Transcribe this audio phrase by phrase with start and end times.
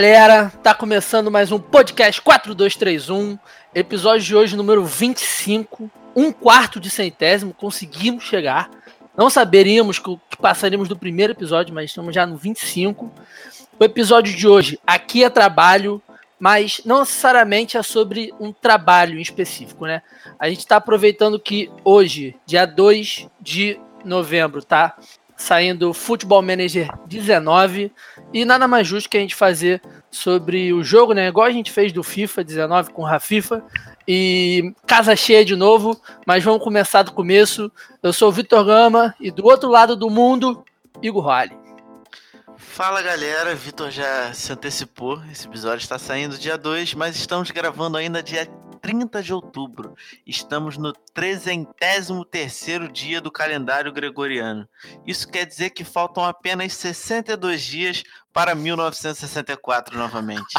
[0.00, 3.38] galera, tá começando mais um podcast 4231,
[3.74, 8.70] episódio de hoje número 25, um quarto de centésimo, conseguimos chegar.
[9.14, 13.12] Não saberíamos que, passaríamos do primeiro episódio, mas estamos já no 25.
[13.78, 16.00] O episódio de hoje, aqui é trabalho,
[16.38, 20.00] mas não necessariamente é sobre um trabalho em específico, né?
[20.38, 24.96] A gente está aproveitando que hoje, dia 2 de novembro, tá?
[25.40, 27.90] Saindo Football Manager 19
[28.32, 31.28] e nada mais justo que a gente fazer sobre o jogo, né?
[31.28, 33.64] Igual a gente fez do FIFA 19 com o Rafifa.
[34.06, 37.72] E casa cheia de novo, mas vamos começar do começo.
[38.02, 40.62] Eu sou o Vitor Gama e do outro lado do mundo,
[41.00, 41.58] Igor Raleigh.
[42.58, 45.20] Fala galera, Vitor já se antecipou.
[45.32, 48.46] Esse episódio está saindo dia 2, mas estamos gravando ainda dia
[48.80, 49.94] 30 de outubro.
[50.26, 52.08] Estamos no 33
[52.92, 54.68] dia do calendário gregoriano.
[55.06, 60.54] Isso quer dizer que faltam apenas 62 dias para 1964 novamente.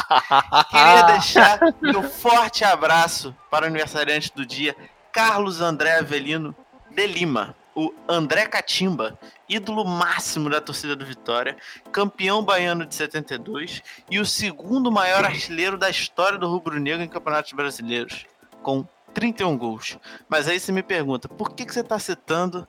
[0.70, 4.76] Queria deixar meu forte abraço para o aniversariante do dia,
[5.12, 6.54] Carlos André Avelino
[6.90, 9.18] de Lima o André Catimba,
[9.54, 11.56] ídolo máximo da torcida do Vitória,
[11.90, 17.52] campeão baiano de 72 e o segundo maior artilheiro da história do rubro-negro em campeonatos
[17.52, 18.26] brasileiros,
[18.62, 19.98] com 31 gols.
[20.28, 22.66] Mas aí você me pergunta, por que, que você está citando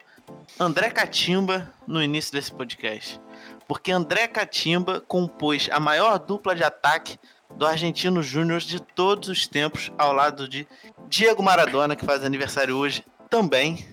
[0.59, 3.19] André Catimba no início desse podcast?
[3.67, 7.17] Porque André Catimba compôs a maior dupla de ataque
[7.55, 10.67] do Argentino Júnior de todos os tempos, ao lado de
[11.07, 13.85] Diego Maradona, que faz aniversário hoje também,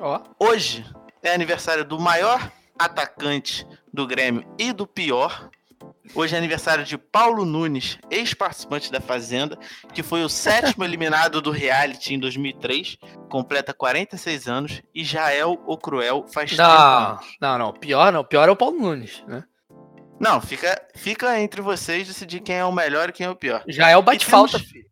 [0.00, 0.20] Ó.
[0.38, 0.84] Hoje
[1.26, 5.50] é aniversário do maior atacante do Grêmio e do pior.
[6.14, 9.58] Hoje é aniversário de Paulo Nunes, ex-participante da Fazenda,
[9.92, 12.96] que foi o sétimo eliminado do reality em 2003,
[13.28, 17.36] completa 46 anos, e Jael o Cruel faz não, 30 anos.
[17.40, 19.42] Não, não, pior não, pior é o Paulo Nunes, né?
[20.18, 23.62] Não, fica, fica entre vocês decidir quem é o melhor e quem é o pior.
[23.68, 24.86] Já é o bate-falta, filho.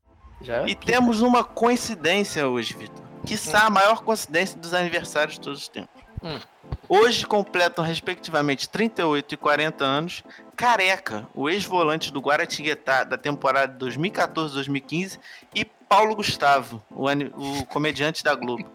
[0.46, 5.62] É e temos uma coincidência hoje, Vitor quiçá a maior coincidência dos aniversários de todos
[5.62, 5.93] os tempos.
[6.88, 10.22] Hoje completam, respectivamente, 38 e 40 anos,
[10.56, 15.18] Careca, o ex-volante do Guaratinguetá da temporada 2014-2015,
[15.54, 17.06] e Paulo Gustavo, o,
[17.60, 18.70] o comediante da Globo.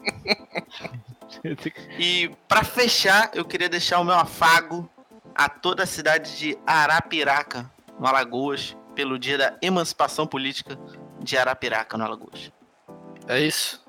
[1.97, 4.89] e para fechar, eu queria deixar o meu afago
[5.33, 10.77] a toda a cidade de Arapiraca, no Alagoas, pelo dia da emancipação política
[11.19, 12.51] de Arapiraca, no Alagoas.
[13.27, 13.88] É isso.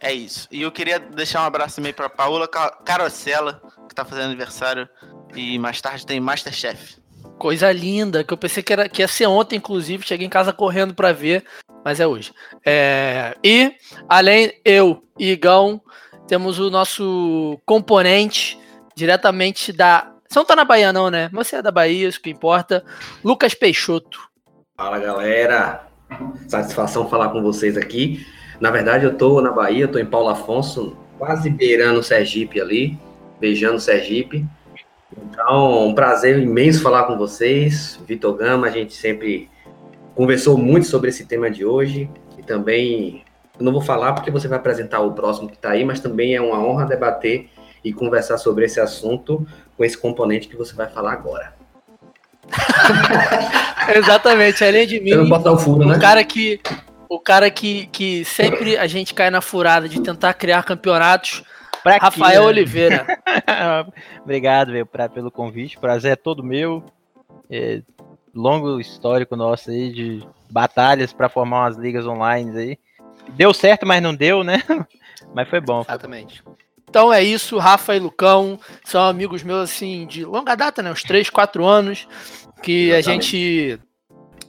[0.00, 0.46] É isso.
[0.50, 4.88] E eu queria deixar um abraço também pra Paola Carosella, que tá fazendo aniversário.
[5.34, 6.96] E mais tarde tem Masterchef.
[7.38, 10.06] Coisa linda, que eu pensei que, era, que ia ser ontem, inclusive.
[10.06, 11.44] Cheguei em casa correndo para ver,
[11.84, 12.32] mas é hoje.
[12.64, 13.74] É, e,
[14.08, 15.80] além eu e Igão,
[16.26, 18.58] temos o nosso componente
[18.94, 20.12] diretamente da.
[20.28, 21.28] Você não tá na Bahia, não, né?
[21.32, 22.84] Você é da Bahia, isso que importa.
[23.22, 24.18] Lucas Peixoto.
[24.76, 25.86] Fala, galera.
[26.48, 28.26] Satisfação falar com vocês aqui.
[28.60, 32.98] Na verdade, eu tô na Bahia, tô em Paulo Afonso, quase beirando o Sergipe ali,
[33.40, 34.46] beijando o Sergipe.
[35.16, 38.00] Então, um prazer imenso falar com vocês.
[38.06, 39.48] Vitor Gama, a gente sempre
[40.14, 43.22] conversou muito sobre esse tema de hoje e também
[43.58, 46.34] eu não vou falar porque você vai apresentar o próximo que está aí, mas também
[46.34, 47.48] é uma honra debater
[47.84, 49.46] e conversar sobre esse assunto
[49.76, 51.54] com esse componente que você vai falar agora.
[53.94, 55.98] Exatamente, além de mim, não botar o furo, né?
[55.98, 56.60] cara que
[57.08, 61.42] o cara que, que sempre a gente cai na furada de tentar criar campeonatos.
[61.82, 62.48] Pra Rafael quê?
[62.48, 63.06] Oliveira.
[64.22, 65.78] Obrigado, velho, pelo convite.
[65.78, 66.84] Prazer é todo meu.
[67.48, 67.80] É,
[68.34, 72.78] longo histórico nosso aí de batalhas para formar umas ligas online aí.
[73.30, 74.62] Deu certo, mas não deu, né?
[75.34, 75.80] Mas foi bom.
[75.80, 76.42] Exatamente.
[76.88, 80.92] Então é isso, Rafa e Lucão são amigos meus assim de longa data, né?
[80.92, 82.06] Uns 3, 4 anos
[82.62, 83.08] que Exatamente.
[83.08, 83.80] a gente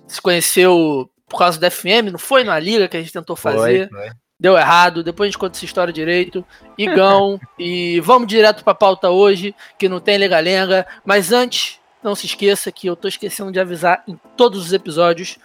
[0.07, 3.89] se conheceu por causa da FM, não foi na liga que a gente tentou fazer.
[3.89, 4.11] Foi, foi.
[4.39, 6.45] Deu errado, depois a gente conta essa história direito.
[6.77, 10.85] Igão, e vamos direto pra pauta hoje, que não tem lenga-lenga.
[11.03, 15.37] Mas antes, não se esqueça que eu tô esquecendo de avisar em todos os episódios.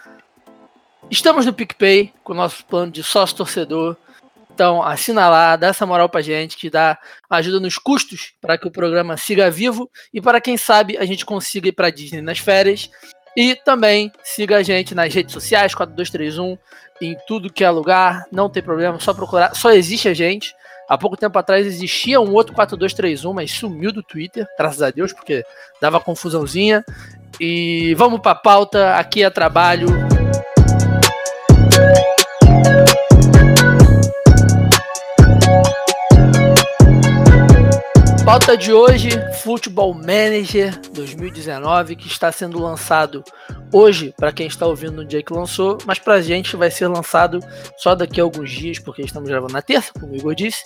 [1.09, 3.97] Estamos no PicPay com o nosso plano de sócio torcedor.
[4.53, 6.97] Então, assina lá, dá essa moral pra gente, que dá
[7.27, 11.25] ajuda nos custos para que o programa siga vivo e para quem sabe a gente
[11.25, 12.91] consiga ir para Disney nas férias
[13.35, 16.57] e também siga a gente nas redes sociais, 4231,
[17.01, 20.55] em tudo que é lugar, não tem problema, só procurar, só existe a gente.
[20.87, 25.13] Há pouco tempo atrás existia um outro 4231, mas sumiu do Twitter, graças a Deus,
[25.13, 25.43] porque
[25.81, 26.83] dava confusãozinha.
[27.39, 30.12] E vamos pra pauta, aqui é trabalho.
[38.33, 39.09] Pauta de hoje,
[39.43, 43.23] Futebol Manager 2019, que está sendo lançado
[43.71, 46.87] hoje, para quem está ouvindo no dia que lançou, mas para a gente vai ser
[46.87, 47.39] lançado
[47.77, 50.63] só daqui a alguns dias, porque estamos gravando na terça, como o Igor disse.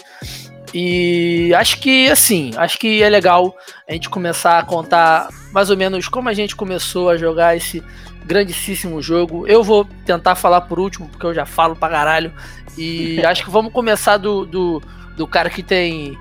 [0.73, 3.53] E acho que, assim, acho que é legal
[3.85, 7.83] a gente começar a contar mais ou menos como a gente começou a jogar esse
[8.25, 9.45] grandíssimo jogo.
[9.45, 12.31] Eu vou tentar falar por último, porque eu já falo pra caralho.
[12.77, 14.81] E acho que vamos começar do, do,
[15.17, 16.17] do cara que tem,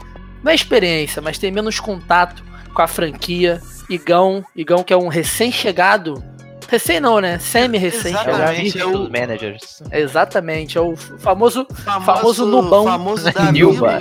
[0.46, 3.60] não é experiência, mas tem menos contato com a franquia.
[3.90, 6.22] Igão, Igão que é um recém-chegado
[6.68, 7.38] Recém não, né?
[7.38, 8.12] Semi-recém.
[8.12, 8.78] Exatamente.
[8.80, 9.82] É o managers.
[9.92, 10.76] Exatamente.
[10.76, 12.84] É o famoso, Famoso, famoso nubão.
[12.86, 13.98] famoso Davi Nilba.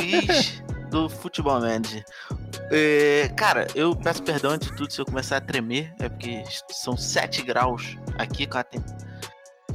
[0.90, 2.04] Do Futebol Manager.
[2.72, 6.42] É, cara, eu peço perdão antes de tudo se eu começar a tremer, é porque
[6.72, 8.84] são 7 graus aqui com a tem-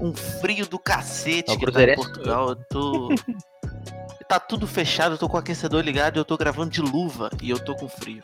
[0.00, 1.94] um frio do cacete É o que tá em.
[1.94, 2.48] Portugal.
[2.50, 3.08] Eu tô.
[4.30, 7.50] tá tudo fechado, eu tô com o aquecedor ligado eu tô gravando de luva e
[7.50, 8.22] eu tô com frio.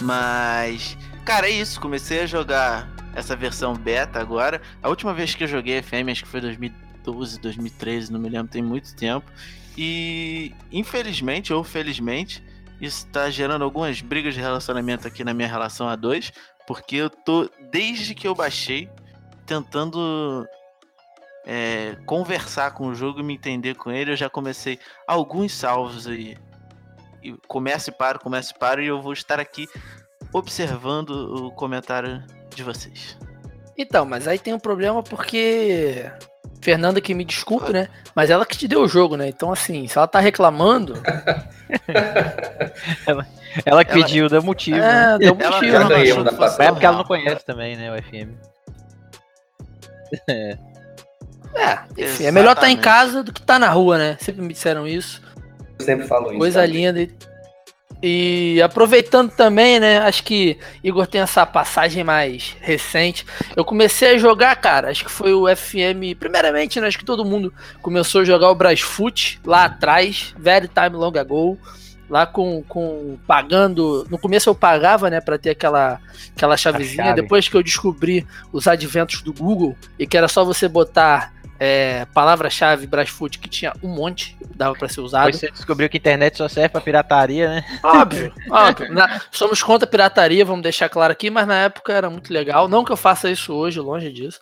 [0.00, 0.96] Mas,
[1.26, 1.78] cara, é isso.
[1.78, 4.62] Comecei a jogar essa versão beta agora.
[4.82, 8.50] A última vez que eu joguei FM, acho que foi 2012, 2013, não me lembro,
[8.50, 9.30] tem muito tempo.
[9.76, 12.42] E, infelizmente ou felizmente,
[12.80, 16.32] isso tá gerando algumas brigas de relacionamento aqui na minha relação a dois,
[16.66, 18.88] porque eu tô, desde que eu baixei,
[19.44, 20.48] tentando
[21.48, 24.12] é, conversar com o jogo e me entender com ele.
[24.12, 26.36] Eu já comecei alguns salvos aí.
[27.22, 29.66] E começo e paro, começo e paro, e eu vou estar aqui
[30.32, 32.22] observando o comentário
[32.54, 33.16] de vocês.
[33.76, 36.04] Então, mas aí tem um problema porque.
[36.60, 37.88] Fernanda que me desculpe, né?
[38.16, 39.28] Mas ela que te deu o jogo, né?
[39.28, 40.94] Então, assim, se ela tá reclamando,
[43.64, 44.76] Ela que Ela- pediu, deu motivo.
[44.78, 45.14] né?
[45.14, 45.76] é, deu Ela- motivo.
[45.76, 48.34] ela que é porque ela não conhece também, né, o FM.
[50.28, 50.56] É,
[51.96, 52.80] enfim, é melhor estar em Exatamente.
[52.80, 54.16] casa do que estar na rua, né?
[54.20, 55.20] Sempre me disseram isso.
[55.78, 56.38] Eu sempre falo isso.
[56.38, 56.66] Coisa tá?
[56.66, 57.00] linda.
[57.00, 57.08] E,
[58.02, 59.98] e aproveitando também, né?
[59.98, 63.26] Acho que Igor tem essa passagem mais recente.
[63.56, 64.90] Eu comecei a jogar, cara.
[64.90, 66.16] Acho que foi o FM.
[66.18, 66.86] Primeiramente, né?
[66.86, 67.52] Acho que todo mundo
[67.82, 71.58] começou a jogar o Brasfoot lá atrás, very time long ago.
[72.08, 74.06] Lá com, com pagando.
[74.08, 76.00] No começo eu pagava, né, pra ter aquela,
[76.34, 77.04] aquela chavezinha.
[77.04, 77.20] chave.
[77.20, 82.06] Depois que eu descobri os adventos do Google e que era só você botar é,
[82.14, 85.26] palavra-chave Brasfoot, que tinha um monte, dava pra ser usado.
[85.26, 87.64] Depois você descobriu que a internet só serve pra pirataria, né?
[87.82, 88.92] Óbvio, óbvio.
[88.92, 92.68] Na- somos contra a pirataria, vamos deixar claro aqui, mas na época era muito legal.
[92.68, 94.40] Não que eu faça isso hoje, longe disso.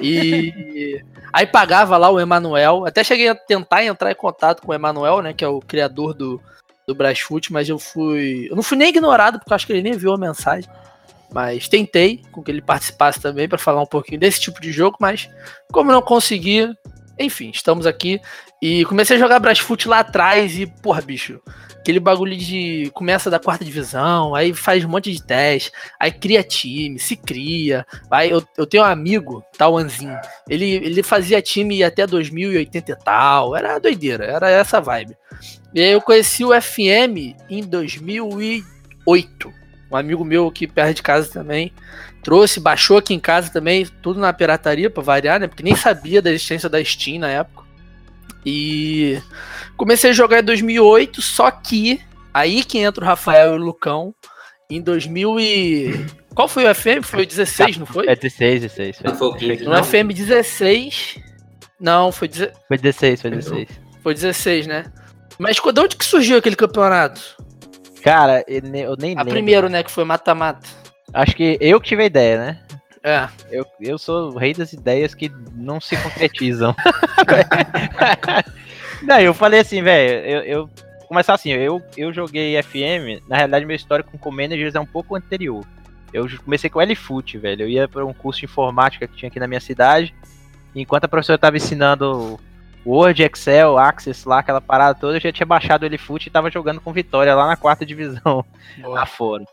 [0.00, 2.84] E aí pagava lá o Emanuel.
[2.86, 5.32] Até cheguei a tentar entrar em contato com o Emanuel, né?
[5.32, 6.40] Que é o criador do,
[6.86, 8.46] do Brasfoot, mas eu fui.
[8.50, 10.68] Eu não fui nem ignorado, porque eu acho que ele nem viu a mensagem.
[11.32, 14.96] Mas tentei com que ele participasse também para falar um pouquinho desse tipo de jogo,
[15.00, 15.28] mas
[15.70, 16.68] como não consegui,
[17.18, 18.20] enfim, estamos aqui.
[18.62, 21.40] E comecei a jogar Brasfoot lá atrás e, porra, bicho,
[21.88, 26.42] aquele bagulho de começa da quarta divisão, aí faz um monte de teste, aí cria
[26.42, 27.86] time, se cria.
[28.10, 33.56] Aí eu, eu tenho um amigo, Tauanzinho, ele, ele fazia time até 2080 e tal,
[33.56, 35.16] era doideira, era essa vibe.
[35.74, 39.57] E aí eu conheci o FM em 2008.
[39.90, 41.72] Um amigo meu aqui perto de casa também
[42.22, 45.46] trouxe, baixou aqui em casa também, tudo na pirataria pra variar, né?
[45.46, 47.64] Porque nem sabia da existência da Steam na época.
[48.44, 49.20] E
[49.76, 52.00] comecei a jogar em 2008, só que
[52.32, 54.14] aí que entra o Rafael e o Lucão
[54.70, 57.02] em 2000 e qual foi o FM?
[57.02, 58.06] Foi o 16, não foi?
[58.06, 58.96] É 16, 16.
[58.98, 59.82] Foi, Não foi o 15, No não?
[59.84, 61.18] FM 16.
[61.80, 63.68] Não, foi, deze- foi 16, foi 16.
[64.02, 64.84] foi 16, né?
[65.38, 67.20] Mas de onde que surgiu aquele campeonato?
[68.02, 69.32] Cara, eu ne- eu nem A lembro.
[69.32, 69.82] primeiro, né?
[69.82, 70.66] Que foi mata-mata.
[71.12, 72.60] Acho que eu que tive a ideia, né?
[73.02, 73.28] É.
[73.50, 76.74] Eu, eu sou o rei das ideias que não se concretizam.
[79.02, 80.70] não, eu falei assim, velho, eu, eu.
[81.06, 85.16] Começar assim, eu, eu joguei FM, na realidade meu histórico com Managers é um pouco
[85.16, 85.64] anterior.
[86.12, 87.62] Eu comecei com LFoot, velho.
[87.62, 90.14] Eu ia para um curso de informática que tinha aqui na minha cidade.
[90.74, 92.38] Enquanto a professora tava ensinando
[92.88, 96.50] Word, Excel, Access lá, aquela parada toda, eu já tinha baixado o LFoot e tava
[96.50, 98.44] jogando com Vitória lá na quarta divisão
[98.82, 99.44] lá fora.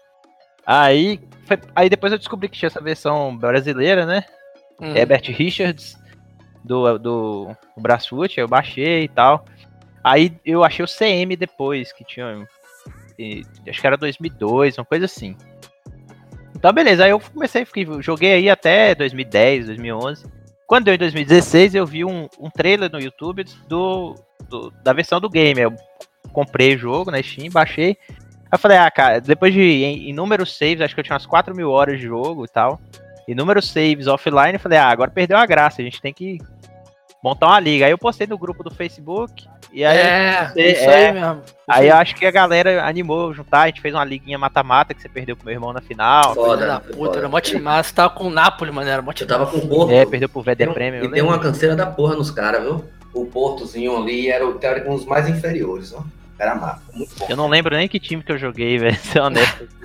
[0.65, 4.23] Aí, foi- aí depois eu descobri que tinha essa versão brasileira, né?
[4.79, 4.95] Hum.
[4.95, 5.97] Herbert Richards,
[6.63, 9.45] do, do Brasfoot, eu baixei e tal.
[10.03, 12.47] Aí eu achei o CM depois, que tinha.
[13.19, 15.35] e- acho que era 2002, uma coisa assim.
[16.55, 20.25] Então, beleza, aí eu comecei, fiquei, joguei aí até 2010, 2011.
[20.67, 24.15] Quando deu em 2016, eu vi um, um trailer no YouTube do,
[24.49, 25.59] do- da versão do game.
[25.61, 25.73] Eu
[26.33, 27.97] comprei o jogo na Steam, baixei.
[28.51, 31.69] Aí falei, ah, cara, depois de inúmeros saves, acho que eu tinha umas 4 mil
[31.69, 32.79] horas de jogo e tal
[33.27, 36.37] inúmeros saves offline, eu falei, ah, agora perdeu a graça, a gente tem que
[37.23, 37.85] montar uma liga.
[37.85, 39.47] Aí eu postei no grupo do Facebook.
[39.75, 41.07] E aí, É, você- isso é.
[41.07, 41.41] aí mesmo.
[41.67, 43.63] aí eu acho que a galera animou juntar.
[43.63, 46.33] A gente fez uma liguinha mata-mata que você perdeu pro meu irmão na final.
[46.33, 47.17] Foda, da puta, foda.
[47.17, 49.91] era mó timaço, tava com o Napoli, mano, era mó Eu tava com o Porto.
[49.91, 51.01] É, perdeu pro Veder Prêmio.
[51.01, 52.85] E eu tem uma canseira da porra nos caras, viu?
[53.13, 56.01] O Portozinho ali era o teórico um dos mais inferiores, ó.
[56.37, 57.27] Era massa, muito bom.
[57.29, 58.97] Eu não lembro nem que time que eu joguei, velho.
[58.97, 59.67] Se é honesto.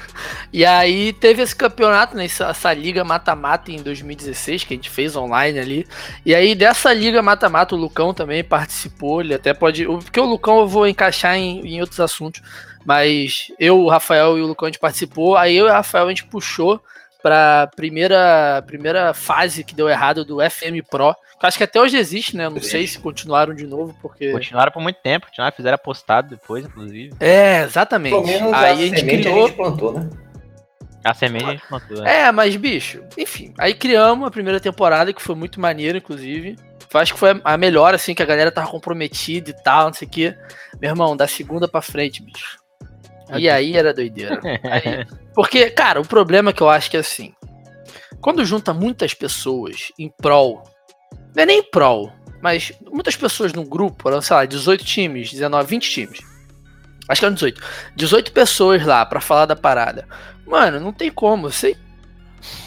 [0.52, 4.90] E aí teve esse campeonato, né, essa, essa liga mata-mata em 2016, que a gente
[4.90, 5.87] fez online ali.
[6.26, 9.85] E aí dessa liga mata-mata o Lucão também participou, ele até pode...
[9.85, 12.42] Porque o Lucão eu vou encaixar em, em outros assuntos,
[12.85, 16.07] mas eu, o Rafael e o Lucão a gente participou, aí eu e o Rafael
[16.07, 16.83] a gente puxou
[17.23, 21.81] pra primeira, primeira fase que deu errado do FM Pro, que eu acho que até
[21.81, 24.31] hoje existe, né, eu não sei se continuaram de novo, porque...
[24.33, 27.15] Continuaram por muito tempo, continuaram, fizeram apostado depois, inclusive.
[27.19, 28.12] É, exatamente.
[28.12, 29.45] Pelo menos aí a a gente semente criou...
[29.45, 30.11] a gente plantou, né?
[31.03, 32.03] A semente a gente plantou.
[32.03, 32.21] né?
[32.21, 33.55] É, mas, bicho, enfim.
[33.59, 36.57] Aí criamos a primeira temporada, que foi muito maneiro, inclusive.
[36.93, 40.09] Acho que foi a melhor, assim, que a galera tava comprometida e tal, não sei
[40.09, 40.37] o quê.
[40.81, 42.60] Meu irmão, da segunda pra frente, bicho.
[43.39, 44.41] E aí era doideira.
[44.45, 47.33] Aí- porque, cara, o problema que eu acho que é assim.
[48.21, 50.63] Quando junta muitas pessoas em prol.
[51.35, 55.69] Não é nem em prol, mas muitas pessoas num grupo, sei lá, 18 times, 19,
[55.69, 56.21] 20 times.
[57.09, 57.61] Acho que eram 18.
[57.97, 60.07] 18 pessoas lá pra falar da parada.
[60.47, 61.51] Mano, não tem como.
[61.51, 61.77] Você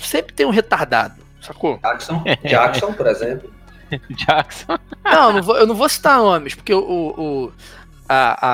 [0.01, 1.77] sempre tem um retardado, sacou?
[1.83, 3.53] Jackson, Jackson, por exemplo.
[4.11, 4.77] Jackson.
[5.03, 7.53] Não, eu não vou, eu não vou citar nomes, porque o, o- o-
[8.07, 8.47] a,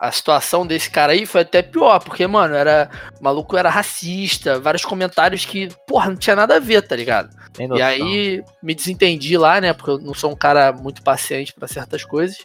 [0.00, 2.90] a, a situação desse cara aí foi até pior, porque, mano, era.
[3.20, 7.30] O maluco era racista, vários comentários que, porra, não tinha nada a ver, tá ligado?
[7.76, 9.72] E aí me desentendi lá, né?
[9.72, 12.38] Porque eu não sou um cara muito paciente pra certas coisas.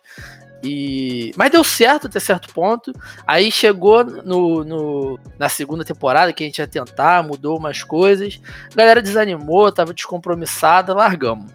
[0.64, 1.34] E...
[1.36, 2.94] Mas deu certo até certo ponto.
[3.28, 8.40] Aí chegou no, no- na segunda temporada que a gente ia tentar, mudou umas coisas.
[8.72, 11.52] A galera desanimou, tava descompromissada, largamos.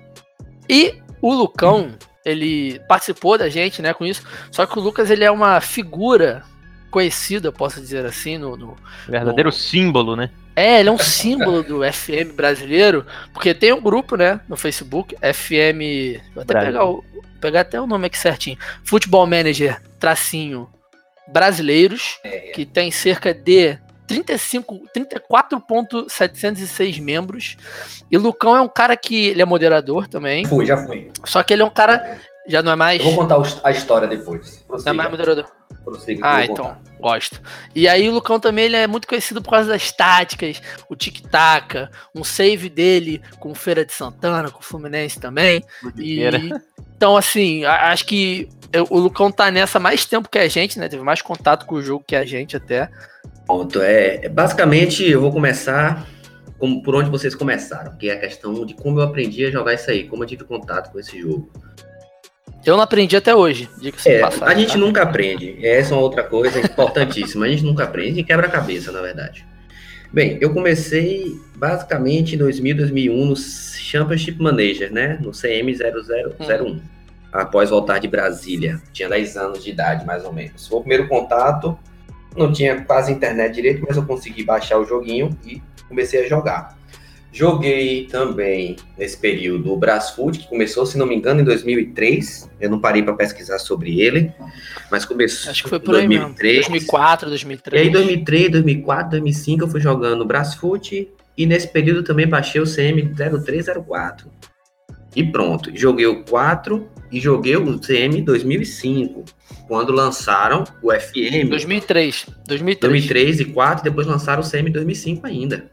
[0.68, 1.92] E o Lucão,
[2.24, 4.22] ele participou da gente, né, com isso.
[4.50, 6.42] Só que o Lucas, ele é uma figura
[6.90, 8.76] conhecida, posso dizer assim, no- no,
[9.08, 10.30] Verdadeiro símbolo, né?
[10.56, 15.14] é, ele é um símbolo do FM brasileiro, porque tem um grupo, né, no Facebook,
[15.22, 16.20] FM.
[16.34, 17.04] Vou até pegar, o,
[17.40, 18.58] pegar até o nome aqui certinho.
[18.82, 20.68] Futebol Manager, tracinho,
[21.28, 22.18] brasileiros,
[22.54, 23.78] que tem cerca de
[24.08, 27.56] 35, 34.706 membros.
[28.10, 31.10] E o Lucão é um cara que ele é moderador também, Fui, já fui.
[31.24, 34.08] só que ele é um cara já não é mais Eu vou contar a história
[34.08, 34.56] depois.
[34.56, 35.44] não é Prossiga, mais moderador.
[35.84, 36.80] prossiga Ah, então, contar.
[36.98, 37.42] gosto.
[37.74, 41.88] E aí o Lucão também ele é muito conhecido por causa das táticas, o tic-tac,
[42.14, 45.62] um save dele com o Feira de Santana, com o Fluminense também.
[45.98, 46.22] E,
[46.96, 48.48] então, assim, acho que
[48.88, 50.88] o Lucão tá nessa mais tempo que a gente, né?
[50.88, 52.88] Teve mais contato com o jogo que a gente até.
[53.48, 56.06] Pronto, é, é, basicamente eu vou começar
[56.58, 59.72] como, por onde vocês começaram, que é a questão de como eu aprendi a jogar
[59.72, 61.50] isso aí, como eu tive contato com esse jogo.
[62.66, 63.66] Eu não aprendi até hoje,
[64.04, 64.78] É, passagem, a gente tá?
[64.78, 65.64] nunca aprende.
[65.64, 67.46] Essa é uma outra coisa importantíssima.
[67.46, 69.46] A gente nunca aprende e quebra a cabeça, na verdade.
[70.12, 75.18] Bem, eu comecei basicamente em 2000, 2001 no Championship Manager, né?
[75.22, 76.80] No CM0001.
[77.32, 78.82] Após voltar de Brasília.
[78.92, 80.66] Tinha 10 anos de idade, mais ou menos.
[80.66, 81.78] Foi o primeiro contato.
[82.36, 86.78] Não tinha quase internet direito, mas eu consegui baixar o joguinho e comecei a jogar.
[87.30, 92.48] Joguei também nesse período o Brasfoot, que começou, se não me engano, em 2003.
[92.60, 94.32] Eu não parei para pesquisar sobre ele,
[94.90, 96.24] mas começou Acho que foi em por aí mesmo.
[96.26, 96.56] 2003.
[96.68, 97.82] 2004, E 2003.
[97.86, 101.08] aí, 2003, 2004, 2005, eu fui jogando Brasfoot.
[101.36, 104.24] E nesse período também baixei o CM0304.
[105.14, 109.24] E pronto, joguei o 4 e joguei o CM 2005.
[109.66, 112.26] Quando lançaram o FM 2003.
[112.46, 112.78] 2003.
[112.80, 115.70] 2003 e 4, depois lançaram o CM 2005 ainda.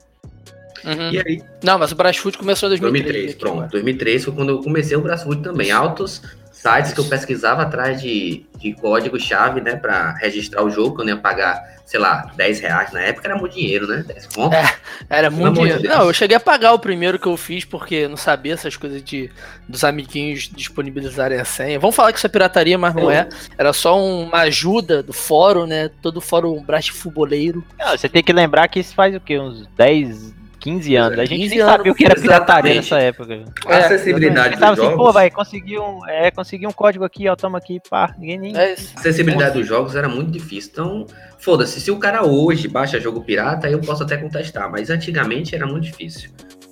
[0.83, 1.11] Uhum.
[1.11, 3.03] E aí, Não, mas o Brasfoot começou em 2003.
[3.03, 3.53] 2003, aqui pronto.
[3.53, 3.71] agora.
[3.71, 5.71] 2003 foi quando eu comecei o Brasfoot também.
[5.71, 6.21] Altos
[6.65, 11.05] sites que eu pesquisava atrás de, de código-chave, né, pra registrar o jogo, que eu
[11.05, 12.91] não ia pagar, sei lá, 10 reais.
[12.91, 14.03] Na época era muito dinheiro, né?
[14.07, 14.55] 10 conto.
[14.55, 14.75] É.
[15.07, 15.81] Era muito de dinheiro.
[15.83, 15.95] Deus.
[15.95, 18.75] Não, eu cheguei a pagar o primeiro que eu fiz porque eu não sabia essas
[18.75, 19.29] coisas de
[19.69, 21.79] dos amiguinhos disponibilizarem a senha.
[21.79, 23.29] Vamos falar que isso é pirataria, mas não é.
[23.57, 25.91] Era só uma ajuda do fórum, né?
[26.01, 27.63] Todo fórum braço fuboleiro.
[27.77, 29.37] Não, você tem que lembrar que isso faz o quê?
[29.39, 30.33] Uns 10,
[30.65, 31.19] 15 anos.
[31.19, 32.75] A gente 15 nem anos, sabia o que era pirataria exatamente.
[32.75, 33.43] nessa época.
[33.67, 34.97] A É, acessibilidade dos Pensava assim, jogos.
[34.97, 38.13] pô, vai, consegui um, é, consegui um código aqui, ó, toma aqui, pá.
[38.17, 38.57] Ninguém nem.
[38.57, 40.71] É acessibilidade dos jogos era muito difícil.
[40.73, 41.05] Então,
[41.37, 45.53] foda-se, se o cara hoje baixa jogo pirata, aí eu posso até contestar, mas antigamente
[45.55, 46.29] era muito difícil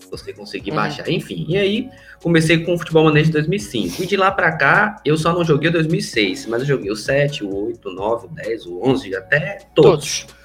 [0.10, 0.76] você conseguir Uhum.
[0.78, 1.10] baixar.
[1.10, 1.90] Enfim, e aí
[2.22, 4.04] comecei com o Futebol Manager de 2005.
[4.04, 6.96] E de lá pra cá, eu só não joguei o 2006, mas eu joguei o
[6.96, 10.22] 7, o 8, o 9, o 10, o 11, até todos.
[10.22, 10.43] Todos.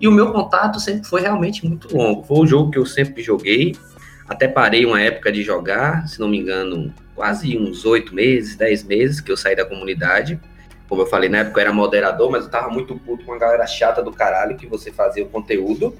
[0.00, 2.24] E o meu contato sempre foi realmente muito longo.
[2.24, 3.76] Foi o jogo que eu sempre joguei.
[4.26, 8.82] Até parei uma época de jogar, se não me engano, quase uns oito meses, dez
[8.82, 10.40] meses que eu saí da comunidade.
[10.88, 13.38] Como eu falei, na época eu era moderador, mas eu tava muito puto com a
[13.38, 15.94] galera chata do caralho que você fazia o conteúdo.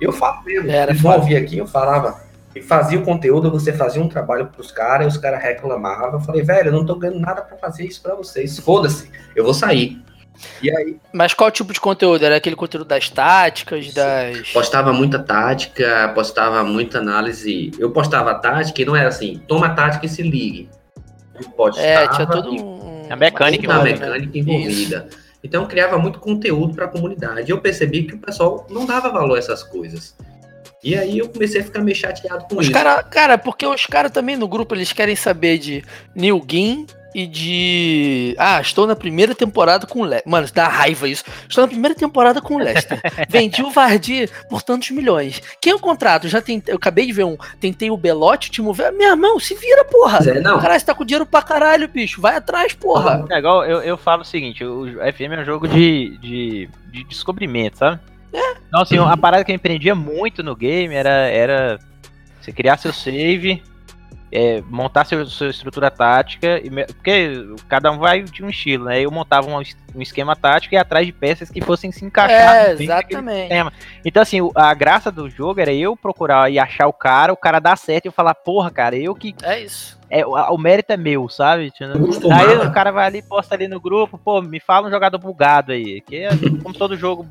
[0.00, 2.22] Eu falo mesmo, Era ouvir aqui, eu falava,
[2.54, 6.14] e fazia o conteúdo, você fazia um trabalho pros caras, e os caras reclamavam.
[6.14, 8.58] Eu falei, velho, eu não tô ganhando nada pra fazer isso pra vocês.
[8.58, 10.02] Foda-se, eu vou sair.
[10.62, 12.24] E aí, Mas qual tipo de conteúdo?
[12.24, 14.50] Era aquele conteúdo das táticas, das.
[14.50, 17.70] postava muita tática, postava muita análise.
[17.78, 20.68] Eu postava tática e não era assim, toma a tática e se ligue.
[21.34, 23.06] Eu postava É, tinha todo um.
[23.10, 24.12] A mecânica toda a envolvida, né?
[24.18, 25.08] mecânica envolvida.
[25.42, 27.50] Então eu criava muito conteúdo para a comunidade.
[27.50, 30.14] Eu percebi que o pessoal não dava valor a essas coisas.
[30.82, 32.72] E aí eu comecei a ficar meio chateado com Os isso.
[32.72, 37.26] cara, cara, porque os caras também no grupo eles querem saber de New Game e
[37.26, 38.34] de.
[38.38, 40.30] Ah, estou na primeira temporada com o Leicester.
[40.30, 41.24] Mano, dá raiva isso.
[41.48, 43.00] Estou na primeira temporada com o Leicester.
[43.28, 45.42] Vendi o Vardy por tantos milhões.
[45.60, 46.28] Quem eu contrato?
[46.28, 46.72] Já tentei.
[46.72, 47.36] Eu acabei de ver um.
[47.58, 48.92] Tentei o Belote, o Timo Werner.
[48.92, 50.18] Meu irmão, se vira, porra.
[50.18, 50.58] Mas é, não.
[50.60, 52.20] Caralho, você tá com dinheiro pra caralho, bicho.
[52.20, 53.24] Vai atrás, porra.
[53.30, 57.04] É igual eu, eu falo o seguinte, o FM é um jogo de, de, de
[57.04, 58.00] descobrimento, sabe?
[58.68, 61.78] Então, assim, a parada que eu empreendia muito no game era, era
[62.40, 63.62] você criar seu save,
[64.32, 68.84] é, montar seu, sua estrutura tática, e me- porque cada um vai de um estilo,
[68.84, 69.00] né?
[69.00, 72.54] Eu montava um, um esquema tático e ia atrás de peças que fossem se encaixar
[72.56, 73.52] É, exatamente.
[74.04, 77.58] Então, assim, a graça do jogo era eu procurar e achar o cara, o cara
[77.58, 79.98] dar certo e eu falar, porra, cara, eu que É isso.
[80.08, 81.70] é, o, o mérito é meu, sabe?
[81.70, 84.86] Tipo, Eu costumava- Aí o cara vai ali, posta ali no grupo, pô, me fala
[84.86, 86.00] um jogador bugado aí.
[86.02, 86.30] Que é,
[86.62, 87.26] como todo jogo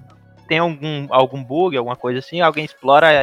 [0.50, 3.14] tem algum, algum bug, alguma coisa assim, alguém explora a,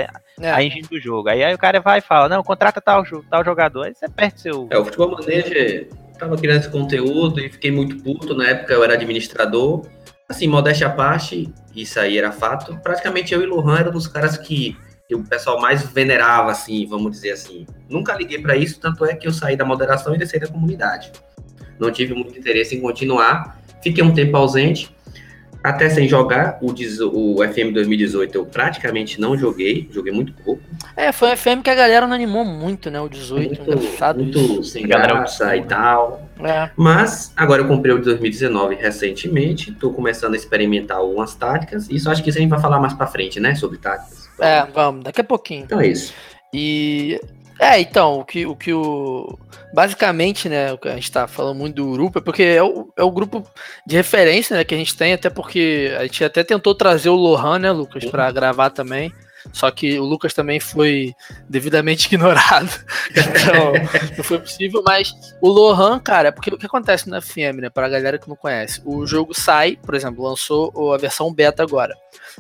[0.41, 0.51] É.
[0.53, 1.29] a engine do jogo.
[1.29, 3.87] Aí, aí o cara vai e fala, não, contrata tal, tal jogador.
[3.87, 4.69] Aí você perde seu.
[4.71, 8.35] É, o Futebol Manager tava criando esse conteúdo e fiquei muito puto.
[8.35, 9.85] Na época eu era administrador.
[10.29, 12.77] Assim, modéstia à parte, isso aí era fato.
[12.83, 14.77] Praticamente eu e Lohan eram dos caras que,
[15.09, 17.67] que o pessoal mais venerava, assim, vamos dizer assim.
[17.89, 21.13] Nunca liguei pra isso, tanto é que eu saí da moderação e desci da comunidade.
[21.79, 23.61] Não tive muito interesse em continuar.
[23.83, 24.91] Fiquei um tempo ausente,
[25.63, 26.59] até sem jogar.
[26.61, 30.63] O, o FM 2018 eu praticamente não joguei, joguei muito pouco.
[30.97, 33.01] É, foi um FM que a galera não animou muito, né?
[33.01, 34.65] O 18, engraçado muito isso.
[34.65, 36.29] sem graça e tal.
[36.41, 36.71] É.
[36.77, 41.89] Mas agora eu comprei o de 2019 recentemente, tô começando a experimentar algumas táticas.
[41.91, 43.55] Isso acho que isso a gente vai falar mais pra frente, né?
[43.55, 44.29] Sobre táticas.
[44.39, 45.65] É, vamos, daqui a pouquinho.
[45.65, 46.15] Então é isso.
[46.53, 47.21] E.
[47.59, 48.55] É, então, o que o.
[48.55, 49.39] Que o
[49.73, 52.91] basicamente, né, o que a gente tá falando muito do grupo é porque é o,
[52.97, 53.47] é o grupo
[53.87, 57.15] de referência né, que a gente tem, até porque a gente até tentou trazer o
[57.15, 59.13] Lohan, né, Lucas, pra gravar também.
[59.53, 61.15] Só que o Lucas também foi
[61.49, 62.71] devidamente ignorado.
[63.11, 63.73] Então,
[64.17, 64.83] não foi possível.
[64.85, 67.71] Mas o Lohan, cara, porque o que acontece no FM, né?
[67.71, 71.95] Pra galera que não conhece, o jogo sai, por exemplo, lançou a versão beta agora.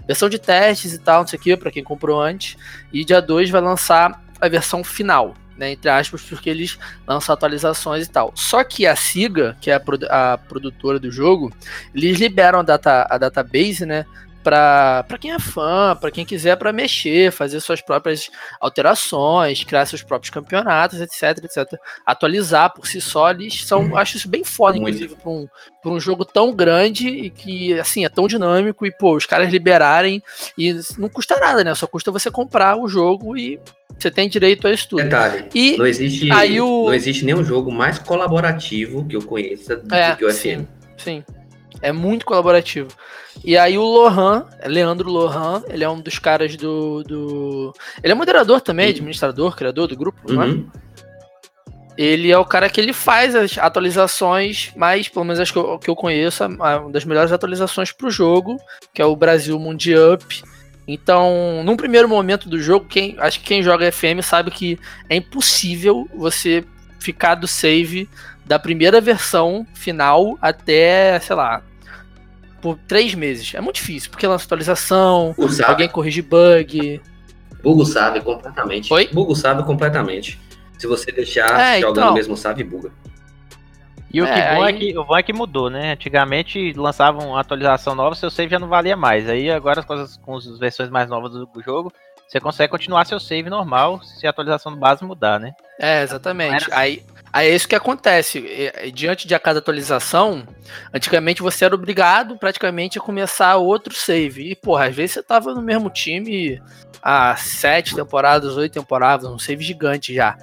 [0.07, 2.57] Versão de testes e tal, não sei o que, pra quem comprou antes.
[2.93, 5.73] E dia 2 vai lançar a versão final, né?
[5.73, 8.33] Entre aspas, porque eles lançam atualizações e tal.
[8.35, 11.53] Só que a SIGA, que é a, produ- a produtora do jogo,
[11.95, 14.05] eles liberam a, data, a database, né?
[14.43, 19.87] Pra, pra quem é fã, pra quem quiser pra mexer, fazer suas próprias alterações, criar
[19.87, 21.77] seus próprios campeonatos, etc, etc.
[22.07, 23.97] Atualizar por si só, eles são.
[23.97, 24.95] Acho isso bem foda, Muito.
[24.99, 25.49] inclusive, pra um,
[25.83, 29.51] pra um jogo tão grande e que, assim, é tão dinâmico e, pô, os caras
[29.51, 30.23] liberarem
[30.57, 31.75] e não custa nada, né?
[31.75, 33.59] Só custa você comprar o jogo e
[33.99, 35.03] você tem direito a isso tudo.
[35.03, 39.77] Detalhe, E não existe, aí o- não existe nenhum jogo mais colaborativo que eu conheça
[39.77, 40.35] do É, que o FM.
[40.35, 40.67] sim,
[40.99, 41.25] sim.
[41.83, 42.89] É muito colaborativo.
[43.45, 47.03] E aí o Lohan, Leandro Lohan, ele é um dos caras do.
[47.05, 47.73] do...
[48.03, 50.47] Ele é moderador também, administrador, criador do grupo, não é?
[50.47, 50.67] Uhum.
[51.99, 55.79] Ele é o cara que ele faz as atualizações, mais, pelo menos as que eu,
[55.79, 58.59] que eu conheço, uma das melhores atualizações pro jogo,
[58.93, 60.19] que é o Brasil Mundial.
[60.89, 65.17] Então, num primeiro momento do jogo, quem, acho que quem joga FM sabe que é
[65.17, 66.65] impossível você
[67.01, 68.09] ficar do save
[68.45, 71.63] da primeira versão final até, sei lá,
[72.63, 73.53] por três meses.
[73.55, 75.35] É muito difícil, porque lança atualização,
[75.67, 77.01] alguém corrige bug.
[77.63, 78.93] Bugo sabe completamente.
[78.93, 79.09] Oi?
[79.13, 80.39] Bugo sabe completamente.
[80.79, 82.15] Se você deixar É, jogando então.
[82.15, 82.93] mesmo sabe, buga.
[84.17, 85.93] E o É, que bom é aí- que o bom é que mudou, né?
[85.93, 89.29] Antigamente lançavam uma atualização nova, seu save já não valia mais.
[89.29, 91.93] Aí agora com as, com as versões mais novas do jogo,
[92.27, 95.53] você consegue continuar seu save normal se a atualização do base mudar, né?
[95.79, 96.65] É, exatamente.
[96.65, 98.43] Era Aí, aí é isso que acontece.
[98.95, 100.45] Diante de a cada atualização,
[100.95, 104.51] antigamente você era obrigado praticamente a começar outro save.
[104.51, 106.59] E, porra, às vezes você tava no mesmo time
[107.03, 110.37] há sete temporadas, oito temporadas, um save gigante já.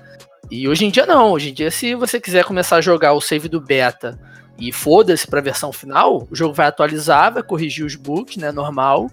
[0.51, 1.31] E hoje em dia não.
[1.31, 4.19] Hoje em dia, se você quiser começar a jogar o save do beta
[4.57, 8.51] e foda-se pra versão final, o jogo vai atualizar, vai corrigir os bugs, né?
[8.51, 9.09] Normal.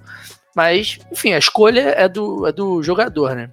[0.54, 3.48] Mas, enfim, a escolha é do, é do jogador, né?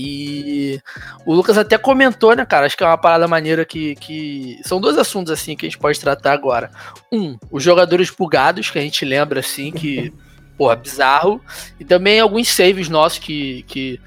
[0.00, 0.80] E
[1.26, 2.66] o Lucas até comentou, né, cara?
[2.66, 4.60] Acho que é uma parada maneira que, que.
[4.64, 6.70] São dois assuntos, assim, que a gente pode tratar agora.
[7.12, 10.12] Um, os jogadores bugados, que a gente lembra, assim, que.
[10.56, 11.40] Porra, bizarro.
[11.80, 14.00] E também alguns saves nossos que, que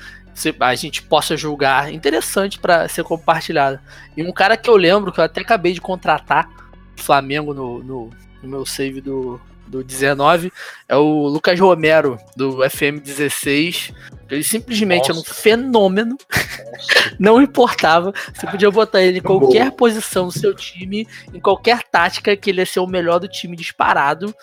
[0.59, 3.79] a gente possa julgar interessante para ser compartilhado.
[4.15, 6.49] E um cara que eu lembro, que eu até acabei de contratar
[6.95, 8.09] Flamengo no, no,
[8.41, 10.51] no meu save do, do 19,
[10.87, 13.93] é o Lucas Romero, do FM16.
[14.29, 15.11] Ele simplesmente Nossa.
[15.11, 16.17] era um fenômeno.
[17.19, 18.13] Não importava.
[18.33, 22.61] Você podia botar ele em qualquer posição do seu time, em qualquer tática, que ele
[22.61, 24.33] ia ser o melhor do time disparado.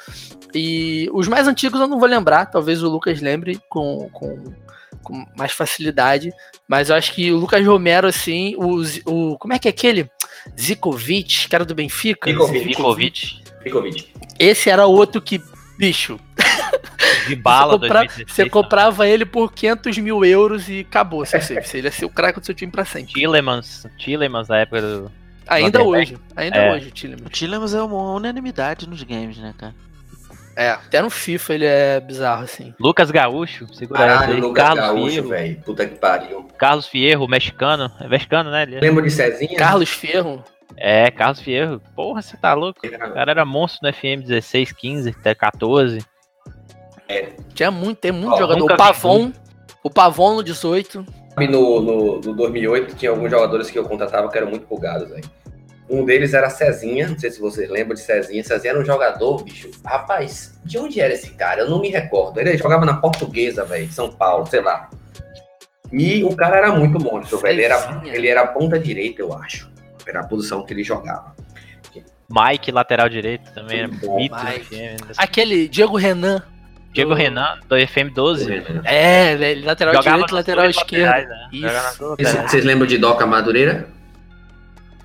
[0.54, 4.42] E os mais antigos eu não vou lembrar, talvez o Lucas lembre com, com
[5.08, 6.30] com mais facilidade.
[6.68, 10.08] Mas eu acho que o Lucas Romero, assim, o, o como é que é aquele?
[10.58, 12.30] Zikovic, que era do Benfica?
[12.30, 13.42] Zikovic.
[13.64, 14.12] Zikovic.
[14.38, 15.42] Esse era outro que,
[15.78, 16.20] bicho.
[17.26, 21.24] De bala, você, compra, você comprava ele por 500 mil euros e acabou.
[21.24, 23.12] Você, você ia ser o craque do seu time pra sempre.
[23.12, 25.12] Tillemans, Tillemans da época do.
[25.46, 26.72] Ainda hoje, ainda é.
[26.72, 27.26] hoje, Tillemans.
[27.26, 29.74] O Tillemans é uma unanimidade nos games, né, cara?
[30.58, 32.74] É, até no FIFA ele é bizarro, assim.
[32.80, 34.40] Lucas Gaúcho, segura Caralho, aí.
[34.40, 35.60] Lucas Carlos Gaúcho, velho.
[35.60, 36.48] Puta que pariu.
[36.58, 37.88] Carlos Fierro, mexicano.
[38.00, 38.64] É mexicano, né?
[38.64, 38.80] Ele...
[38.80, 39.56] Lembra de Cezinha?
[39.56, 40.42] Carlos Fierro.
[40.76, 41.80] É, Carlos Fierro.
[41.94, 42.80] Porra, você tá louco?
[42.84, 46.04] O cara era monstro no FM 16, 15, até 14.
[47.08, 47.28] É.
[47.54, 48.72] Tinha muito, tem muito oh, jogador.
[48.72, 49.32] O Pavon,
[49.84, 51.06] o Pavon no 18.
[51.38, 55.22] No, no, no 2008 tinha alguns jogadores que eu contratava que eram muito bugados, velho.
[55.88, 58.44] Um deles era Cezinha, não sei se vocês lembram de Cezinha.
[58.44, 59.70] Cezinha era um jogador, bicho.
[59.84, 61.62] Rapaz, de onde era esse cara?
[61.62, 62.38] Eu não me recordo.
[62.38, 64.90] Ele jogava na Portuguesa, velho, de São Paulo, sei lá.
[65.90, 67.54] E o cara era muito monstro, velho.
[67.54, 69.70] Ele era, ele era ponta direita, eu acho.
[70.06, 71.34] Era a posição que ele jogava.
[72.30, 74.36] Mike, lateral direito, também era bonito.
[75.16, 76.42] Aquele Diego Renan.
[76.92, 77.16] Diego do...
[77.16, 78.82] Renan, do FM12.
[78.84, 81.28] É, lateral Jogava direito, lateral esquerdo.
[81.28, 81.48] Né?
[81.52, 82.46] Isso.
[82.46, 83.88] Vocês lembram de Doca Madureira?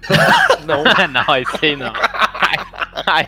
[0.65, 0.83] não.
[1.07, 1.93] não, isso aí não.
[3.07, 3.27] Ai,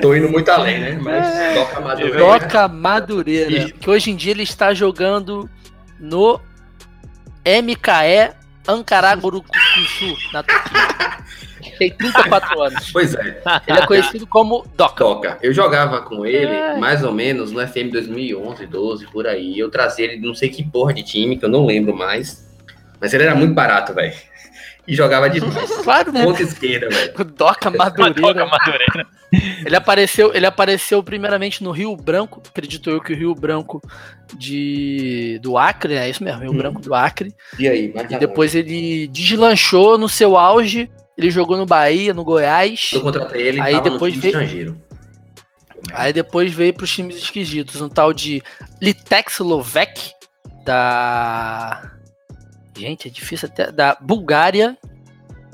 [0.00, 0.98] Tô indo muito além, né?
[1.00, 2.18] Mas é, Doca Madureira.
[2.18, 3.70] Doca Madureira.
[3.72, 5.48] Que hoje em dia ele está jogando
[6.00, 6.40] no
[7.44, 8.34] MKE
[8.66, 10.94] Ankara Gurukusu, na Turquia.
[11.78, 12.92] Tem 34 anos.
[12.92, 13.42] Pois é.
[13.66, 15.04] Ele é conhecido como Doca.
[15.04, 15.38] Doca.
[15.42, 16.78] Eu jogava com ele é.
[16.78, 19.58] mais ou menos no FM 2011, 12, por aí.
[19.58, 22.48] Eu trazia ele não sei que porra de time, que eu não lembro mais.
[23.00, 24.14] Mas ele era muito barato, velho
[24.86, 25.40] e jogava de
[25.82, 26.24] claro, né?
[26.24, 27.24] ponta esquerda, velho.
[27.24, 28.20] Doca Madureira.
[28.20, 29.06] Doca Madureira.
[29.64, 33.82] Ele apareceu, ele apareceu primeiramente no Rio Branco, acredito eu que o Rio Branco
[34.36, 36.56] de do Acre, é isso mesmo, Rio hum.
[36.56, 37.34] Branco do Acre.
[37.58, 42.90] E aí, e depois ele deslanchou no seu auge, ele jogou no Bahia, no Goiás.
[42.92, 44.84] Eu contratei ele, aí depois veio estrangeiro.
[45.92, 48.42] Aí depois veio para os times esquisitos, um tal de
[48.80, 50.12] Litex Lovek
[50.64, 51.93] da
[52.76, 53.70] Gente, é difícil até.
[53.70, 54.76] Da Bulgária.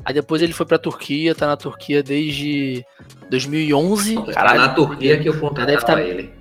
[0.04, 2.84] Aí depois ele foi pra Turquia, tá na Turquia desde
[3.28, 4.14] 2011.
[4.14, 6.02] Tá Caralho, na Turquia que eu contratava tá...
[6.02, 6.32] ele.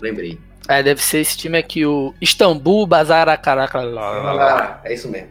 [0.00, 0.38] Lembrei.
[0.68, 3.80] É, deve ser esse time aqui, o Istambul Bazar Caraca.
[3.80, 5.28] Ah, é isso mesmo.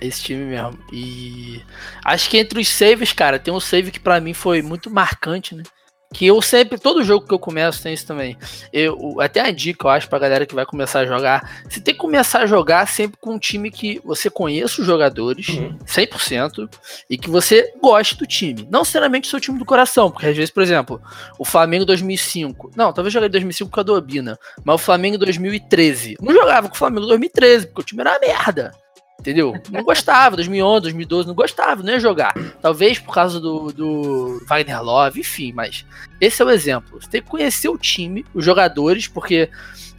[0.00, 0.78] Esse time mesmo.
[0.92, 1.62] E
[2.04, 5.54] acho que entre os saves, cara, tem um save que para mim foi muito marcante,
[5.54, 5.62] né?
[6.12, 8.36] Que eu sempre, todo jogo que eu começo tem isso também.
[8.72, 11.62] Eu, até a dica, eu acho, pra galera que vai começar a jogar.
[11.68, 15.48] Você tem que começar a jogar sempre com um time que você conheça os jogadores,
[15.48, 15.76] uhum.
[15.86, 16.68] 100%,
[17.10, 18.66] e que você goste do time.
[18.70, 21.00] Não necessariamente o seu time do coração, porque às vezes, por exemplo,
[21.38, 22.72] o Flamengo 2005.
[22.74, 26.16] Não, talvez joguei 2005 com a Dobina, mas o Flamengo 2013.
[26.22, 28.72] Não jogava com o Flamengo 2013, porque o time era uma merda.
[29.20, 29.52] Entendeu?
[29.70, 32.34] Não gostava, 2011, 2012, não gostava, não ia jogar.
[32.62, 35.84] Talvez por causa do, do Wagner Love, enfim, mas
[36.20, 37.00] esse é o exemplo.
[37.00, 39.50] Você tem que conhecer o time, os jogadores, porque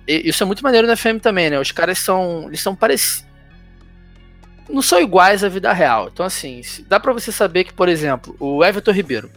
[0.08, 1.60] isso é muito maneiro na FM também, né?
[1.60, 3.28] Os caras são, eles são parecidos.
[4.70, 6.10] Não são iguais à vida real.
[6.14, 9.30] Então, assim, dá para você saber que, por exemplo, o Everton Ribeiro,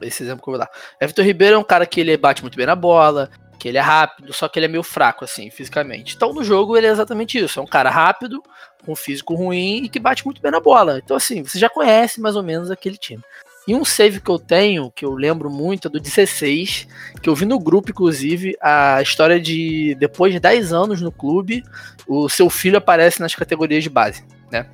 [0.00, 0.70] esse exemplo que eu vou dar.
[1.00, 3.80] Everton Ribeiro é um cara que ele bate muito bem na bola, que ele é
[3.80, 6.14] rápido, só que ele é meio fraco, assim, fisicamente.
[6.14, 7.58] Então, no jogo, ele é exatamente isso.
[7.58, 8.42] É um cara rápido,
[8.84, 11.00] com físico ruim e que bate muito bem na bola.
[11.02, 13.22] Então, assim, você já conhece mais ou menos aquele time.
[13.66, 16.86] E um save que eu tenho, que eu lembro muito, é do 16,
[17.20, 21.64] que eu vi no grupo, inclusive, a história de depois de 10 anos no clube,
[22.06, 24.70] o seu filho aparece nas categorias de base, né?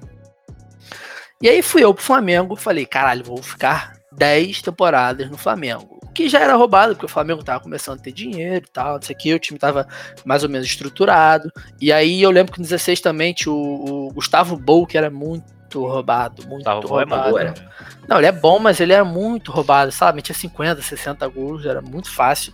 [1.41, 6.29] E aí fui eu pro Flamengo, falei, caralho, vou ficar 10 temporadas no Flamengo que
[6.29, 9.15] já era roubado, porque o Flamengo tava começando a ter dinheiro e tal, não sei
[9.15, 9.87] o que, o time tava
[10.25, 11.51] mais ou menos estruturado.
[11.81, 15.11] E aí eu lembro que no 16 também tinha o, o Gustavo Bou, que era
[15.11, 17.39] muito roubado, muito Gustavo roubado.
[17.39, 17.55] É
[18.07, 20.23] não, ele é bom, mas ele era muito roubado, sabe?
[20.23, 22.53] Tinha 50, 60 gols, era muito fácil.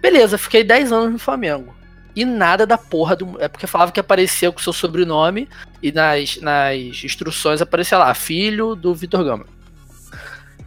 [0.00, 1.74] Beleza, fiquei 10 anos no Flamengo.
[2.14, 3.40] e nada da porra do.
[3.40, 5.48] É porque falava que aparecia com o seu sobrenome
[5.82, 9.46] e nas, nas instruções aparecia lá, filho do Vitor Gama.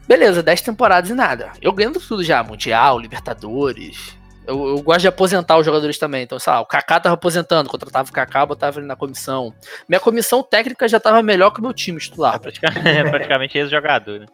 [0.08, 1.52] Beleza, 10 temporadas e nada.
[1.62, 4.18] Eu ganhando tudo já, Mundial, Libertadores.
[4.46, 6.24] Eu, eu, gosto de aposentar os jogadores também.
[6.24, 9.54] Então, sei lá, o Kaká tava aposentando, contratava o Kaká, botava ele na comissão.
[9.88, 12.40] Minha comissão técnica já tava melhor que o meu time titular.
[12.40, 14.26] Praticamente, é praticamente ex-jogador, né?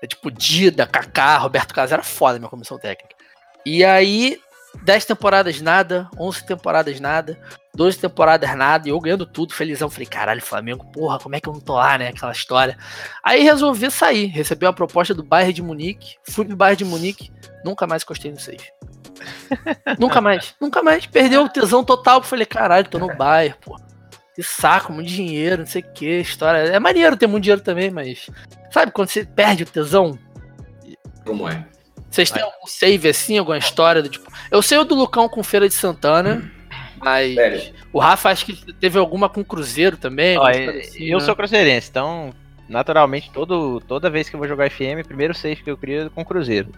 [0.00, 3.16] É tipo Dida, Kaká, Roberto Carlos, era foda a minha comissão técnica.
[3.64, 4.38] E aí,
[4.84, 7.38] 10 temporadas nada, 11 temporadas nada,
[7.74, 9.90] 12 temporadas nada, e eu ganhando tudo, felizão.
[9.90, 12.08] Falei, caralho, Flamengo, porra, como é que eu não tô lá, né?
[12.08, 12.76] Aquela história.
[13.22, 17.30] Aí resolvi sair, recebi uma proposta do Bayern de Munique, fui pro Bayern de Munique,
[17.64, 18.62] nunca mais encostei no 6.
[19.98, 21.06] nunca mais, nunca mais.
[21.06, 23.76] Perdeu o tesão total, falei, caralho, tô no Bayern, pô.
[24.34, 26.58] Que saco, muito dinheiro, não sei o que, história.
[26.58, 28.28] É maneiro ter muito dinheiro também, mas.
[28.70, 30.18] Sabe quando você perde o tesão?
[31.24, 31.66] Como é?
[32.16, 34.32] Vocês têm algum save assim, alguma história do tipo.
[34.50, 36.50] Eu sei o do Lucão com Feira de Santana,
[36.96, 37.74] mas Sério?
[37.92, 40.38] o Rafa acho que teve alguma com Cruzeiro também.
[40.38, 41.24] Ó, assim, eu né?
[41.24, 42.32] sou cruzeirense, então
[42.66, 46.08] naturalmente todo, toda vez que eu vou jogar FM, primeiro save que eu crio é
[46.08, 46.72] com Cruzeiro.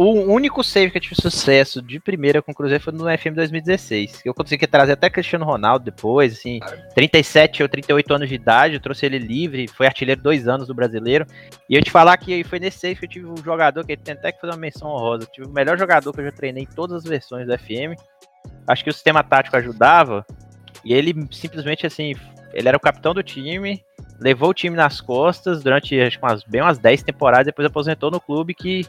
[0.00, 3.34] O único save que eu tive sucesso de primeira com o Cruzeiro foi no FM
[3.34, 4.22] 2016.
[4.24, 6.60] Eu consegui trazer até Cristiano Ronaldo depois, assim,
[6.94, 10.74] 37 ou 38 anos de idade, eu trouxe ele livre, foi artilheiro dois anos do
[10.74, 11.26] brasileiro.
[11.68, 14.14] E eu te falar que foi nesse save que eu tive um jogador que tem
[14.14, 15.24] até que fazer uma menção honrosa.
[15.24, 18.00] Eu tive o melhor jogador que eu já treinei em todas as versões do FM.
[18.68, 20.24] Acho que o sistema tático ajudava.
[20.84, 22.14] E ele simplesmente assim,
[22.54, 23.82] ele era o capitão do time,
[24.20, 28.20] levou o time nas costas durante acho, umas, bem umas 10 temporadas, depois aposentou no
[28.20, 28.86] clube que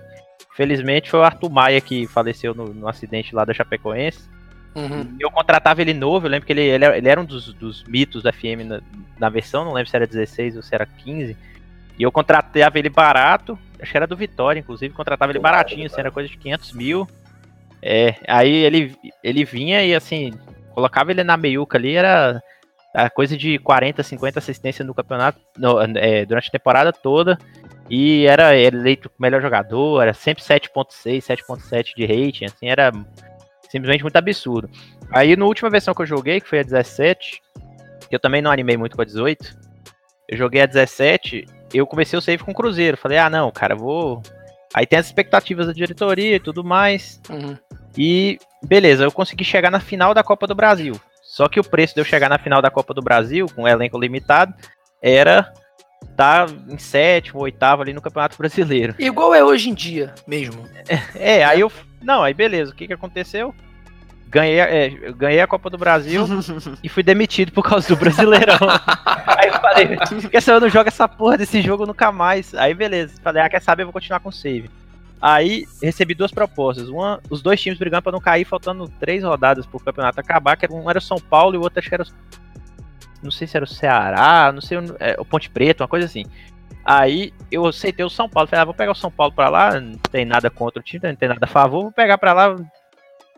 [0.59, 4.27] Felizmente foi o Arthur Maia que faleceu no, no acidente lá da Chapecoense.
[4.75, 5.15] Uhum.
[5.17, 8.23] Eu contratava ele novo, eu lembro que ele, ele, ele era um dos, dos mitos
[8.23, 8.81] da FM na,
[9.17, 11.37] na, versão, não lembro se era 16 ou se era 15.
[11.97, 16.01] E eu contratava ele barato, acho que era do Vitória, inclusive, contratava ele baratinho, assim,
[16.01, 17.07] era coisa de 500 mil.
[17.81, 20.33] É, aí ele, ele vinha e assim,
[20.73, 22.43] colocava ele na meiuca ali, era
[22.93, 27.37] a coisa de 40, 50 assistências no campeonato, no, é, durante a temporada toda.
[27.89, 32.91] E era eleito melhor jogador, era sempre 7.6, 7.7 de rating, assim, era
[33.69, 34.69] simplesmente muito absurdo.
[35.11, 37.41] Aí na última versão que eu joguei, que foi a 17,
[38.07, 39.57] que eu também não animei muito com a 18,
[40.27, 42.97] eu joguei a 17, eu comecei o save com o Cruzeiro.
[42.97, 44.21] Falei, ah não, cara, vou.
[44.73, 47.19] Aí tem as expectativas da diretoria e tudo mais.
[47.29, 47.57] Uhum.
[47.97, 50.99] E beleza, eu consegui chegar na final da Copa do Brasil.
[51.23, 53.99] Só que o preço de eu chegar na final da Copa do Brasil, com elenco
[53.99, 54.53] limitado,
[55.01, 55.51] era
[56.15, 58.95] tá em sétimo, oitavo ali no Campeonato Brasileiro.
[58.99, 60.67] Igual é hoje em dia mesmo.
[61.15, 61.71] É, é aí eu.
[62.01, 63.53] Não, aí beleza, o que que aconteceu?
[64.27, 66.23] Ganhei, é, ganhei a Copa do Brasil
[66.83, 68.59] e fui demitido por causa do Brasileirão.
[69.25, 69.97] aí eu falei,
[70.29, 72.53] quer saber, eu não jogo essa porra desse jogo nunca mais.
[72.53, 74.69] Aí beleza, falei, ah, quer saber, eu vou continuar com o save.
[75.21, 76.89] Aí recebi duas propostas.
[76.89, 80.71] Uma, os dois times brigando para não cair, faltando três rodadas pro campeonato acabar, que
[80.71, 82.05] um era o São Paulo e o outro acho que era
[83.21, 86.25] não sei se era o Ceará, não sei, é, o Ponte Preta, uma coisa assim.
[86.83, 89.79] Aí eu aceitei o São Paulo, falei, ah, vou pegar o São Paulo pra lá,
[89.79, 92.49] não tem nada contra o time, não tem nada a favor, vou pegar pra lá,
[92.49, 92.69] não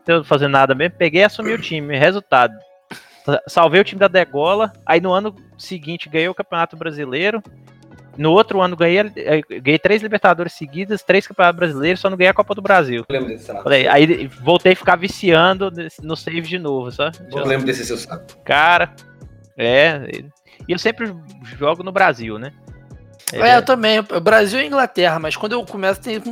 [0.04, 1.98] tô fazendo nada mesmo, peguei e assumi o time.
[1.98, 2.54] Resultado,
[3.46, 7.42] salvei o time da Degola, aí no ano seguinte ganhei o Campeonato Brasileiro,
[8.16, 12.30] no outro ano ganhei, eh, ganhei três Libertadores seguidas, três Campeonatos Brasileiros, só não ganhei
[12.30, 13.04] a Copa do Brasil.
[13.08, 15.70] Eu lembro desse Falei, Aí voltei a ficar viciando
[16.02, 17.16] no save de novo, sabe?
[17.34, 18.24] Eu lembro desse seu sabe.
[18.44, 18.94] Cara,
[19.56, 20.22] é,
[20.68, 21.12] e eu sempre
[21.58, 22.52] jogo no Brasil, né?
[23.32, 24.02] É, é eu também.
[24.22, 26.22] Brasil e Inglaterra, mas quando eu começo tem.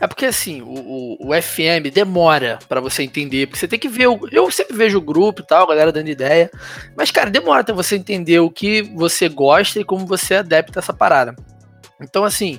[0.00, 3.46] É porque assim, o, o, o FM demora para você entender.
[3.46, 4.06] Porque você tem que ver.
[4.06, 4.28] O...
[4.32, 6.50] Eu sempre vejo o grupo e tal, a galera dando ideia.
[6.96, 10.94] Mas, cara, demora até você entender o que você gosta e como você adapta essa
[10.94, 11.36] parada.
[12.00, 12.58] Então, assim,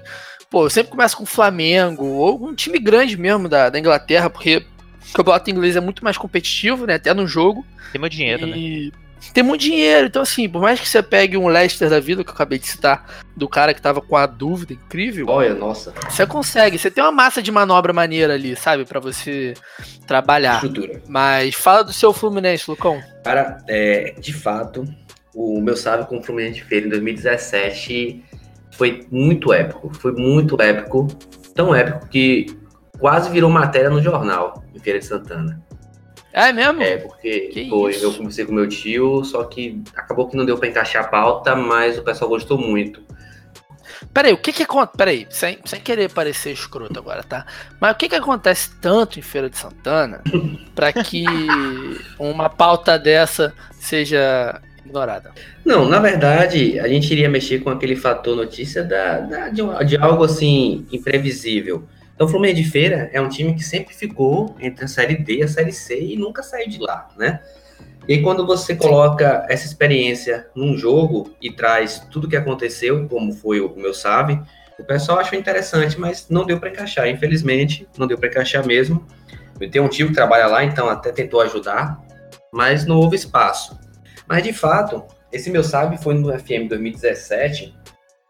[0.50, 4.30] pô, eu sempre começo com o Flamengo, ou um time grande mesmo da, da Inglaterra,
[4.30, 4.66] porque
[5.10, 6.96] o campeonato inglês é muito mais competitivo, né?
[6.96, 7.66] Até no jogo.
[7.92, 8.92] Tem muito dinheiro, e...
[8.92, 9.07] né?
[9.34, 10.08] Tem muito dinheiro.
[10.08, 12.68] Então, assim, por mais que você pegue um Leicester da vida, que eu acabei de
[12.68, 15.28] citar, do cara que tava com a dúvida incrível.
[15.30, 15.94] Olha, nossa.
[16.10, 16.78] Você consegue.
[16.78, 18.86] Você tem uma massa de manobra maneira ali, sabe?
[18.86, 19.54] para você
[20.06, 20.56] trabalhar.
[20.56, 21.02] Estrutura.
[21.08, 23.02] Mas fala do seu Fluminense, Lucão.
[23.24, 24.86] Cara, é, de fato,
[25.36, 28.24] o meu salve com o Fluminense de Feira em 2017
[28.72, 29.94] foi muito épico.
[29.94, 31.08] Foi muito épico.
[31.54, 32.48] Tão épico que
[33.00, 35.62] quase virou matéria no jornal, em Feira de Santana.
[36.38, 36.84] É mesmo?
[36.84, 38.06] É, porque que foi, isso?
[38.06, 41.56] eu comecei com meu tio, só que acabou que não deu para encaixar a pauta,
[41.56, 43.02] mas o pessoal gostou muito.
[44.14, 44.98] Peraí, o que que acontece?
[44.98, 47.44] Peraí, sem, sem querer parecer escroto agora, tá?
[47.82, 50.22] Mas o que que acontece tanto em Feira de Santana
[50.76, 51.26] para que
[52.20, 55.32] uma pauta dessa seja ignorada?
[55.66, 59.98] Não, na verdade, a gente iria mexer com aquele fator notícia da, da de, de
[59.98, 64.86] algo assim imprevisível Então, o Fluminense de Feira é um time que sempre ficou entre
[64.86, 67.40] a Série D e a Série C e nunca saiu de lá, né?
[68.08, 73.62] E quando você coloca essa experiência num jogo e traz tudo que aconteceu, como foi
[73.62, 74.42] o meu Save,
[74.80, 77.08] o pessoal achou interessante, mas não deu para encaixar.
[77.08, 79.06] Infelizmente, não deu para encaixar mesmo.
[79.62, 82.02] Eu tenho um tio que trabalha lá, então até tentou ajudar,
[82.52, 83.80] mas não houve espaço.
[84.28, 87.77] Mas de fato, esse meu Save foi no FM 2017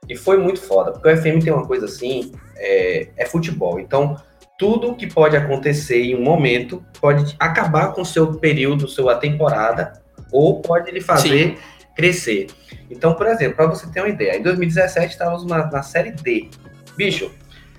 [0.08, 3.80] e foi muito foda, porque o FM tem uma coisa assim, é, é futebol.
[3.80, 4.16] Então,
[4.58, 9.94] tudo que pode acontecer em um momento pode acabar com o seu período, sua temporada,
[10.32, 11.58] ou pode lhe fazer Sim.
[11.96, 12.48] crescer.
[12.90, 16.50] Então, por exemplo, para você ter uma ideia, em 2017 estávamos na, na Série D.
[16.96, 17.32] Bicho,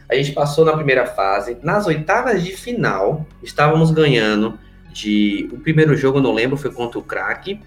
[0.09, 4.59] a gente passou na primeira fase, nas oitavas de final, estávamos ganhando
[4.93, 5.49] de.
[5.53, 7.61] O primeiro jogo, não lembro, foi contra o Crack,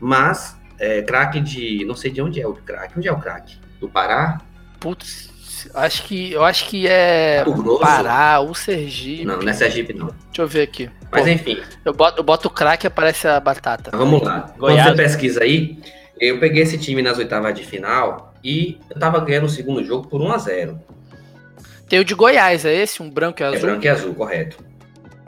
[0.00, 1.84] mas é, craque de.
[1.84, 2.98] Não sei de onde é o craque.
[2.98, 3.58] Onde é o craque?
[3.84, 4.40] Do Pará?
[4.80, 5.30] Putz,
[5.74, 9.24] Acho que, eu acho que é o Pará, o Sergipe.
[9.24, 10.06] Não, não é Sergipe, não.
[10.06, 10.90] Deixa eu ver aqui.
[11.10, 11.58] Mas Pô, enfim.
[11.84, 13.90] Eu boto, eu boto o craque e aparece a batata.
[13.96, 14.52] Vamos lá.
[14.58, 14.88] Goiás.
[14.88, 15.78] Quando você pesquisa aí,
[16.18, 20.08] eu peguei esse time nas oitavas de final e eu tava ganhando o segundo jogo
[20.08, 20.78] por 1x0.
[21.88, 23.02] Tem o de Goiás, é esse?
[23.02, 23.58] Um branco e é azul?
[23.58, 24.56] É branco e azul, correto.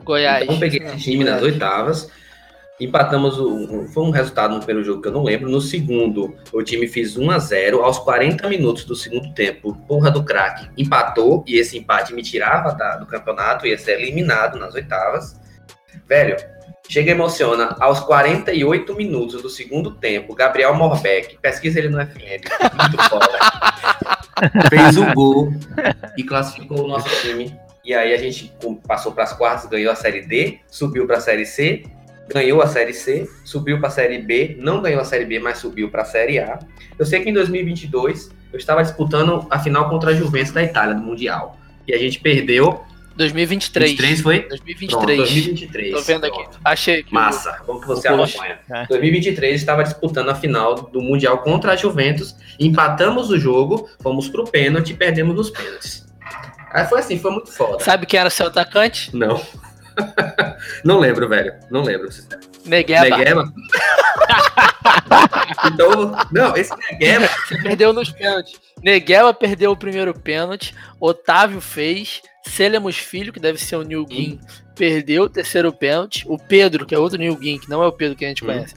[0.03, 0.43] Goiás.
[0.43, 2.09] Então eu peguei esse time nas oitavas
[2.79, 5.49] Empatamos, o, foi um resultado no primeiro jogo que eu não lembro.
[5.49, 9.75] No segundo, o time fez 1 a 0 aos 40 minutos do segundo tempo.
[9.87, 10.69] Porra do craque.
[10.77, 15.39] Empatou e esse empate me tirava da, do campeonato, ia ser eliminado nas oitavas.
[16.07, 16.37] Velho,
[16.87, 17.75] chega emociona.
[17.79, 22.45] Aos 48 minutos do segundo tempo, Gabriel Morbeck, pesquisa ele no FM,
[22.79, 23.27] muito foda.
[24.69, 25.51] fez o gol
[26.15, 27.57] e classificou o nosso time.
[27.83, 28.53] E aí a gente
[28.85, 31.83] passou para as quartas, ganhou a Série D, subiu para a Série C
[32.29, 35.57] ganhou a Série C, subiu para a Série B, não ganhou a Série B, mas
[35.57, 36.59] subiu para a Série A.
[36.97, 40.95] Eu sei que em 2022 eu estava disputando a final contra a Juventus da Itália,
[40.95, 41.57] do Mundial.
[41.87, 42.83] E a gente perdeu.
[43.15, 43.95] 2023.
[43.97, 44.47] 2023 foi?
[44.47, 44.91] 2023.
[44.91, 45.93] Pronto, 2023.
[45.93, 46.57] Tô vendo aqui.
[46.63, 47.05] Achei.
[47.09, 47.61] Massa.
[47.65, 48.59] Bom que você acompanha.
[48.69, 48.85] É.
[48.87, 52.35] 2023 estava disputando a final do Mundial contra a Juventus.
[52.59, 56.05] Empatamos o jogo, fomos pro pênalti e perdemos nos pênaltis.
[56.71, 57.83] Aí foi assim, foi muito foda.
[57.83, 59.15] Sabe quem era seu atacante?
[59.15, 59.41] Não.
[60.83, 61.53] não lembro, velho.
[61.69, 62.09] Não lembro.
[62.65, 63.17] Negueba.
[63.17, 63.53] Negueba?
[65.65, 67.27] então, não, esse Negueba.
[67.27, 68.59] Você perdeu nos pênaltis.
[68.83, 70.75] Negueba perdeu o primeiro pênalti.
[70.99, 72.21] Otávio fez.
[72.47, 74.39] Selemos Filho, que deve ser o Nilguin,
[74.73, 76.23] perdeu o terceiro pênalti.
[76.27, 78.47] O Pedro, que é outro Nilguin, que não é o Pedro que a gente hum.
[78.47, 78.73] conhece,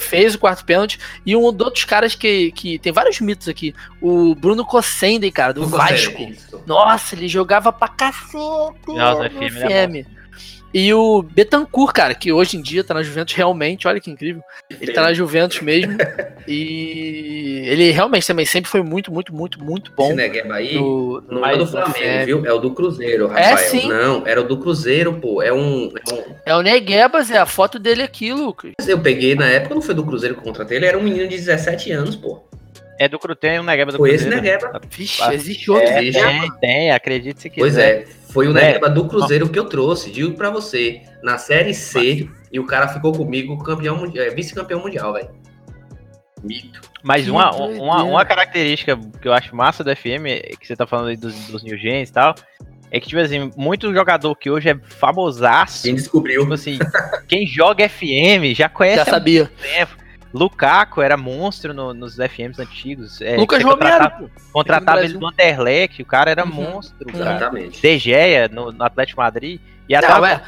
[0.00, 0.98] fez o quarto pênalti.
[1.24, 3.74] E um dos outros caras que, que tem vários mitos aqui.
[4.00, 6.30] O Bruno Cossenden, cara, do o Vasco.
[6.66, 8.36] Nossa, ele jogava pra cacete.
[8.86, 10.04] Nossa, FM.
[10.04, 10.14] FM.
[10.74, 14.42] E o Betancourt, cara, que hoje em dia tá na Juventus realmente, olha que incrível.
[14.80, 15.96] Ele tá na Juventus mesmo.
[16.48, 20.08] e ele realmente também sempre foi muito, muito, muito, muito bom.
[20.08, 22.44] Esse Negueba aí no, não é do Flamengo, viu?
[22.44, 23.54] É o do Cruzeiro, é, Rafael.
[23.54, 23.88] É, sim.
[23.88, 25.40] Não, era o do Cruzeiro, pô.
[25.40, 25.92] É um.
[26.10, 26.24] É, um...
[26.44, 28.72] é o Neguebas, é a foto dele aqui, Lucas.
[28.88, 31.28] Eu peguei na época, não foi do Cruzeiro que eu contratei, ele era um menino
[31.28, 32.42] de 17 anos, pô.
[32.98, 34.34] É do Cruzeiro, um Negueba do Foi Cruzeiro.
[34.34, 34.80] esse Negueba.
[34.88, 35.88] Vixe, existe outro.
[35.88, 37.60] É, tem, tem, acredite se quiser.
[37.60, 41.02] Pois é, foi o Negueba do Cruzeiro que eu trouxe, digo pra você.
[41.22, 45.28] Na Série C, e o cara ficou comigo campeão, é, vice-campeão mundial, velho.
[46.42, 46.80] Mito.
[47.02, 51.08] Mas uma, uma, uma, característica que eu acho massa do FM, que você tá falando
[51.08, 52.34] aí dos, dos New Gens e tal,
[52.90, 55.82] é que, tipo assim, muito jogador que hoje é famosaço.
[55.82, 56.42] Quem descobriu?
[56.42, 56.78] Tipo assim,
[57.26, 58.98] quem joga FM já conhece.
[58.98, 59.50] Já sabia.
[59.60, 60.03] Tempo.
[60.34, 63.20] Lukaku era monstro no, nos FMs antigos.
[63.22, 64.28] É, Lucas Romero.
[64.52, 66.52] Contratava, ele do Anderlecht, o cara era uhum.
[66.52, 67.08] monstro.
[67.08, 67.80] Exatamente.
[67.80, 69.60] De Gea no, no, Atlético Madrid.
[69.88, 70.42] E até Não, é,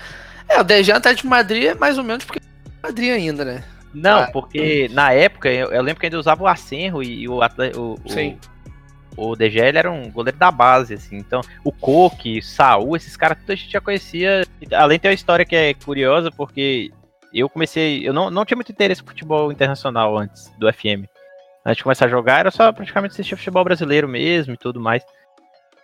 [0.48, 3.44] é, o De Gea no Atlético Madrid é mais ou menos porque é Madrid ainda,
[3.44, 3.64] né?
[3.94, 7.28] Não, ah, porque na época, eu, eu, lembro que ainda usava o Acenro e, e
[7.28, 8.36] o, o, Sim.
[9.16, 11.16] o, o De Gea ele era um goleiro da base, assim.
[11.16, 14.42] Então, o Coque, Saul, esses caras tudo a gente já conhecia.
[14.72, 16.90] Além de ter uma história que é curiosa, porque
[17.32, 18.06] eu comecei.
[18.06, 21.06] Eu não, não tinha muito interesse em futebol internacional antes do FM.
[21.64, 25.04] Antes de começar a jogar, era só praticamente assistir futebol brasileiro mesmo e tudo mais.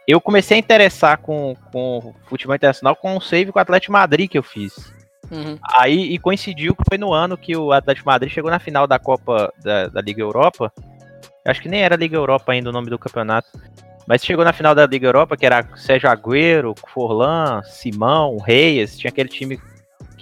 [0.07, 4.31] Eu comecei a interessar com, com futebol internacional com um save com o Atlético Madrid
[4.31, 4.93] que eu fiz.
[5.31, 5.59] Uhum.
[5.77, 8.99] Aí e coincidiu que foi no ano que o Atlético Madrid chegou na final da
[8.99, 10.73] Copa da, da Liga Europa.
[11.45, 13.49] Acho que nem era Liga Europa ainda o nome do campeonato.
[14.07, 19.11] Mas chegou na final da Liga Europa, que era Sérgio Agüero, Forlan, Simão, Reis, tinha
[19.11, 19.61] aquele time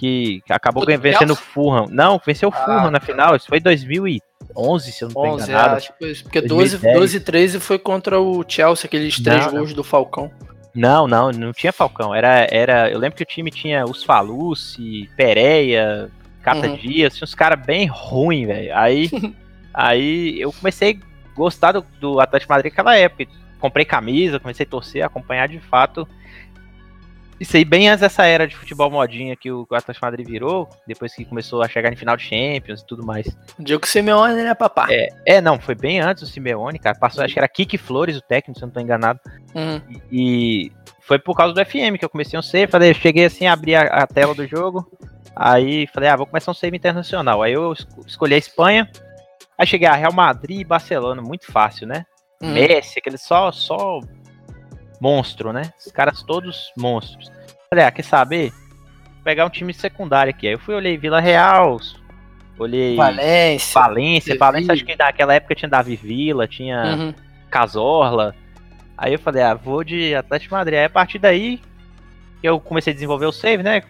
[0.01, 1.85] que acabou vencendo o Fulham.
[1.87, 3.05] Não, venceu o Fulham ah, na tá.
[3.05, 3.35] final.
[3.35, 5.75] Isso foi 2011, se eu não tô 11, enganado.
[5.75, 9.51] Acho que isso, porque 12, 12 e 13 foi contra o Chelsea, aqueles três não,
[9.51, 10.31] gols do Falcão.
[10.73, 12.15] Não, não, não tinha Falcão.
[12.15, 16.09] Era, era, eu lembro que o time tinha os Falucci, Pereira,
[16.41, 16.75] Cata uhum.
[16.77, 18.75] Dias, tinha uns caras bem ruins, velho.
[18.75, 19.07] Aí,
[19.71, 23.27] aí eu comecei a gostar do, do Atlético Madrid naquela época.
[23.59, 26.07] Comprei camisa, comecei a torcer, a acompanhar de fato
[27.41, 31.11] Isso aí bem antes dessa era de futebol modinha que o Atlético Madrid virou, depois
[31.15, 33.25] que começou a chegar em final de Champions e tudo mais.
[33.57, 34.85] O Diego Simeone, né, papá?
[34.91, 36.95] É, é, não, foi bem antes do Simeone, cara.
[36.99, 39.19] Passou, acho que era Kiki Flores, o técnico, se eu não tô enganado.
[39.55, 39.81] Uhum.
[40.11, 42.71] E foi por causa do FM que eu comecei um save.
[42.71, 44.87] Falei, eu cheguei assim, abri a, a tela do jogo.
[45.35, 47.41] Aí falei, ah, vou começar um save internacional.
[47.41, 47.73] Aí eu
[48.05, 48.87] escolhi a Espanha.
[49.57, 52.05] Aí cheguei a Real Madrid e Barcelona, muito fácil, né?
[52.39, 52.53] Uhum.
[52.53, 53.99] Messi, aquele só, só
[55.01, 55.73] monstro, né?
[55.83, 57.31] Os caras todos monstros.
[57.69, 58.51] Falei, ah, quer saber?
[58.51, 60.47] Vou pegar um time secundário aqui.
[60.47, 61.77] Aí eu fui, olhei Vila Real,
[62.57, 63.81] olhei Valência.
[63.81, 64.37] Valência.
[64.37, 67.13] Valência, acho que naquela época tinha Davi Villa, tinha Uhum.
[67.49, 68.35] Casorla.
[68.95, 70.77] Aí eu falei, ah, vou de Atlético de Madrid.
[70.77, 71.59] Aí a partir daí
[72.43, 73.81] eu comecei a desenvolver o save, né?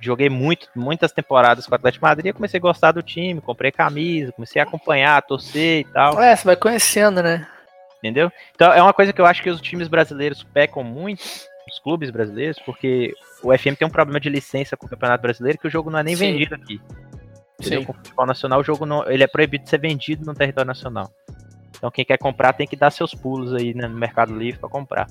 [0.00, 3.70] Joguei muito, muitas temporadas com o Atlético de Madrid, comecei a gostar do time, comprei
[3.70, 7.46] camisa, comecei a acompanhar, torcer e tal, É, você vai conhecendo, né?
[8.02, 8.30] Entendeu?
[8.54, 11.22] Então é uma coisa que eu acho que os times brasileiros pecam muito,
[11.68, 15.58] os clubes brasileiros, porque o FM tem um problema de licença com o Campeonato Brasileiro
[15.58, 16.32] que o jogo não é nem Sim.
[16.32, 16.80] vendido aqui.
[17.60, 17.80] Entendeu?
[17.80, 17.86] Sim.
[17.86, 20.66] Com o futebol nacional, o jogo não, ele é proibido de ser vendido no território
[20.66, 21.10] nacional.
[21.76, 24.68] Então quem quer comprar tem que dar seus pulos aí né, no Mercado Livre para
[24.68, 25.06] comprar.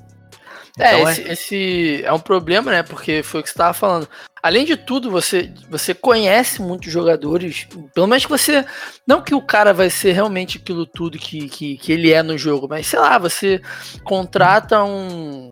[0.77, 2.83] É, Então, esse, esse é um problema, né?
[2.83, 4.07] Porque foi o que você estava falando.
[4.41, 7.67] Além de tudo, você, você conhece muitos jogadores.
[7.93, 8.65] Pelo menos que você.
[9.05, 12.37] Não que o cara vai ser realmente aquilo tudo que, que, que ele é no
[12.37, 13.61] jogo, mas sei lá, você
[14.03, 15.49] contrata um.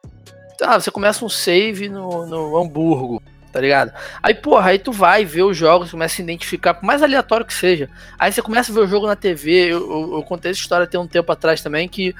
[0.60, 3.22] Lá, você começa um save no, no Hamburgo,
[3.52, 3.92] tá ligado?
[4.24, 7.46] Aí, porra, aí tu vai ver os jogos, começa a se identificar, por mais aleatório
[7.46, 7.90] que seja.
[8.18, 9.66] Aí você começa a ver o jogo na TV.
[9.66, 12.16] Eu, eu, eu contei essa história tem um tempo atrás também, que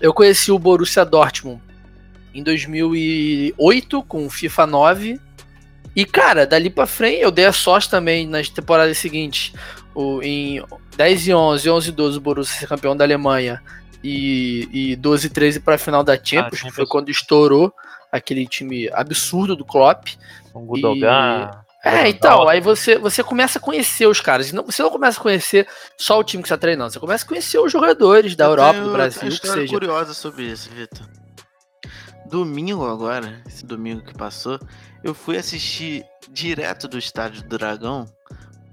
[0.00, 1.60] eu conheci o Borussia Dortmund
[2.34, 5.20] em 2008 com o FIFA 9.
[5.94, 9.52] E cara, dali pra frente eu dei a sorte também nas temporadas seguintes.
[9.94, 10.64] O, em
[10.96, 13.62] 10 e 11, 11 e 12 o Borussia ser campeão da Alemanha
[14.02, 16.74] e, e 12 e 13 pra final da Champions, que Champions.
[16.74, 17.72] foi quando estourou
[18.10, 20.08] aquele time absurdo do Klopp.
[20.52, 21.50] Com o Gudogan.
[21.84, 24.50] É, então, aí você, você começa a conhecer os caras.
[24.50, 25.66] E não- Você não começa a conhecer
[25.98, 28.50] só o time que você tá treinando, você começa a conhecer os jogadores da Eu
[28.50, 29.72] Europa, tenho do Brasil, que história seja.
[29.72, 31.06] curiosa sobre isso, Vitor.
[32.26, 34.58] Domingo agora, esse domingo que passou,
[35.02, 38.06] eu fui assistir direto do estádio do Dragão,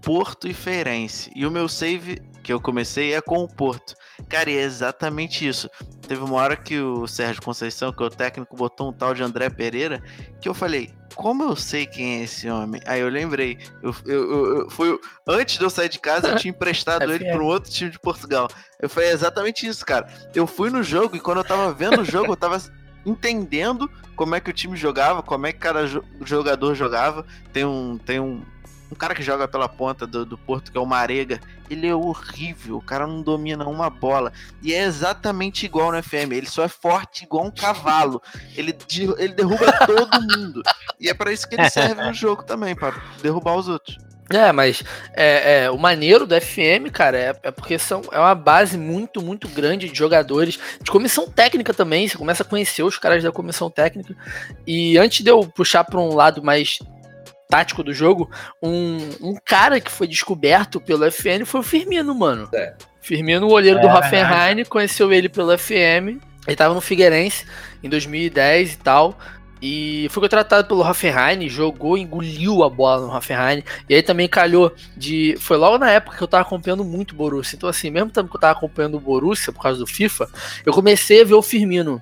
[0.02, 1.32] Porto e Feirense.
[1.36, 3.94] E o meu save que eu comecei é com o Porto.
[4.30, 5.70] Cara, e é exatamente isso.
[6.08, 9.22] Teve uma hora que o Sérgio Conceição, que é o técnico, botou um tal de
[9.24, 10.02] André Pereira,
[10.42, 12.82] que eu falei, como eu sei quem é esse homem?
[12.86, 16.38] Aí eu lembrei, eu, eu, eu, eu- foi antes de eu sair de casa, eu
[16.38, 17.32] tinha emprestado ele FM.
[17.34, 18.48] para um outro time de Portugal.
[18.82, 20.08] Eu falei exatamente isso, cara.
[20.34, 22.58] Eu fui no jogo e quando eu tava vendo o jogo, eu tava
[23.06, 27.26] entendendo como é que o time jogava, como é que cada jo- jogador jogava.
[27.54, 28.44] Tem um, tem um,
[28.92, 31.40] um cara que joga pela ponta do, do Porto, que é o Marega.
[31.70, 34.34] Ele é horrível, o cara não domina uma bola.
[34.62, 36.32] E é exatamente igual no FM.
[36.34, 38.22] Ele só é forte igual um cavalo.
[38.58, 38.76] Ele,
[39.18, 40.62] ele derruba todo mundo.
[41.00, 42.92] E é pra isso que ele serve no jogo também, pra
[43.22, 43.98] derrubar os outros.
[44.32, 48.36] É, mas é, é, o maneiro do FM, cara, é, é porque são, é uma
[48.36, 52.08] base muito, muito grande de jogadores, de comissão técnica também.
[52.08, 54.16] Você começa a conhecer os caras da comissão técnica.
[54.68, 56.78] E antes de eu puxar para um lado mais
[57.50, 58.30] tático do jogo,
[58.62, 62.48] um, um cara que foi descoberto pelo FN foi o Firmino, mano.
[62.54, 62.76] É.
[63.02, 66.22] Firmino, o olheiro do É, Hoffenheim, conheceu ele pelo FM.
[66.48, 67.46] Ele tava no Figueirense
[67.84, 69.18] em 2010 e tal.
[69.62, 73.64] E foi contratado pelo Hoffenheim, jogou, engoliu a bola no Hoffenheim.
[73.90, 75.36] E aí também calhou de.
[75.40, 77.56] Foi logo na época que eu tava acompanhando muito o Borussia.
[77.56, 80.30] Então, assim, mesmo tempo que eu tava acompanhando o Borussia por causa do FIFA,
[80.66, 82.02] eu comecei a ver o Firmino.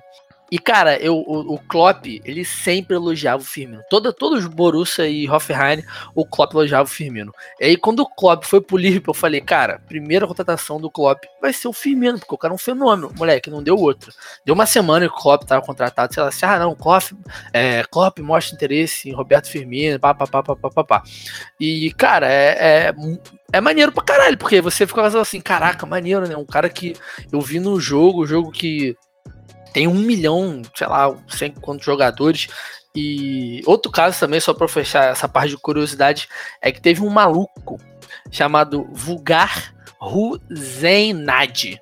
[0.50, 3.82] E, cara, eu, o, o Klopp, ele sempre elogiava o Firmino.
[3.90, 5.84] Toda, todos os Borussia e Hoffenheim,
[6.14, 7.32] o Klopp elogiava o Firmino.
[7.60, 11.24] E aí, quando o Klopp foi pro Liverpool, eu falei, cara, primeira contratação do Klopp
[11.40, 13.12] vai ser o Firmino, porque o cara é um fenômeno.
[13.16, 14.12] Moleque, não deu outro.
[14.44, 17.12] Deu uma semana que o Klopp tava contratado, sei lá, assim, ah, não, Klopp,
[17.52, 21.02] é, Klopp mostra interesse em Roberto Firmino, pá, pá, pá, pá, pá, pá, pá.
[21.60, 22.94] E, cara, é, é,
[23.52, 26.36] é maneiro pra caralho, porque você fica assim, caraca, maneiro, né?
[26.36, 26.94] Um cara que
[27.30, 28.96] eu vi no jogo, jogo que
[29.78, 32.48] tem um milhão, sei lá, sei quantos jogadores.
[32.96, 36.28] E outro caso também, só pra fechar essa parte de curiosidade,
[36.60, 37.80] é que teve um maluco
[38.28, 41.78] chamado Vulgar Ruzenad,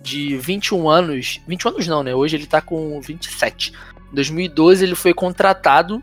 [0.00, 1.40] de 21 anos.
[1.48, 2.14] 21 anos não, né?
[2.14, 3.72] Hoje ele tá com 27.
[4.12, 6.00] Em 2012 ele foi contratado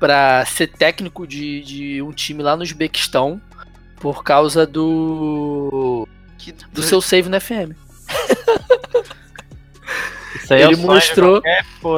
[0.00, 3.40] para ser técnico de, de um time lá no Uzbequistão
[4.00, 6.08] por causa do
[6.72, 7.70] do seu save no FM.
[10.50, 11.42] Isso aí Ele é o mostrou-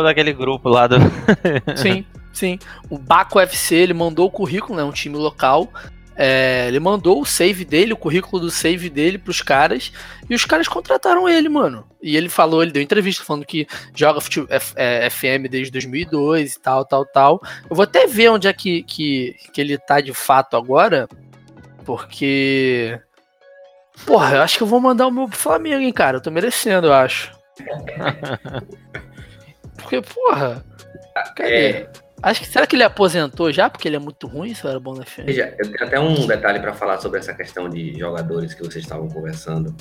[0.03, 0.97] daquele grupo lá do.
[1.77, 2.59] Sim, sim.
[2.91, 4.85] O Baco FC, ele mandou o currículo, né?
[4.85, 5.73] Um time local.
[6.15, 9.91] É, ele mandou o save dele, o currículo do save dele pros caras,
[10.29, 11.87] e os caras contrataram ele, mano.
[12.03, 16.53] E ele falou, ele deu entrevista falando que joga fute- F- é, FM desde 2002
[16.55, 17.41] e tal, tal, tal.
[17.69, 21.09] Eu vou até ver onde é que, que, que ele tá de fato agora,
[21.85, 23.01] porque.
[24.07, 26.19] Porra, eu acho que eu vou mandar o meu pro Flamengo, hein, cara.
[26.19, 27.33] Eu tô merecendo, eu acho.
[29.77, 30.65] Porque, porra.
[31.35, 31.71] Cadê?
[31.71, 31.91] É,
[32.23, 34.55] Acho que será que ele aposentou já porque ele é muito ruim?
[34.55, 35.25] Se eu era bom na FM.
[35.27, 38.85] veja, eu tenho até um detalhe para falar sobre essa questão de jogadores que vocês
[38.85, 39.75] estavam conversando.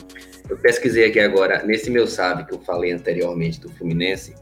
[0.49, 4.33] Eu pesquisei aqui agora, nesse meu sabe que eu falei anteriormente do Fluminense.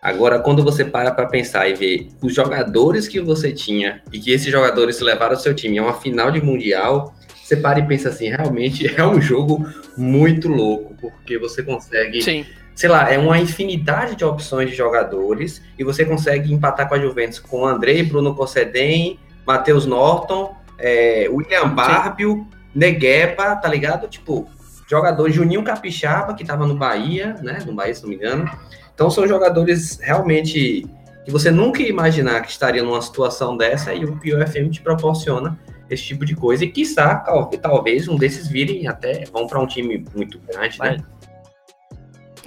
[0.00, 4.30] Agora, quando você para para pensar e ver os jogadores que você tinha e que
[4.30, 7.12] esses jogadores levaram o seu time a uma final de mundial,
[7.46, 9.64] você para e pensa assim, realmente é um jogo
[9.96, 12.44] muito louco, porque você consegue Sim.
[12.74, 16.98] sei lá, é uma infinidade de opções de jogadores e você consegue empatar com a
[16.98, 24.08] Juventus com Andrei, Bruno Cossedem, Matheus Norton, é, William Barbio, Negueba, tá ligado?
[24.08, 24.48] Tipo,
[24.88, 27.60] jogador Juninho Capixaba, que tava no Bahia, né?
[27.64, 28.50] No Bahia, se não me engano.
[28.92, 30.84] Então são jogadores realmente
[31.24, 35.56] que você nunca ia imaginar que estaria numa situação dessa e o POFM te proporciona
[35.90, 39.66] esse tipo de coisa e quiçá, tal- talvez um desses virem até vão para um
[39.66, 40.96] time muito grande, né?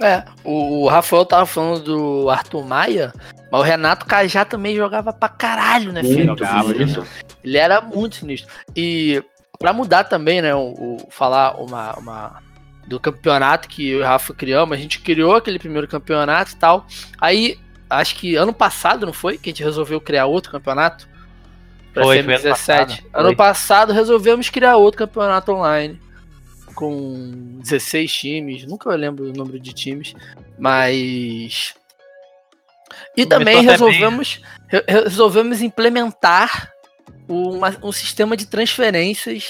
[0.00, 3.12] É, o, o Rafael tava falando do Arthur Maia,
[3.52, 6.26] mas o Renato Cajá também jogava pra caralho, né, filho?
[6.28, 7.06] Muito, jogava, muito.
[7.44, 8.50] Ele era muito sinistro.
[8.74, 9.22] E
[9.58, 12.42] pra mudar também, né, o, o- falar uma, uma
[12.86, 16.56] do campeonato que eu e o Rafa criamos, a gente criou aquele primeiro campeonato e
[16.56, 16.86] tal.
[17.20, 17.58] Aí,
[17.90, 19.36] acho que ano passado, não foi?
[19.36, 21.09] Que a gente resolveu criar outro campeonato?
[21.92, 22.48] Pra Foi, foi ano FM17.
[22.50, 22.98] passado.
[23.12, 23.36] Ano Foi.
[23.36, 26.00] passado resolvemos criar outro campeonato online.
[26.74, 30.14] Com 16 times, nunca eu lembro o número de times,
[30.58, 31.74] mas.
[33.16, 36.70] E também resolvemos, re- resolvemos implementar
[37.28, 39.48] uma- um sistema de transferências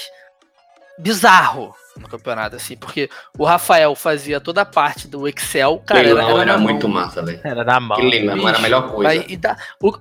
[0.97, 6.21] bizarro no campeonato, assim, porque o Rafael fazia toda a parte do Excel, cara, Leilão
[6.29, 6.63] era, era, na mão.
[6.63, 7.39] muito massa, velho.
[7.43, 7.97] Era na mão.
[7.99, 9.09] Leilão era a melhor coisa.
[9.11, 9.91] Aí, e dá- o,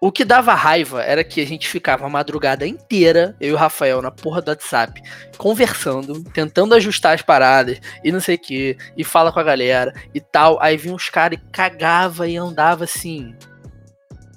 [0.00, 3.56] o que dava raiva era que a gente ficava a madrugada inteira, eu e o
[3.56, 5.00] Rafael, na porra do WhatsApp,
[5.38, 9.92] conversando, tentando ajustar as paradas e não sei o que, e fala com a galera
[10.14, 10.58] e tal.
[10.60, 13.34] Aí vinha uns caras e cagava e andava assim,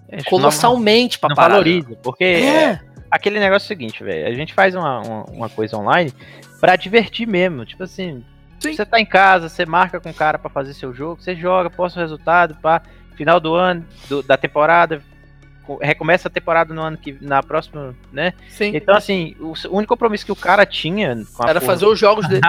[0.09, 1.53] Não- colossalmente pra Não parada.
[1.55, 2.79] valoriza, porque É, é
[3.11, 4.27] aquele negócio seguinte, velho.
[4.27, 6.13] A gente faz uma, uma, uma coisa online
[6.61, 7.65] pra divertir mesmo.
[7.65, 8.23] Tipo assim,
[8.59, 8.73] Sim.
[8.73, 11.69] você tá em casa, você marca com o cara pra fazer seu jogo, você joga,
[11.69, 12.81] posta o resultado, pá.
[13.17, 15.01] Final do ano, do- da temporada,
[15.81, 18.33] recomeça a temporada no ano que na próxima, né?
[18.49, 18.71] sim.
[18.75, 21.99] Então assim, o, único compromisso que o cara tinha com a Era porra fazer os
[21.99, 22.41] jogos dele.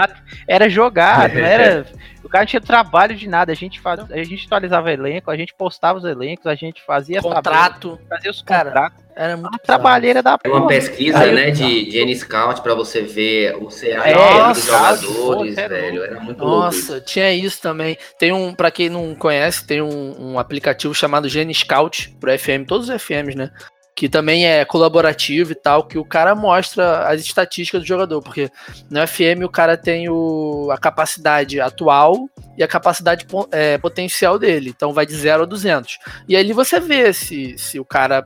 [0.47, 1.87] era jogar, não era.
[2.29, 3.51] O cara não tinha trabalho de nada.
[3.51, 7.17] A gente faz, a gente atualizava elenco, a gente postava os elencos, a gente fazia
[7.23, 7.99] tabelas, Contrato.
[8.09, 8.99] fazia os Cara, contratos.
[9.17, 10.69] Era muito Uma trabalheira da É uma porra.
[10.69, 15.55] pesquisa, Aí eu- né, de, de N-Scout pra você ver o CA É, dos jogadores,
[15.57, 15.95] pô, velho.
[15.97, 16.05] louco.
[16.13, 16.57] Era muito louco.
[16.67, 17.97] Nossa, tinha isso também.
[18.19, 22.65] Tem um, pra quem não conhece, tem um, um aplicativo chamado Gene Scout pro FM,
[22.69, 23.51] todos os FMs, né?
[23.99, 28.49] Que também é colaborativo e tal, que o cara mostra as estatísticas do jogador, porque
[28.89, 34.71] no FM o cara tem o, a capacidade atual e a capacidade é, potencial dele,
[34.71, 35.99] então vai de 0 a 200.
[36.29, 38.25] E ali você vê se, se o cara,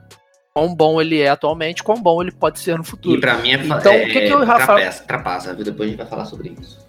[0.52, 3.18] quão bom ele é atualmente, quão bom ele pode ser no E futuro.
[3.18, 5.64] pra mim é, Então, é, o que que o Rafael- trapaça, trapaça, viu?
[5.64, 6.86] Depois a gente vai falar sobre isso.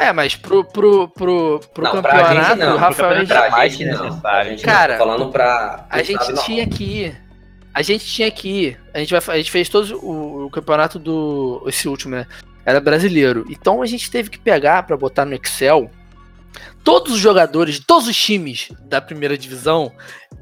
[0.00, 3.34] É, mas pro, pro, pro, pro Não, pra campeonato, gente não, o Rafael pro já-
[3.34, 4.22] campeonato- mais gente que não, necessário.
[4.22, 5.04] pra gente Cara, não.
[5.04, 5.84] falando pra.
[5.90, 7.29] A gente tinha que ir.
[7.72, 8.80] A gente tinha que ir.
[8.92, 11.62] A gente, vai, a gente fez todo o, o campeonato do.
[11.66, 12.26] Esse último, né?
[12.64, 13.46] Era brasileiro.
[13.48, 15.90] Então a gente teve que pegar pra botar no Excel
[16.84, 19.92] todos os jogadores de todos os times da primeira divisão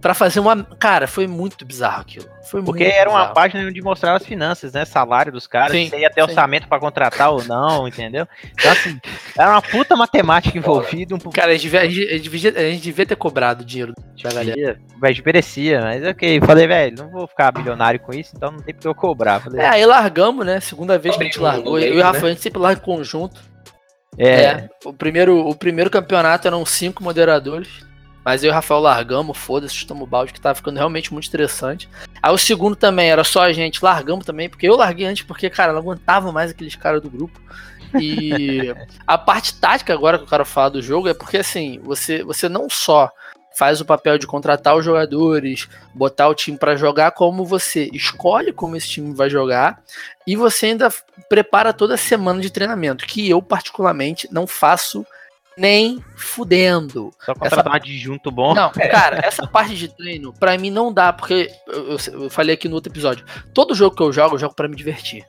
[0.01, 0.63] pra fazer uma.
[0.79, 2.27] Cara, foi muito bizarro aquilo.
[2.49, 3.35] Foi Porque era uma bizarro.
[3.35, 4.85] página onde mostrava as finanças, né?
[4.87, 6.29] Salário dos caras, Sim, se ia ter sim.
[6.29, 8.27] orçamento pra contratar ou não, entendeu?
[8.53, 8.99] Então, assim,
[9.37, 12.51] era uma puta matemática envolvida, um Cara, a gente, devia, a, gente, a gente devia,
[12.57, 14.81] a gente devia ter cobrado dinheiro da galera.
[14.99, 16.41] Velho, merecia, mas ok.
[16.41, 19.41] Falei, velho, não vou ficar bilionário com isso, então não tem porque eu cobrar.
[19.41, 20.59] Falei, É, aí largamos, né?
[20.61, 21.79] Segunda vez que a gente largou.
[21.79, 23.41] Eu e o Rafael, a gente sempre larga em conjunto.
[24.19, 27.87] É, É, o primeiro, o primeiro campeonato eram cinco moderadores.
[28.25, 31.25] Mas eu e o Rafael largamos, foda-se, chutamos o balde, que tava ficando realmente muito
[31.25, 31.89] estressante.
[32.23, 35.49] Aí o segundo também era só a gente, largamos também, porque eu larguei antes, porque,
[35.49, 37.41] cara, não aguentava mais aqueles caras do grupo.
[37.99, 38.75] E
[39.07, 42.51] a parte tática agora que eu quero falar do jogo é porque, assim, você, você
[42.51, 43.11] não só
[43.59, 48.53] faz o papel de contratar os jogadores, botar o time pra jogar, como você escolhe
[48.53, 49.83] como esse time vai jogar
[50.27, 50.89] e você ainda
[51.29, 55.05] prepara toda a semana de treinamento, que eu particularmente não faço
[55.57, 57.11] nem fudendo.
[57.27, 58.55] só contratar um adjunto bom.
[58.55, 62.55] Não, cara, essa parte de treino, pra mim não dá, porque eu, eu- eu falei
[62.55, 65.25] aqui no outro episódio, todo jogo que eu jogo, eu jogo pra me divertir.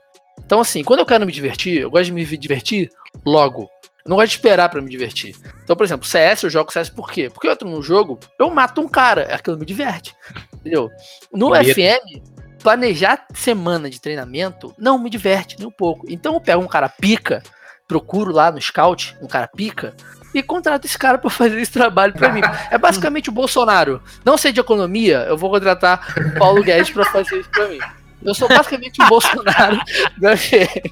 [0.46, 2.92] Então, assim, quando eu quero me divertir, eu gosto de me divertir
[3.26, 3.68] logo.
[4.10, 5.36] Eu não gosto de esperar para me divertir.
[5.64, 7.30] Então, por exemplo, CS, eu jogo CS por quê?
[7.30, 10.16] Porque eu entro num jogo, eu mato um cara, é aquilo me diverte.
[10.56, 10.90] Entendeu?
[11.32, 11.76] No Bonito.
[11.76, 16.08] FM, planejar semana de treinamento não me diverte nem um pouco.
[16.10, 17.44] Então eu pego um cara pica,
[17.88, 19.96] procuro lá no scout um cara pica
[20.34, 22.42] e contrato esse cara para fazer esse trabalho para mim.
[22.72, 24.02] É basicamente o Bolsonaro.
[24.26, 27.80] Não sei de economia, eu vou contratar o Paulo Guedes para fazer isso para mim.
[28.24, 29.80] Eu sou basicamente o Bolsonaro
[30.18, 30.90] da FM.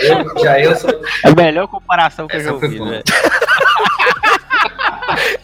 [0.00, 0.90] Eu, já eu sou.
[1.24, 3.02] É a melhor comparação que Essa eu já ouvi, né?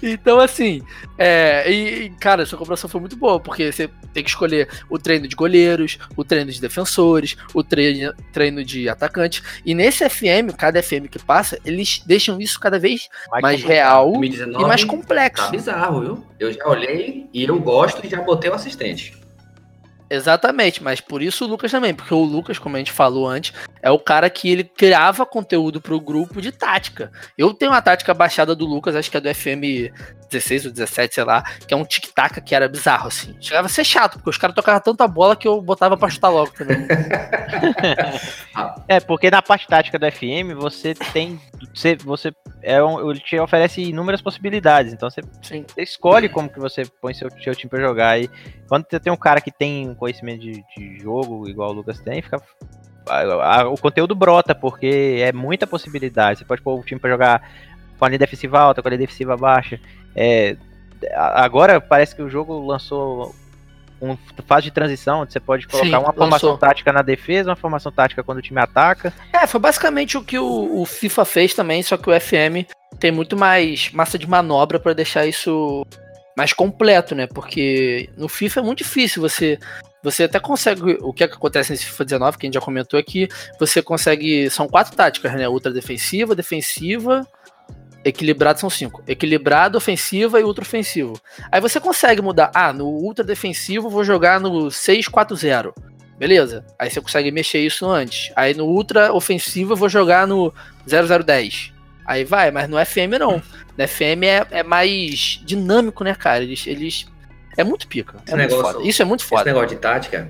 [0.03, 0.83] então, assim,
[1.19, 5.27] é, e, cara, essa comparação foi muito boa, porque você tem que escolher o treino
[5.27, 9.43] de goleiros, o treino de defensores, o treino, treino de atacante.
[9.65, 14.13] E nesse FM, cada FM que passa, eles deixam isso cada vez mais, mais real
[14.13, 15.45] 2019, e mais complexo.
[15.45, 16.27] Tá bizarro, viu?
[16.39, 19.24] Eu já olhei e eu gosto e já botei o assistente.
[20.15, 23.53] Exatamente, mas por isso o Lucas também, porque o Lucas, como a gente falou antes,
[23.83, 27.11] é o cara que ele criava conteúdo pro grupo de tática.
[27.37, 29.91] Eu tenho uma tática baixada do Lucas, acho que é do FM
[30.31, 33.37] 16 ou 17, sei lá, que é um tic-tac que era bizarro, assim.
[33.41, 36.29] Chegava a ser chato, porque os caras tocavam tanta bola que eu botava pra chutar
[36.29, 36.87] logo também.
[38.89, 41.41] é, porque na parte tática do FM você tem.
[41.75, 44.93] Você, você é um, ele te oferece inúmeras possibilidades.
[44.93, 48.21] Então você, você escolhe como que você põe seu, seu time pra jogar.
[48.21, 48.29] E
[48.69, 52.21] quando você tem um cara que tem conhecimento de, de jogo, igual o Lucas tem,
[52.21, 52.41] fica
[53.71, 56.39] o conteúdo brota, porque é muita possibilidade.
[56.39, 57.51] Você pode pôr o time para jogar
[57.99, 59.79] com a linha defensiva alta, com a linha defensiva baixa.
[60.17, 60.57] É,
[61.15, 63.35] agora parece que o jogo lançou
[64.01, 66.59] uma fase de transição, onde você pode colocar Sim, uma formação lançou.
[66.59, 69.13] tática na defesa, uma formação tática quando o time ataca.
[69.33, 73.11] É, foi basicamente o que o, o FIFA fez também, só que o FM tem
[73.11, 75.87] muito mais massa de manobra para deixar isso
[76.37, 77.27] mais completo, né?
[77.27, 79.59] Porque no FIFA é muito difícil você
[80.05, 80.99] você até consegue.
[81.01, 83.27] O que, é que acontece nesse FIFA 19, que a gente já comentou aqui,
[83.59, 84.51] você consegue.
[84.51, 85.49] São quatro táticas, né?
[85.49, 87.27] Ultra defensiva, defensiva.
[88.05, 89.03] Equilibrado são cinco.
[89.09, 91.19] Equilibrado, ofensiva e ultra ofensivo.
[91.51, 92.51] Aí você consegue mudar.
[92.55, 95.73] Ah, no ultra defensivo vou jogar no 6-4-0.
[96.19, 96.67] Beleza.
[96.79, 98.31] Aí você consegue mexer isso antes.
[98.37, 100.53] Aí no ultra ofensivo eu vou jogar no
[100.87, 101.73] 0010.
[102.05, 103.43] Aí vai, mas no FM não.
[103.79, 106.45] No FM é, é mais dinâmico, né, cara?
[106.45, 107.07] Eles, eles
[107.57, 108.17] é muito pica.
[108.27, 109.43] É muito negócio, Isso é muito foda.
[109.43, 110.29] Esse negócio de tática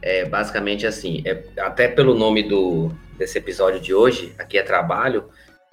[0.00, 5.28] é basicamente assim, é, até pelo nome do, desse episódio de hoje, aqui é trabalho,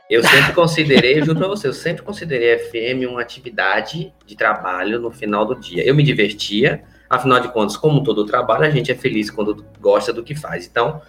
[0.09, 4.99] eu sempre considerei, juro pra você, eu sempre considerei a FM uma atividade de trabalho
[4.99, 5.83] no final do dia.
[5.85, 10.11] Eu me divertia, afinal de contas, como todo trabalho, a gente é feliz quando gosta
[10.11, 10.65] do que faz.
[10.65, 10.99] Então,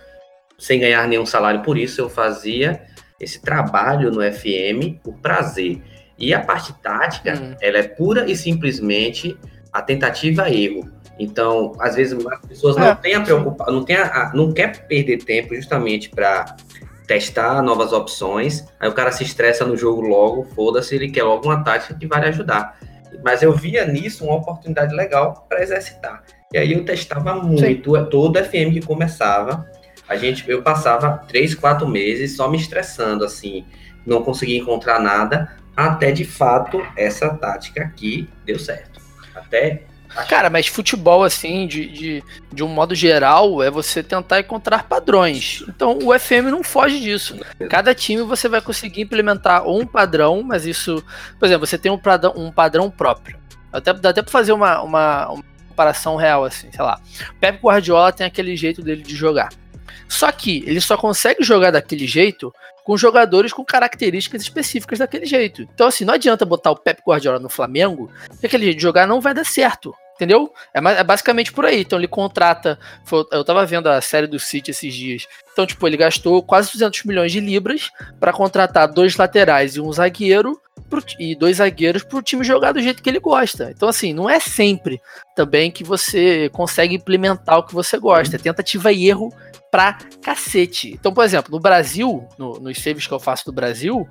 [0.59, 2.82] sem ganhar nenhum salário por isso, eu fazia
[3.18, 5.80] esse trabalho no FM por prazer.
[6.18, 7.55] E a parte tática, hum.
[7.62, 9.38] ela é pura e simplesmente
[9.73, 10.91] a tentativa é erro.
[11.18, 12.95] Então, às vezes as pessoas não é.
[12.95, 16.57] têm a preocupar, não, a, não quer perder tempo justamente para
[17.07, 18.64] testar novas opções.
[18.81, 22.07] Aí o cara se estressa no jogo logo, foda-se, ele quer logo uma tática que
[22.07, 22.79] vai lhe ajudar.
[23.23, 26.23] Mas eu via nisso uma oportunidade legal para exercitar.
[26.53, 28.07] E aí eu testava muito, Sim.
[28.09, 29.68] todo FM que começava,
[30.09, 33.64] a gente, eu passava três, quatro meses só me estressando, assim,
[34.07, 38.89] não conseguia encontrar nada, até de fato essa tática aqui deu certo
[39.51, 39.83] até.
[40.29, 45.63] Cara, mas futebol, assim, de, de, de um modo geral, é você tentar encontrar padrões.
[45.69, 47.39] Então o FM não foge disso.
[47.69, 51.05] Cada time você vai conseguir implementar um padrão, mas isso.
[51.39, 53.39] Por exemplo, você tem um padrão, um padrão próprio.
[53.73, 57.01] Até, dá até pra fazer uma, uma, uma comparação real, assim, sei lá.
[57.39, 59.51] Pep Guardiola tem aquele jeito dele de jogar.
[60.09, 62.53] Só que ele só consegue jogar daquele jeito
[62.91, 65.62] com jogadores com características específicas daquele jeito.
[65.62, 68.11] Então, assim, não adianta botar o Pep Guardiola no Flamengo,
[68.41, 69.95] que aquele jeito de jogar não vai dar certo.
[70.16, 70.53] Entendeu?
[70.74, 71.82] É, é basicamente por aí.
[71.82, 72.80] Então ele contrata.
[73.05, 75.28] Foi, eu tava vendo a série do City esses dias.
[75.53, 79.93] Então, tipo, ele gastou quase 200 milhões de libras para contratar dois laterais e um
[79.93, 80.61] zagueiro
[80.91, 83.70] pro, e dois zagueiros pro time jogar do jeito que ele gosta.
[83.70, 85.01] Então, assim, não é sempre
[85.34, 88.36] também que você consegue implementar o que você gosta.
[88.36, 89.32] É tentativa e erro
[89.70, 90.93] pra cacete.
[90.93, 94.07] Então, por exemplo, no Brasil, no, nos saves que eu faço do Brasil,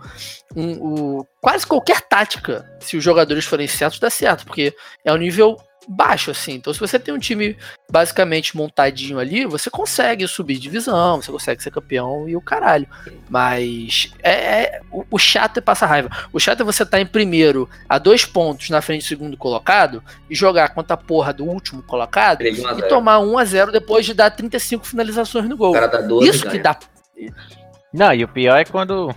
[0.55, 4.73] um, o, quase qualquer tática, se os jogadores forem certos, dá certo, porque
[5.03, 5.57] é um nível
[5.87, 6.53] baixo, assim.
[6.53, 7.57] Então, se você tem um time
[7.91, 12.87] basicamente montadinho ali, você consegue subir divisão, você consegue ser campeão e o caralho.
[13.29, 16.09] Mas é, é o, o, chato é passar raiva.
[16.31, 19.37] O chato é você estar tá em primeiro a dois pontos na frente do segundo
[19.37, 24.05] colocado e jogar contra a porra do último colocado e tomar 1 a 0 depois
[24.05, 25.73] de dar 35 finalizações no gol.
[26.23, 26.77] Isso que dá.
[27.93, 29.13] Não, e o pior é quando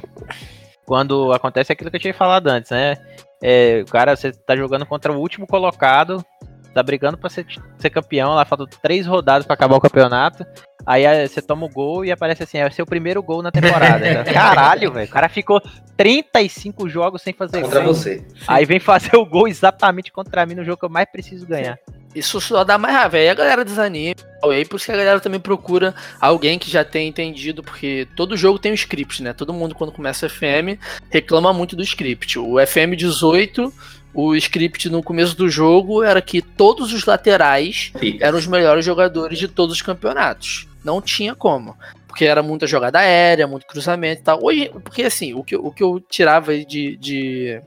[0.84, 2.96] quando acontece aquilo que eu tinha falado antes, né?
[3.42, 6.24] É, o cara, você tá jogando contra o último colocado,
[6.72, 7.46] tá brigando pra ser,
[7.78, 10.44] ser campeão, lá faltam três rodadas para acabar o campeonato.
[10.84, 14.24] Aí você toma o gol e aparece assim, é o seu primeiro gol na temporada.
[14.32, 15.06] Caralho, velho.
[15.06, 15.60] O cara ficou
[15.96, 17.94] 35 jogos sem fazer Contra gol.
[17.94, 18.24] você.
[18.48, 21.78] Aí vem fazer o gol exatamente contra mim no jogo que eu mais preciso ganhar.
[22.14, 23.16] Isso só dá mais raiva.
[23.16, 24.14] Aí a galera desanima.
[24.44, 28.06] E aí por isso que a galera também procura alguém que já tenha entendido, porque
[28.16, 29.32] todo jogo tem um script, né?
[29.32, 30.78] Todo mundo quando começa o FM
[31.10, 32.38] reclama muito do script.
[32.38, 33.72] O FM 18,
[34.14, 38.26] o script no começo do jogo era que todos os laterais Fica.
[38.26, 40.66] eram os melhores jogadores de todos os campeonatos.
[40.84, 41.76] Não tinha como.
[42.06, 44.38] Porque era muita jogada aérea, muito cruzamento e tal.
[44.42, 46.96] Hoje, porque assim, o que, eu- o que eu tirava de.
[46.98, 47.62] de...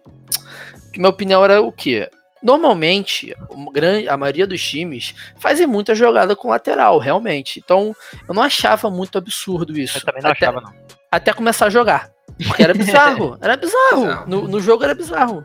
[0.94, 2.10] que Minha opinião era o quê?
[2.44, 3.34] Normalmente,
[4.08, 7.60] a maioria dos times fazem muita jogada com lateral, realmente.
[7.64, 7.96] Então,
[8.30, 9.98] eu não achava muito absurdo isso.
[9.98, 10.72] Eu também não até, achava, não.
[11.12, 12.12] até começar a jogar.
[12.46, 13.36] Porque era bizarro.
[13.42, 14.02] Era bizarro.
[14.06, 14.30] Bizarro.
[14.30, 15.44] No, no jogo era bizarro.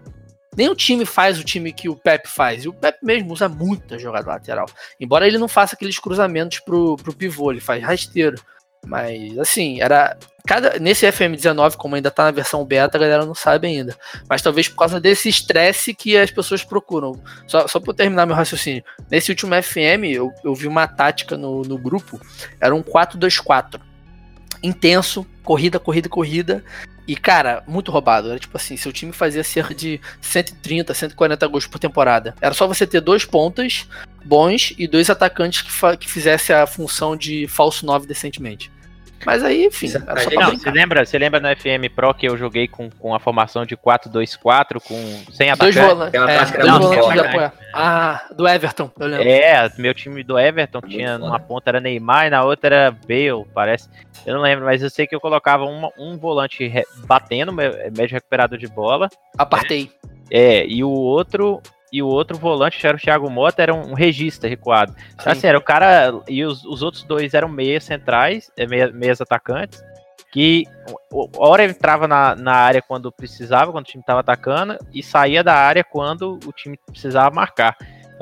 [0.59, 2.64] O time faz o time que o Pep faz.
[2.64, 4.66] E o Pep mesmo usa muita jogada lateral.
[4.98, 8.40] Embora ele não faça aqueles cruzamentos pro, pro pivô, ele faz rasteiro.
[8.86, 10.16] Mas, assim, era.
[10.46, 13.94] Cada, nesse FM19, como ainda tá na versão beta, a galera não sabe ainda.
[14.28, 17.20] Mas talvez por causa desse estresse que as pessoas procuram.
[17.46, 18.82] Só, só pra eu terminar meu raciocínio.
[19.11, 22.18] Nesse último FM, eu, eu vi uma tática no, no grupo.
[22.59, 23.78] Era um 4-2-4.
[24.62, 26.64] Intenso, corrida, corrida, corrida.
[27.07, 28.30] E, cara, muito roubado.
[28.30, 32.34] Era tipo assim, seu time fazia cerca de 130, 140 gols por temporada.
[32.40, 33.86] Era só você ter dois pontas
[34.24, 38.70] bons e dois atacantes que, que fizesse a função de falso 9 decentemente.
[39.27, 42.37] Mas aí, enfim, gente- pra Não, você lembra, você lembra no FM Pro que eu
[42.37, 44.95] joguei com, com a formação de 4-2-4 com
[45.33, 45.79] sem Dois atacante?
[45.81, 46.09] volantes.
[46.21, 46.51] Aquela É, dois
[46.81, 47.53] volantes de forte, apoio.
[47.75, 49.29] Ah, do Everton, eu lembro.
[49.29, 51.18] É, meu time do Everton Muito tinha foda.
[51.25, 53.89] numa ponta era Neymar e na outra era Bale, parece.
[54.27, 58.14] Eu não lembro, mas eu sei que eu colocava uma- um volante re- batendo, médio
[58.14, 59.09] recuperador de bola,
[59.39, 59.91] Apartei.
[60.31, 61.61] é, e o outro
[61.93, 64.95] e o outro volante, que era o Thiago Mota, era um regista recuado.
[65.14, 65.30] Então, Sim.
[65.30, 66.12] assim, era o cara.
[66.28, 69.82] E os, os outros dois eram meias centrais, é, meia- meias atacantes.
[70.32, 70.64] Que
[71.36, 75.55] hora entrava na, na área quando precisava, quando o time estava atacando, e saía da
[75.55, 77.76] área quando o time precisava marcar.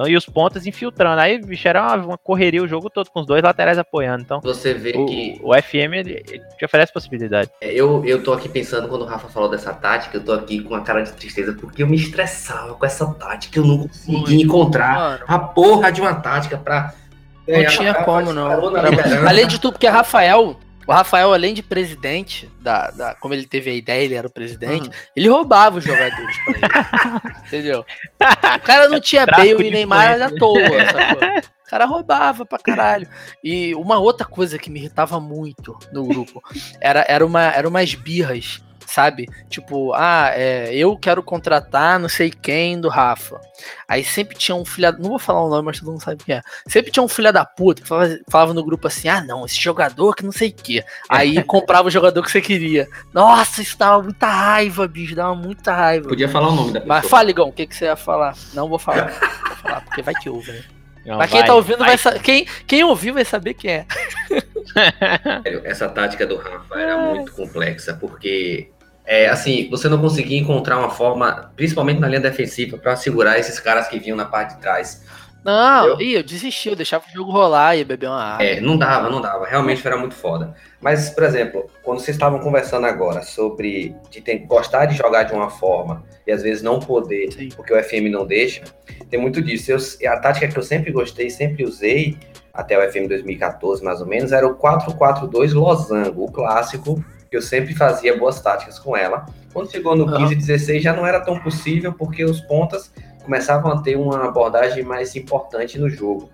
[0.07, 1.20] E os pontas infiltrando.
[1.20, 4.22] Aí, bicho, era uma, uma correria o jogo todo, com os dois laterais apoiando.
[4.22, 7.51] Então, Você vê que o, o FM ele, ele te oferece possibilidade.
[7.61, 10.61] É, Eu, eu tô aqui pensando, quando o Rafa falou dessa tática, eu tô aqui
[10.61, 14.18] com a cara de tristeza, porque eu me estressava com essa tática, eu não conseguia
[14.18, 14.32] Muito.
[14.34, 16.94] encontrar Mano, a porra de uma tática pra.
[17.46, 18.70] não ganhar tinha como, não.
[18.70, 19.28] liderança.
[19.28, 20.57] Além de tudo, porque Rafael,
[20.89, 24.30] o Rafael, além de presidente, da, da- como ele teve a ideia, ele era o
[24.32, 26.62] presidente, ele roubava os jogadores pra ele.
[27.47, 27.84] entendeu?
[28.57, 30.59] O cara não tinha Bale e Neymar à toa,
[30.91, 31.28] sacou?
[31.66, 33.07] O cara roubava pra caralho.
[33.45, 36.43] E uma outra coisa que me irritava muito no grupo
[36.80, 39.28] era, era, uma, era umas birras, sabe?
[39.49, 43.41] Tipo, ah, é, eu quero contratar não sei quem do Rafa.
[43.86, 44.91] Aí sempre tinha um filho.
[44.99, 46.43] Não vou falar o nome, mas todo mundo sabe quem é.
[46.66, 49.61] Sempre tinha um filho da puta que falava, falava no grupo assim: ah, não, esse
[49.61, 50.84] jogador que não sei o quê.
[51.09, 52.89] Aí comprava o jogador que você queria.
[53.12, 56.09] Nossa, isso dava muita raiva, bicho, dava muita raiva.
[56.09, 57.01] Podia falar o nome da pessoa.
[57.01, 58.34] Mas fala, Igão, o que, que você ia falar?
[58.55, 59.09] Não vou falar.
[59.49, 60.62] Vou falar, porque vai que ouve, né?
[61.05, 61.99] Não, Mas quem vai, tá ouvindo vai, vai.
[61.99, 62.20] saber.
[62.20, 63.86] Quem, quem ouvir vai saber quem é.
[65.43, 68.70] Sério, essa tática do Rafa era muito complexa, porque
[69.11, 73.59] é assim, você não conseguia encontrar uma forma, principalmente na linha defensiva, pra segurar esses
[73.59, 75.02] caras que vinham na parte de trás.
[75.42, 78.44] Não, ih, eu desisti, eu deixava o jogo rolar e beber uma água.
[78.44, 79.46] É, não dava, não dava.
[79.46, 80.54] Realmente era muito foda.
[80.78, 85.32] Mas, por exemplo, quando vocês estavam conversando agora sobre de ter, gostar de jogar de
[85.32, 87.48] uma forma e às vezes não poder, Sim.
[87.56, 88.64] porque o FM não deixa,
[89.09, 89.72] tem muito disso.
[89.72, 92.18] Eu, a tática que eu sempre gostei, sempre usei,
[92.52, 97.02] até o FM 2014 mais ou menos, era o 4-4-2 losango, o clássico,
[97.36, 99.26] eu sempre fazia boas táticas com ela.
[99.52, 100.28] Quando chegou no Aham.
[100.28, 104.28] 15 e 16 já não era tão possível, porque os pontas começavam a ter uma
[104.28, 106.30] abordagem mais importante no jogo.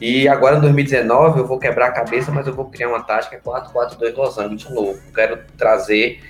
[0.00, 3.40] E agora em 2019 eu vou quebrar a cabeça, mas eu vou criar uma tática
[3.40, 5.00] 4-4-2 losango de novo.
[5.12, 6.20] Quero trazer,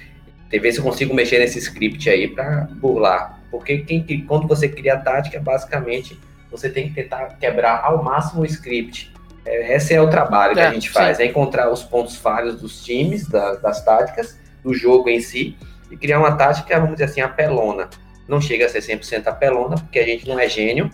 [0.50, 3.38] ver se eu consigo mexer nesse script aí para burlar.
[3.50, 6.18] Porque quem, quando você cria a tática, basicamente
[6.50, 9.12] você tem que tentar quebrar ao máximo o script.
[9.48, 11.22] É, esse é o trabalho que É, a gente faz, sim.
[11.22, 15.56] é encontrar os pontos falhos dos times, da- das táticas, do jogo em si,
[15.90, 17.88] e criar uma tática, vamos dizer assim, apelona.
[18.28, 20.90] Não chega a ser 100% apelona, porque a gente não é gênio,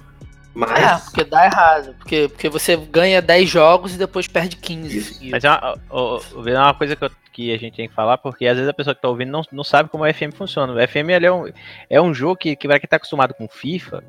[0.54, 0.70] mas...
[0.80, 1.94] É, porque dá errado.
[1.98, 4.96] Porque, porque você ganha 10 jogos e depois perde 15.
[4.98, 5.14] Isso.
[5.14, 5.30] seguidos.
[5.32, 7.94] Mas é uma, ó, ó, é uma coisa que, eu- que a gente tem que
[7.94, 10.32] falar, porque às vezes a pessoa que tá ouvindo não, não sabe como o FM
[10.32, 10.72] funciona.
[10.72, 11.50] O FM ele é, um,
[11.90, 14.04] é um jogo que, que para quem tá acostumado com FIFA,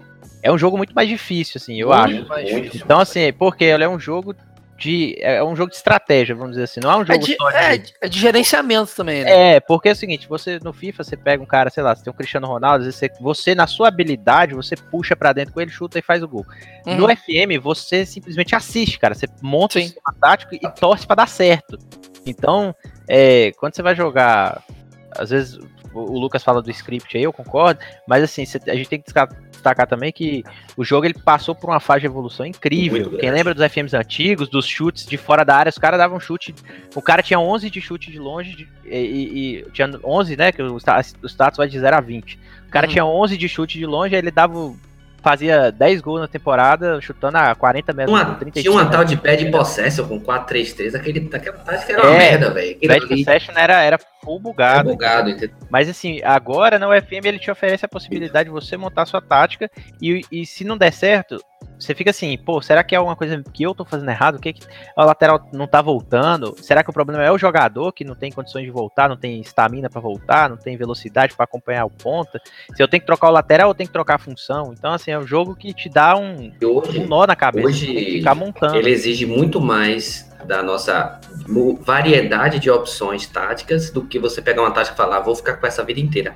[0.45, 2.45] é um jogo muito mais difícil, assim, eu Muito acho.
[2.45, 2.81] difícil.
[2.85, 4.35] Então, assim, porque ele é um jogo
[4.77, 5.15] de.
[5.19, 6.79] É um jogo de estratégia, vamos dizer assim.
[6.81, 7.57] Não é um É jogo de, só de.
[7.57, 9.55] é, é de gerenciamento também, né?
[9.55, 12.03] É, porque é o seguinte, você no FIFA você pega um cara, sei lá, você
[12.03, 15.51] tem um Cristiano Ronaldo, às vezes você, você na sua habilidade, você puxa pra dentro
[15.51, 16.45] com ele, chuta e faz o gol.
[16.85, 16.95] Uhum.
[16.95, 19.79] No FM você simplesmente assiste, cara, você monta Sim.
[19.79, 21.79] o sistema tático e torce pra dar certo.
[22.23, 22.75] Então,
[23.07, 24.61] é, quando você vai jogar,
[25.17, 25.57] às vezes
[25.91, 29.11] o, Lucas fala do script aí, eu concordo, mas assim, a gente tem que
[29.65, 30.43] destacar também que
[30.77, 33.17] o jogo ele passou por uma fase de evolução incrível.
[33.17, 36.53] Quem lembra dos FMs antigos, dos chutes de fora da área, os caras davam chute
[36.95, 40.51] o cara tinha 11 de chute de longe de- e, e- tinha 11, né?
[40.51, 42.39] Que o, o status vai de 0 a 20.
[42.67, 42.91] O cara Uhum.
[42.93, 44.73] tinha 11 de chute de longe, aí ele dava
[45.25, 48.15] fazia 10 gols na temporada, chutando a 40 metros.
[48.15, 52.13] Uma, 35 tinha uma tal de pad possession com 4-3-3, aquele, aquela tática era uma
[52.13, 52.77] É, merda, velho.
[52.87, 54.89] Bad Possession era, era full bugado.
[54.91, 55.55] bugado, entendeu?
[55.67, 59.67] Mas assim, agora na UFM ele te oferece a possibilidade de você montar sua tática
[59.99, 61.39] e, e se não der certo,
[61.77, 64.35] você fica assim, pô, será que é alguma coisa que eu tô fazendo errado?
[64.35, 66.55] O que que a lateral não tá voltando?
[66.61, 69.41] Será que o problema é o jogador que não tem condições de voltar, não tem
[69.41, 72.41] estamina pra voltar, não tem velocidade pra acompanhar o ponta?
[72.73, 74.73] Se eu tenho que trocar o lateral, eu tenho que trocar a função.
[74.77, 77.87] Então assim, é um jogo que te dá um, hoje, um nó na cabeça, hoje
[78.17, 78.77] ficar montando.
[78.77, 81.19] ele exige muito mais da nossa
[81.81, 85.65] variedade de opções táticas do que você pegar uma tática e falar, vou ficar com
[85.67, 86.35] essa vida inteira.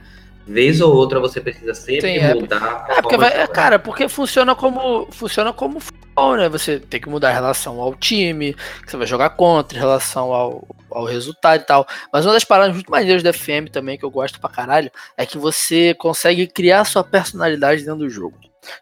[0.50, 2.34] Vez ou outra você precisa sempre Sim, é.
[2.34, 2.88] mudar.
[2.90, 6.50] É, porque vai, cara, porque funciona como funciona como futebol, né?
[6.50, 10.34] Você tem que mudar a relação ao time, que você vai jogar contra, em relação
[10.34, 11.88] ao, ao resultado e tal.
[12.12, 15.24] Mas uma das paradas muito maneiras da FM também, que eu gosto pra caralho, é
[15.24, 18.36] que você consegue criar sua personalidade dentro do jogo.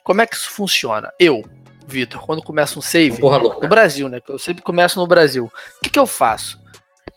[0.05, 1.11] Como é que isso funciona?
[1.20, 1.43] Eu,
[1.86, 3.59] Vitor, quando começo um save, Porra no.
[3.68, 4.22] Brasil, né?
[4.26, 5.45] Eu sempre começo no Brasil.
[5.45, 6.57] O que, que eu faço?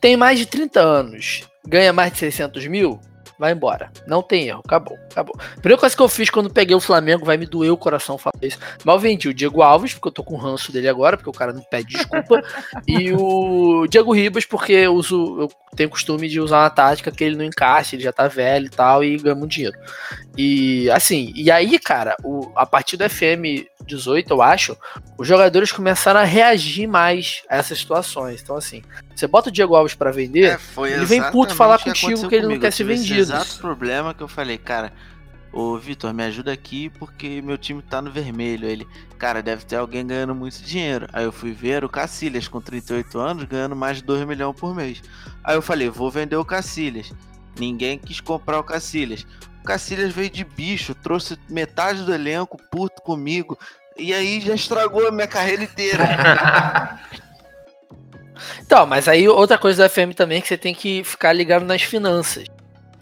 [0.01, 3.01] Tem mais de 30 anos, ganha mais de 600 mil,
[3.41, 3.91] vai embora.
[4.07, 5.35] Não tem erro, acabou, acabou.
[5.41, 8.19] A primeira coisa que eu fiz quando peguei o Flamengo, vai me doer o coração
[8.19, 8.59] falar isso.
[8.85, 11.51] Mal vendi o Diego Alves, porque eu tô com ranço dele agora, porque o cara
[11.51, 12.43] não pede desculpa.
[12.87, 17.25] e o Diego Ribas, porque eu, uso, eu tenho costume de usar uma tática que
[17.25, 19.79] ele não encaixa, ele já tá velho e tal, e ganha muito dinheiro.
[20.37, 24.77] E assim, e aí, cara, o, a partir do FM 18, eu acho,
[25.19, 28.41] os jogadores começaram a reagir mais a essas situações.
[28.43, 28.83] Então, assim,
[29.15, 32.35] você bota o Diego Alves pra vender, É, foi Ele vem puto falar contigo que
[32.35, 33.30] ele não quer ser vendido.
[33.37, 34.93] Exato problema que eu falei, cara,
[35.53, 38.69] ô Vitor, me ajuda aqui porque meu time tá no vermelho.
[38.69, 38.87] Ele,
[39.19, 41.07] cara, deve ter alguém ganhando muito dinheiro.
[41.13, 44.75] Aí eu fui ver o Cacilhas com 38 anos ganhando mais de 2 milhões por
[44.75, 45.03] mês.
[45.43, 47.13] Aí eu falei, vou vender o Cacilhas.
[47.59, 49.27] Ninguém quis comprar o Cacilhas.
[49.61, 53.59] O Cacilhas veio de bicho, trouxe metade do elenco puto comigo.
[53.97, 56.99] E aí já estragou a minha carreira inteira.
[58.65, 61.65] Então, mas aí outra coisa da FM também é que você tem que ficar ligado
[61.65, 62.47] nas finanças.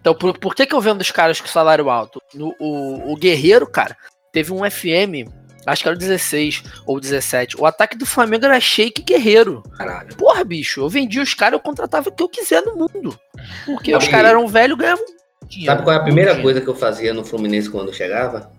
[0.08, 2.18] Então, por, por que, que eu vendo os caras com salário alto?
[2.32, 3.94] No, o, o Guerreiro, cara,
[4.32, 5.28] teve um FM,
[5.66, 7.60] acho que era o 16 ou 17.
[7.60, 9.62] O ataque do Flamengo era Shake Guerreiro.
[9.76, 10.16] Caralho.
[10.16, 13.18] Porra, bicho, eu vendia os caras, eu contratava o que eu quiser no mundo.
[13.66, 15.04] Porque os Sabe- caras eram velhos e ganhavam
[15.46, 15.72] dinheiro.
[15.72, 18.50] Sabe qual é a primeira Muito coisa que eu fazia no Fluminense quando chegava?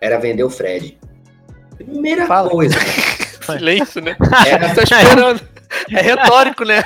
[0.00, 0.96] Era vender o Fred.
[1.76, 2.48] Primeira Fala.
[2.48, 2.76] coisa.
[3.44, 4.16] Silêncio, né?
[4.46, 5.40] Era Tá esperando.
[5.90, 6.84] É retórico, né?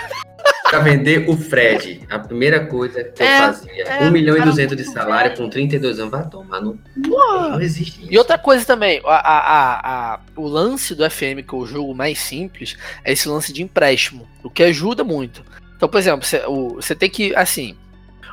[0.73, 2.07] Pra vender o Fred.
[2.11, 3.85] A primeira coisa que eu É, fazia.
[3.85, 6.11] é, 1 milhão e cara, 200 de salário com 32 anos.
[6.11, 6.79] Vai tomar no.
[6.97, 8.13] Não existe isso.
[8.13, 11.67] E outra coisa também, a, a- a- a- o lance do FM, que é o
[11.67, 15.45] jogo mais simples, é esse lance de empréstimo, o que ajuda muito.
[15.77, 17.77] Então, por exemplo, você, o- você tem que, assim,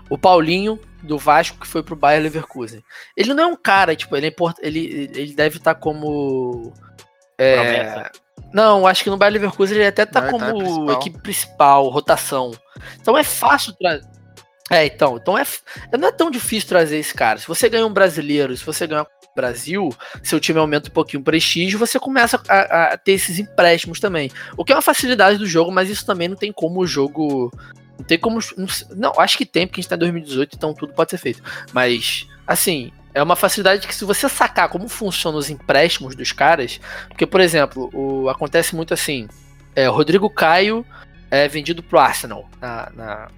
[0.10, 2.84] o Paulinho do Vasco que foi pro Bayer Leverkusen.
[3.16, 6.74] Ele não é um cara, tipo, ele é import, ele, ele deve estar como
[7.38, 8.12] é, Promessa.
[8.54, 10.91] Não, acho que no Bayer Leverkusen ele até tá tá como principal.
[11.00, 12.52] equipe principal, rotação.
[13.00, 14.06] Então é fácil trazer.
[14.72, 15.62] É, então, então é, f-
[15.97, 17.39] não é tão difícil trazer esse cara.
[17.39, 19.89] Se você ganha um brasileiro, se você ganhar um Brasil,
[20.24, 24.30] seu time aumenta um pouquinho o prestígio, você começa a, a ter esses empréstimos também.
[24.58, 27.52] O que é uma facilidade do jogo, mas isso também não tem como o jogo.
[27.97, 28.39] Não tem como.
[28.58, 31.18] Não, não, acho que tem, porque a gente tá em 2018, então tudo pode ser
[31.18, 31.41] feito.
[31.74, 36.80] Mas, assim, é uma facilidade que se você sacar como funcionam os empréstimos dos caras.
[37.07, 39.28] Porque, por exemplo, o, acontece muito assim:
[39.76, 40.86] é, o Rodrigo Caio
[41.32, 43.32] é vendido pro Arsenal na, na-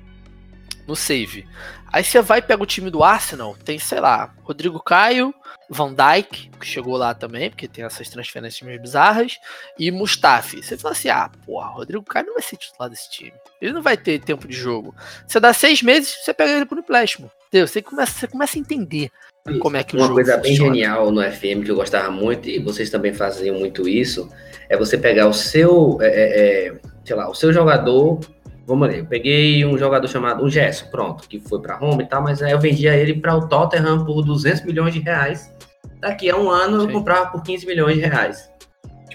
[0.88, 1.48] no save.
[1.92, 5.34] Aí você vai pega o time do Arsenal, tem, sei lá, Rodrigo Caio,
[5.70, 9.38] Van Dijk, que chegou lá também, porque tem essas transferências meio bizarras,
[9.78, 10.64] e Mustafi.
[10.64, 13.34] Você fala assim: ah, porra, Rodrigo Caio não vai ser titular desse time.
[13.62, 14.96] Ele não vai ter tempo de jogo.
[15.28, 17.32] Você dá seis meses, você pega ele pro empréstimo.
[17.48, 17.68] Entendeu?
[17.68, 19.12] Você começa, você começa a entender
[19.60, 20.74] como é que o Uma jogo coisa bem funciona.
[20.74, 24.30] genial no FM que eu gostava muito, e vocês também faziam muito isso,
[24.70, 26.74] é você pegar o seu, é, é, é,
[27.04, 28.20] sei lá, o seu jogador.
[28.68, 32.06] Vamos ler, eu peguei um jogador chamado, um Gerson, pronto, que foi pra Roma e
[32.06, 35.52] tal, mas aí eu vendia ele para o Tottenham por 200 milhões de reais.
[36.00, 36.94] Daqui a um ano eu Sim.
[36.94, 38.50] comprava por 15 milhões de reais.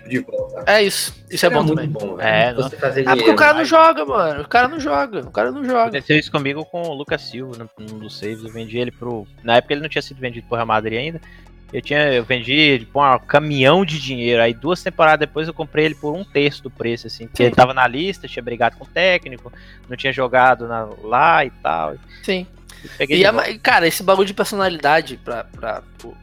[0.08, 0.35] de volta.
[0.64, 1.14] É isso.
[1.30, 1.88] Isso é Era bom também.
[1.88, 2.54] bom, É.
[2.54, 3.36] Você fazer Ah, porque o dinheiro.
[3.36, 4.42] cara não joga, mano.
[4.42, 5.20] O cara não joga.
[5.20, 5.82] O cara não joga.
[5.82, 8.42] Aconteceu isso comigo com o Lucas Silva, num dos saves.
[8.44, 9.26] Eu vendi ele pro.
[9.42, 11.20] Na época ele não tinha sido vendido pro Real Madrid ainda.
[11.72, 14.40] Eu, tinha, eu vendi ele por um caminhão de dinheiro.
[14.40, 17.26] Aí duas temporadas depois eu comprei ele por um terço do preço, assim.
[17.26, 17.46] Porque Sim.
[17.48, 19.52] ele tava na lista, tinha brigado com o técnico,
[19.88, 21.96] não tinha jogado na- lá e tal.
[22.22, 22.46] Sim.
[23.00, 26.14] E E, de a cara, esse bagulho de personalidade pra, pra, o,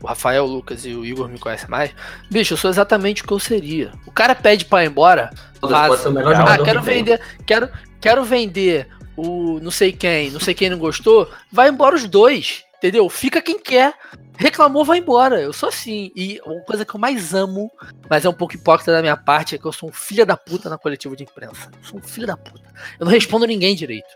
[0.00, 1.90] o Rafael, o Lucas e o Igor me conhecem mais.
[2.30, 3.92] Bicho, eu sou exatamente o que eu seria.
[4.06, 5.30] O cara pede pra ir embora.
[5.60, 6.08] Vaza.
[6.46, 7.68] Ah, quero vender, quero,
[8.00, 12.62] quero vender o não sei quem, não sei quem não gostou, vai embora os dois,
[12.78, 13.08] entendeu?
[13.08, 13.92] Fica quem quer.
[14.38, 15.40] Reclamou, vai embora.
[15.40, 16.10] Eu sou assim.
[16.14, 17.70] E uma coisa que eu mais amo,
[18.08, 20.36] mas é um pouco hipócrita da minha parte, é que eu sou um filho da
[20.36, 21.68] puta na coletiva de imprensa.
[21.76, 22.68] Eu sou um filho da puta.
[23.00, 24.06] Eu não respondo ninguém direito.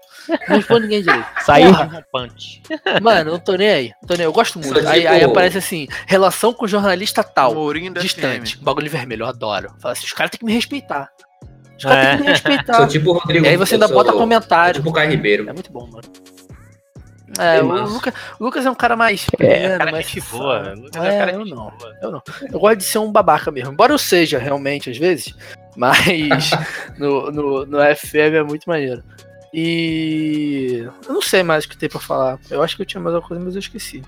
[0.49, 1.27] Não respondo ninguém direito.
[1.45, 2.63] Saiu rompante.
[3.03, 3.93] Mano, eu não tô nem aí.
[4.07, 4.27] Tô nem aí.
[4.27, 4.81] Eu gosto muito.
[4.81, 7.55] Sou Aí, tipo- aí aparece assim, relação com jornalista tal.
[7.55, 8.57] Mourinho Distante.
[8.57, 8.63] FM.
[8.63, 9.75] Bagulho vermelho, eu adoro.
[9.81, 11.11] Fala assim, os caras têm que me respeitar.
[11.77, 12.09] Os caras É.
[12.11, 12.75] têm que me respeitar.
[12.77, 13.45] Sou tipo o Rodrigo.
[13.45, 14.75] E aí você ainda sou- bota sou comentário.
[14.77, 15.49] Tipo o Caio Ribeiro.
[15.51, 16.05] É muito bom, mano.
[17.39, 17.85] É, Bem o.
[17.85, 19.27] Lucas, o Lucas é um cara mais.
[19.39, 20.75] É, cara mais boa.
[20.75, 21.71] Lucas é É, eu não.
[21.71, 21.97] boa.
[22.03, 22.23] Eu não.
[22.51, 23.73] Eu gosto de ser um babaca mesmo.
[23.73, 25.35] Embora eu seja realmente, às vezes.
[25.75, 26.51] Mas
[26.99, 29.03] no, no, no FM é muito maneiro.
[29.55, 30.87] E.
[31.07, 32.39] Eu não sei mais o que tem pra falar.
[32.51, 34.03] Eu acho que eu tinha mais alguma coisa, mas eu esqueci.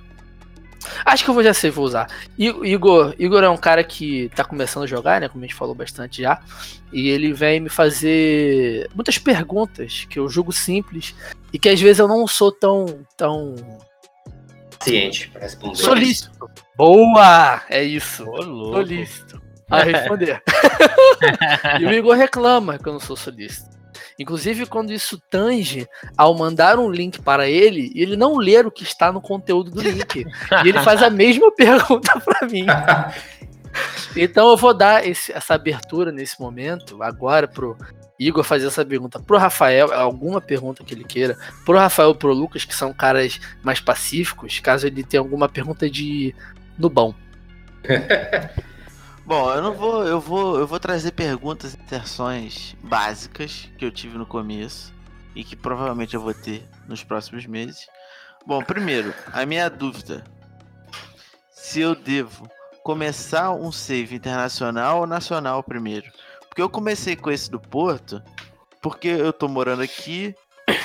[1.05, 2.09] Acho que eu vou já sei, vou usar.
[2.39, 5.29] I- Igor, Igor é um cara que tá começando a jogar, né?
[5.29, 6.41] Como a gente falou bastante já.
[6.93, 11.15] E ele vem me fazer muitas perguntas que eu julgo simples
[11.53, 13.55] e que às vezes eu não sou tão, tão
[14.83, 15.77] Ciente pra responder.
[15.77, 16.51] solícito.
[16.77, 17.63] Boa!
[17.71, 18.29] É isso.
[18.29, 18.73] Ô.
[18.73, 19.41] Solícito.
[19.71, 20.43] A responder.
[21.81, 23.71] e o Igor reclama que eu não sou solícito.
[24.19, 25.87] Inclusive, quando isso tange
[26.17, 29.71] ao mandar um link para ele, e ele não ler o que está no conteúdo
[29.71, 30.25] do link.
[30.65, 32.67] e ele faz a mesma pergunta para mim.
[34.17, 37.77] Então eu vou dar esse- essa abertura nesse momento, agora pro
[38.19, 42.33] Igor fazer essa pergunta pro Rafael, alguma pergunta que ele queira, pro Rafael e pro
[42.33, 46.33] Lucas, que são caras mais pacíficos, caso ele tenha alguma pergunta de
[46.79, 47.13] Nubão.
[47.13, 47.15] Bom,
[49.55, 54.19] eu não vou, eu vou, eu vou trazer perguntas e inserções básicas que eu tive
[54.19, 54.93] no começo
[55.35, 57.87] e que provavelmente eu vou ter nos próximos meses.
[58.47, 60.23] Bom, primeiro, a minha dúvida:
[61.51, 62.49] se eu devo
[62.83, 66.13] começar um save internacional ou nacional primeiro?
[66.49, 68.23] Porque eu comecei com esse do Porto,
[68.83, 70.35] porque eu tô morando aqui,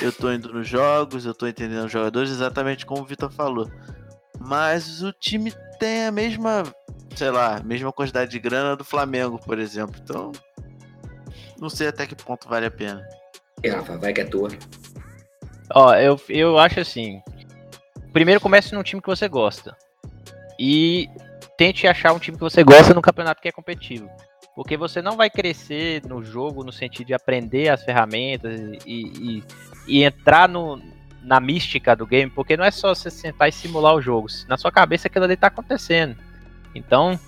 [0.00, 3.70] eu tô indo nos jogos, eu tô entendendo os jogadores exatamente como o Vitor falou.
[4.40, 6.64] Mas o time tem a mesma
[7.14, 10.00] sei lá, mesma quantidade de grana do Flamengo, por exemplo.
[10.02, 10.32] Então,
[11.60, 13.06] não sei até que ponto vale a pena.
[13.62, 14.50] E, Rafa, vai que é tua.
[15.74, 17.20] Ó, eu, eu acho assim.
[18.12, 19.76] Primeiro comece num time que você gosta.
[20.58, 21.08] E
[21.56, 24.10] tente achar um time que você gosta no campeonato que é competitivo.
[24.54, 29.44] Porque você não vai crescer no jogo no sentido de aprender as ferramentas e, e,
[29.86, 30.80] e entrar no,
[31.22, 34.26] na mística do game, porque não é só você sentar e simular o jogo.
[34.48, 36.16] Na sua cabeça aquilo ali tá acontecendo.
[36.74, 37.18] Então,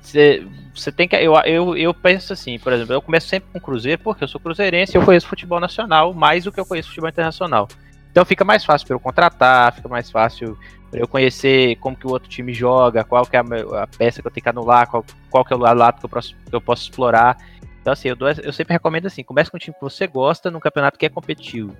[0.00, 1.16] você, tem que.
[1.16, 4.40] Eu, eu, eu penso assim, por exemplo, eu começo sempre com Cruzeiro, porque eu sou
[4.40, 7.68] cruzeirense e eu conheço futebol nacional mais do que eu conheço futebol internacional.
[8.10, 10.58] Então fica mais fácil para eu contratar, fica mais fácil
[10.90, 14.22] para eu conhecer como que o outro time joga, qual que é a, a peça
[14.22, 16.54] que eu tenho que anular, qual, qual que é o lado que eu, posso, que
[16.56, 17.36] eu posso explorar.
[17.80, 20.50] Então assim, eu, dou, eu sempre recomendo assim, comece com um time que você gosta
[20.50, 21.76] num campeonato que é competitivo.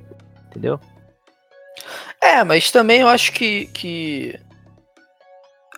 [0.47, 0.79] Entendeu?
[2.21, 3.66] É, mas também eu acho que.
[3.66, 4.39] que...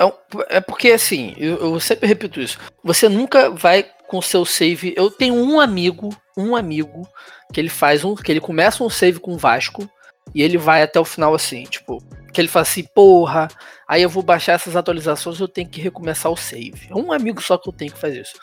[0.00, 2.58] É, é porque assim, eu, eu sempre repito isso.
[2.82, 4.94] Você nunca vai com seu save.
[4.96, 7.06] Eu tenho um amigo, um amigo,
[7.52, 8.14] que ele faz um.
[8.14, 9.88] que ele começa um save com o Vasco
[10.34, 12.02] e ele vai até o final assim, tipo.
[12.32, 13.48] Que ele fala assim, porra,
[13.90, 16.86] aí eu vou baixar essas atualizações eu tenho que recomeçar o save.
[16.88, 18.34] É um amigo só que eu tenho que fazer isso.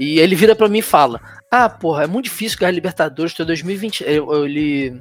[0.00, 3.44] E ele vira pra mim e fala: Ah, porra, é muito difícil ganhar Libertadores até
[3.44, 4.02] 2020.
[4.02, 5.00] Eu, eu, ele.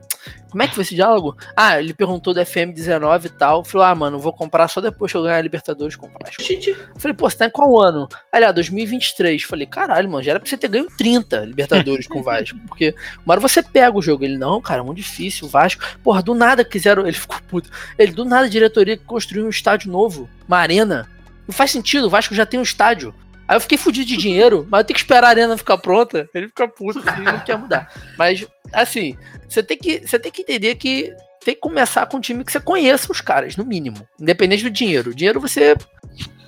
[0.55, 1.35] Como é que foi esse diálogo?
[1.53, 3.65] Ah, ele perguntou do FM19 e tal.
[3.65, 6.09] Falou, ah, mano, vou comprar só depois que eu ganhar Libertadores com.
[6.39, 8.07] Gente, falei, pô, você tá em qual ano?
[8.31, 9.43] Aí, ah, 2023.
[9.43, 12.57] Falei, caralho, mano, já era pra você ter ganho 30 Libertadores com o Vasco.
[12.69, 12.95] Porque
[13.25, 14.23] uma hora você pega o jogo.
[14.23, 15.45] Ele, não, cara, é muito difícil.
[15.45, 17.05] O Vasco, porra, do nada quiseram.
[17.05, 17.69] Ele ficou puto.
[17.99, 21.09] Ele, do nada, a diretoria construiu um estádio novo, uma arena.
[21.47, 23.13] Não faz sentido, o Vasco já tem um estádio.
[23.47, 26.27] Aí eu fiquei fudido de dinheiro, mas eu tenho que esperar a arena ficar pronta.
[26.33, 27.91] Ele fica puto, ele não quer mudar.
[28.17, 29.15] Mas, assim,
[29.47, 32.51] você tem que, você tem que entender que tem que começar com um time que
[32.51, 34.07] você conheça os caras, no mínimo.
[34.19, 35.11] Independente do dinheiro.
[35.11, 35.75] O dinheiro você,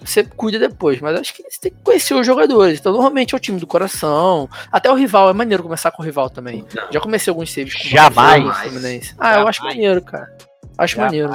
[0.03, 2.79] você cuida depois, mas acho que você tem que conhecer os jogadores.
[2.79, 4.49] Então, normalmente é o time do coração.
[4.71, 6.65] Até o rival, é maneiro começar com o rival também.
[6.75, 6.91] não.
[6.91, 8.43] Já comecei alguns saves com o Jamais.
[8.43, 9.15] Botafogo, Fluminense.
[9.19, 9.75] Ah, eu acho Jamais.
[9.75, 10.37] maneiro, cara.
[10.79, 11.29] Acho maneiro.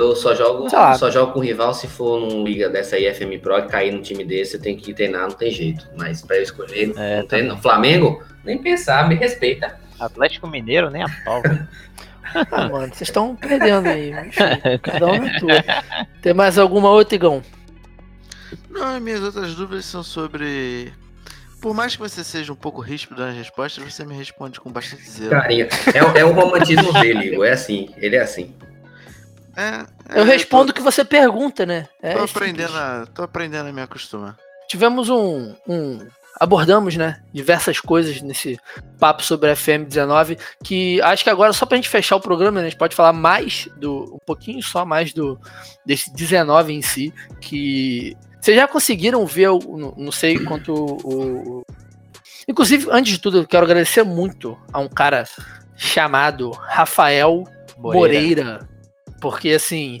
[0.00, 0.94] Eu só jogo, Sei lá.
[0.94, 4.00] só jogo com rival se for numa liga dessa aí, FM Pro, e cair num
[4.00, 5.88] time desse, eu tenho que treinar, não tem jeito.
[5.96, 7.42] Mas pra eu escolher, É, não tem.
[7.42, 7.58] não.
[7.60, 9.76] Flamengo, nem pensar, me respeita.
[9.98, 11.42] Atlético Mineiro, nem a pau.
[12.52, 14.12] Ah, mano, vocês estão perdendo aí.
[14.82, 16.04] Cada um na tua.
[16.20, 17.42] Tem mais alguma outra, Igão?
[18.70, 20.92] Não, as minhas outras dúvidas são sobre.
[21.58, 25.08] Por mais que você seja um pouco ríspido nas respostas, você me responde com bastante
[25.10, 25.30] zelo.
[25.30, 25.68] Carinha.
[25.94, 27.46] É, o- é o romantismo dele, Igor.
[27.46, 28.54] É assim, ele é assim.
[29.58, 29.84] É,
[30.16, 31.88] é, Eu respondo o que você pergunta, né?
[32.00, 32.36] É tô simples.
[32.36, 34.36] aprendendo a, tô aprendendo a me acostumar.
[34.68, 35.98] Tivemos um, um-
[36.40, 37.20] Abordamos, né?
[37.32, 38.56] Diversas coisas nesse
[39.00, 40.38] papo sobre a FM19.
[40.62, 43.12] Que acho que agora, só pra gente fechar o programa, né, a gente pode falar
[43.12, 44.04] mais do.
[44.14, 45.36] Um pouquinho só mais do.
[45.84, 47.12] Desse 19 em si.
[47.40, 48.16] Que.
[48.40, 51.66] Vocês já conseguiram ver, o- não sei quanto o, o-
[52.46, 55.24] Inclusive, antes de tudo, eu quero agradecer muito a um cara
[55.76, 57.42] chamado Rafael
[57.76, 58.60] Moreira.
[59.20, 60.00] Porque assim,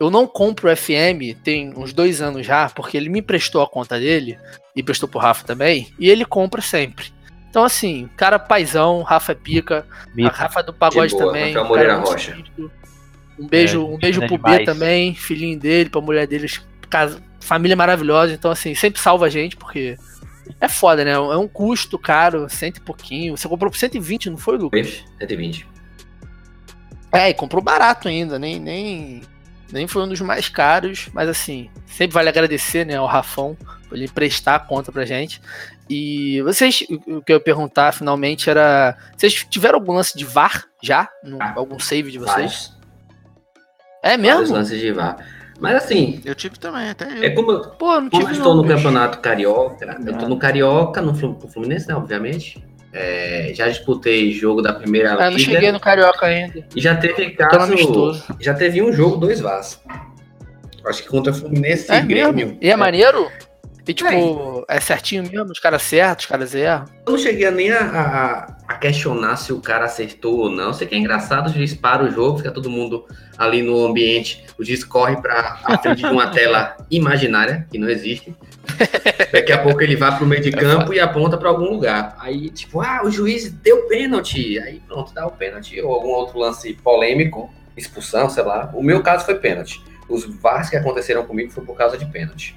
[0.00, 3.68] eu não compro o FM tem uns dois anos já, porque ele me emprestou a
[3.68, 4.38] conta dele,
[4.74, 7.12] e prestou pro Rafa também, e ele compra sempre.
[7.48, 9.86] Então, assim, cara paizão, Rafa é pica,
[10.24, 10.28] a.
[10.28, 11.54] Rafa é do pagode De boa, também.
[11.54, 12.30] Rafael um Moreira cara muito Rocha.
[12.30, 12.72] espírito.
[13.38, 16.60] Um beijo, É, um beijo é pro B também, filhinho dele, pra mulher deles,
[16.90, 18.32] casa, família maravilhosa.
[18.32, 19.96] Então, assim, sempre salva a gente, porque
[20.60, 21.12] é foda, né?
[21.12, 23.36] É um custo caro, cento e pouquinho.
[23.36, 25.04] Você comprou por 120, não foi, Lucas?
[25.20, 25.66] 120.
[27.14, 29.22] É, e comprou barato ainda, nem, nem,
[29.72, 33.56] nem foi um dos mais caros, mas assim, sempre vale agradecer, né, ao Rafão,
[33.88, 35.40] por ele emprestar a conta pra gente.
[35.88, 40.64] E vocês, o que eu ia perguntar finalmente era, vocês tiveram algum lance de VAR
[40.82, 41.08] já?
[41.22, 42.34] No- Ah, algum save de vocês?
[42.34, 42.78] Vários,
[44.02, 44.56] É vários mesmo?
[44.56, 45.16] lances de VAR.
[45.60, 47.22] Mas assim, Eu tive também, até eu.
[47.22, 48.74] é como eu, Pô, não como eu tive estou não, no bicho.
[48.76, 50.18] campeonato carioca, eu Ah.
[50.18, 52.64] tô no carioca, no Fluminense, né, obviamente.
[52.96, 56.64] É, já disputei jogo da primeira Ah, não liga cheguei no Carioca ainda.
[56.76, 59.80] e já teve caso, já teve um jogo, dois VARs.
[60.86, 62.32] Acho que contra o Fluminense É e Grêmio.
[62.32, 62.58] mesmo?
[62.60, 63.28] E é maneiro?
[63.86, 65.50] E tipo, é certinho mesmo?
[65.50, 66.84] Os caras certos, os caras erram?
[67.06, 70.72] Eu não cheguei nem a, a- a questionar se o cara acertou ou não.
[70.72, 73.04] Sei que é engraçado, o juiz para o jogo, fica todo mundo
[73.36, 77.88] ali no ambiente, o juiz corre para a frente de uma tela imaginária, que não
[77.90, 78.34] existe.
[79.32, 82.16] Daqui a pouco ele vai pro meio de campo e aponta para algum lugar.
[82.18, 84.58] Aí, tipo, ah, o juiz deu pênalti.
[84.58, 85.80] Aí pronto, dá o pênalti.
[85.80, 88.70] Ou algum outro lance polêmico, expulsão, sei lá.
[88.74, 89.82] O meu caso foi pênalti.
[90.08, 92.56] Os VARs que aconteceram comigo foi por causa de pênalti.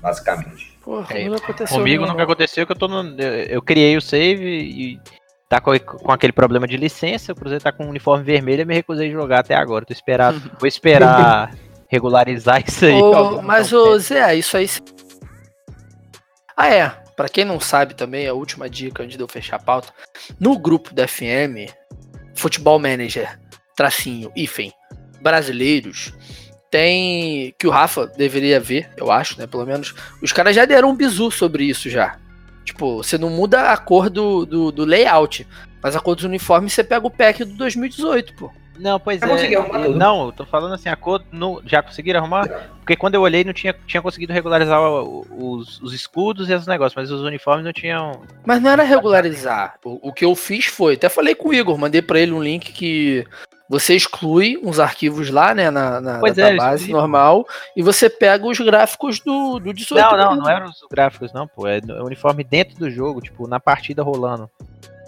[0.00, 0.72] Basicamente.
[0.82, 2.10] Porra, É, não aconteceu Comigo não.
[2.10, 3.20] nunca aconteceu que eu tô no.
[3.20, 5.00] Eu, eu criei o save e
[5.48, 7.32] tá com, com aquele problema de licença.
[7.32, 9.84] O Cruzeiro tá com um uniforme vermelho e me recusei de jogar até agora.
[9.84, 10.40] Tô esperado.
[10.58, 11.54] Vou esperar
[11.88, 12.94] regularizar isso aí.
[12.94, 14.66] Ô, mas, ô, Zé, isso aí.
[16.56, 16.88] Ah, é.
[17.16, 19.92] Pra quem não sabe também, a última dica antes de eu fechar a pauta.
[20.40, 21.70] No grupo da FM,
[22.34, 23.38] Futebol Manager,
[23.76, 24.72] tracinho, hífen,
[25.20, 26.12] brasileiros,
[26.70, 27.54] tem.
[27.58, 29.46] Que o Rafa deveria ver, eu acho, né?
[29.46, 29.94] Pelo menos.
[30.22, 32.16] Os caras já deram um bizu sobre isso já.
[32.64, 35.46] Tipo, você não muda a cor do, do, do layout.
[35.82, 38.50] Mas a cor dos uniformes você pega o pack do 2018, pô.
[38.78, 39.54] Não, pois Já é.
[39.54, 39.94] eu- tudo.
[39.96, 41.22] Não, eu tô falando assim, a cor.
[41.30, 42.48] no- já conseguiram arrumar?
[42.78, 46.94] Porque quando eu olhei, não tinha, tinha conseguido regularizar os, os escudos e os negócios,
[46.96, 48.22] mas os uniformes não tinham.
[48.44, 49.74] Mas não era regularizar.
[49.84, 52.42] O, o que eu fiz foi, até falei com o Igor, mandei pra ele um
[52.42, 53.24] link que
[53.68, 56.92] você exclui uns arquivos lá, né, na, na Pois é, excluí.
[56.92, 57.46] normal,
[57.76, 60.02] e você pega os gráficos do, do 18.
[60.02, 61.66] Não, não, não eram os gráficos, não, pô.
[61.66, 64.50] É o uniforme dentro do jogo, tipo, na partida rolando.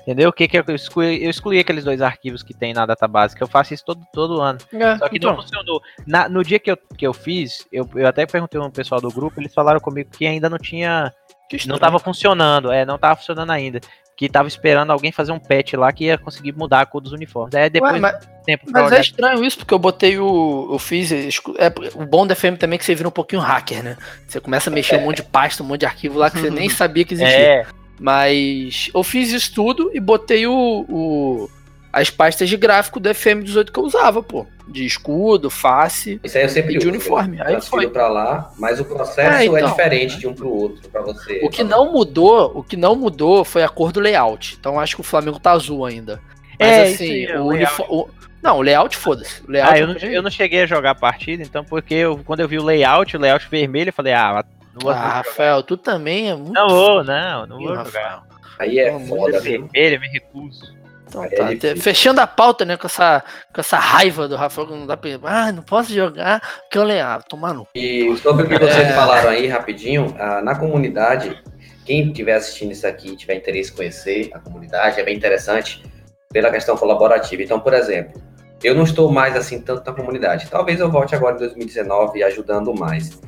[0.07, 0.28] Entendeu?
[0.28, 1.24] O que que eu excluí?
[1.24, 4.40] Eu excluí aqueles dois arquivos que tem na database, que eu faço isso todo, todo
[4.40, 4.59] ano.
[4.72, 5.80] É, Só que então, não funcionou.
[6.07, 9.11] Na- no dia que eu, que eu fiz, eu, eu até perguntei um pessoal do
[9.11, 11.11] grupo, eles falaram comigo que ainda não tinha.
[11.48, 11.80] que Não estranho.
[11.80, 13.80] tava funcionando, é, não tava funcionando ainda.
[14.16, 17.10] Que tava esperando alguém fazer um patch lá que ia conseguir mudar a cor dos
[17.12, 17.52] uniformes.
[17.55, 18.98] Aí depois Ué, mas, tempo mas olhar.
[18.98, 20.68] é estranho isso, porque eu botei o.
[20.70, 21.10] Eu fiz.
[21.10, 23.97] É, o bom da FM também é que você vira um pouquinho hacker, né?
[24.28, 26.48] Você começa a mexer um monte de pasta, um monte de arquivo lá que você
[26.51, 27.36] nem sabia que existia.
[27.36, 27.66] É,
[27.99, 31.51] Mas eu fiz isso tudo e botei o, o-
[31.93, 34.47] as pastas de gráfico do FM18 que eu usava, pô.
[34.66, 36.19] De escudo, face.
[36.25, 37.87] Isso aí eu sempre E de uso, uniforme, aí foi.
[37.89, 39.69] pra lá, mas o processo É, é, então.
[39.69, 41.41] diferente de um pro outro, pra você.
[41.45, 44.57] O que não mudou, o que não mudou foi a cor do layout.
[44.59, 46.21] Então acho que o Flamengo tá azul ainda.
[46.59, 47.03] Mas É, assim, isso
[47.33, 48.07] aí, o o uniforme.
[48.43, 49.43] Não, o layout foda-se.
[49.47, 51.95] O layout Ah, eu eu não, eu não cheguei a jogar a partida, então, porque
[51.95, 54.45] eu, quando eu vi o layout, o layout vermelho, eu falei, ah,
[54.86, 56.52] Ah, Rafael, tu também é muito.
[56.52, 58.24] Não vou, não, não vou jogar.
[58.59, 59.40] Aí é foda?
[59.40, 60.74] Vermelho, eu me recuso.
[61.06, 61.52] Então é tá.
[61.52, 61.76] difícil.
[61.82, 63.22] Fechando a pauta, né, com essa,
[63.52, 65.10] com essa raiva do Rafael, que não dá pra.
[65.24, 67.66] Ah, não posso jogar, porque o layout, tomar no.
[67.74, 68.92] E sobre o que vocês É.
[68.92, 71.40] falaram aí, rapidinho, ah, na comunidade,
[71.84, 75.84] quem estiver assistindo isso aqui e tiver interesse em conhecer a comunidade, é bem interessante
[76.32, 77.42] pela questão colaborativa.
[77.42, 78.20] Então, por exemplo,
[78.62, 80.48] Eu não estou mais assim tanto na comunidade.
[80.48, 83.20] Talvez eu volte agora em 2019 ajudando mais.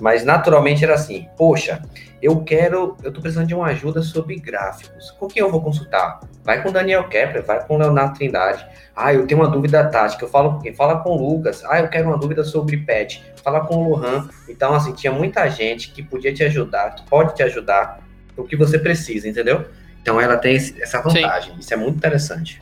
[0.00, 1.80] Mas naturalmente era assim, poxa,
[2.20, 5.12] eu quero, eu tô precisando de uma ajuda sobre gráficos.
[5.12, 6.20] Com quem eu vou consultar?
[6.42, 8.66] Vai com Daniel Kepler, vai com Leonardo Trindade.
[8.94, 10.74] Ah, eu tenho uma dúvida tática, eu falo com quem?
[10.74, 11.64] Fala com o Lucas.
[11.64, 13.20] Ah, eu quero uma dúvida sobre patch.
[13.42, 14.28] Fala com o Lohan.
[14.48, 18.00] Então, assim, tinha muita gente que podia te ajudar, que pode te ajudar
[18.36, 19.64] o que você precisa, entendeu?
[20.02, 21.54] Então ela tem essa vantagem.
[21.54, 21.60] Sim.
[21.60, 22.60] Isso é muito interessante.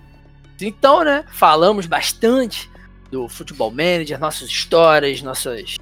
[0.61, 2.71] Então, né, falamos bastante
[3.11, 5.77] do Futebol Manager, nossas histórias, nossas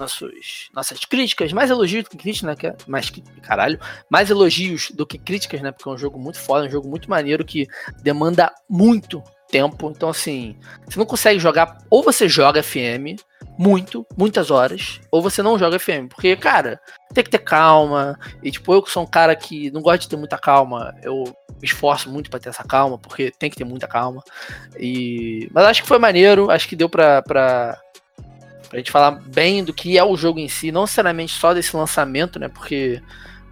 [0.00, 2.70] nossos, nossas críticas, mais elogios do que críticas, né?
[2.70, 3.10] É mais,
[3.42, 3.78] caralho,
[4.10, 5.70] mais elogios do que críticas, né?
[5.70, 7.68] Porque é um jogo muito foda, é um jogo muito maneiro que
[8.02, 9.90] demanda muito tempo.
[9.90, 10.56] Então, assim,
[10.86, 13.20] você não consegue jogar, ou você joga FM
[13.58, 16.08] muito, muitas horas, ou você não joga FM.
[16.08, 16.80] Porque, cara,
[17.12, 18.18] tem que ter calma.
[18.42, 21.24] E, tipo, eu que sou um cara que não gosta de ter muita calma, eu
[21.60, 24.22] me esforço muito para ter essa calma, porque tem que ter muita calma.
[24.78, 25.48] E...
[25.52, 27.78] Mas acho que foi maneiro, acho que deu pra, pra
[28.70, 31.76] pra gente falar bem do que é o jogo em si, não necessariamente só desse
[31.76, 32.48] lançamento, né?
[32.48, 33.02] Porque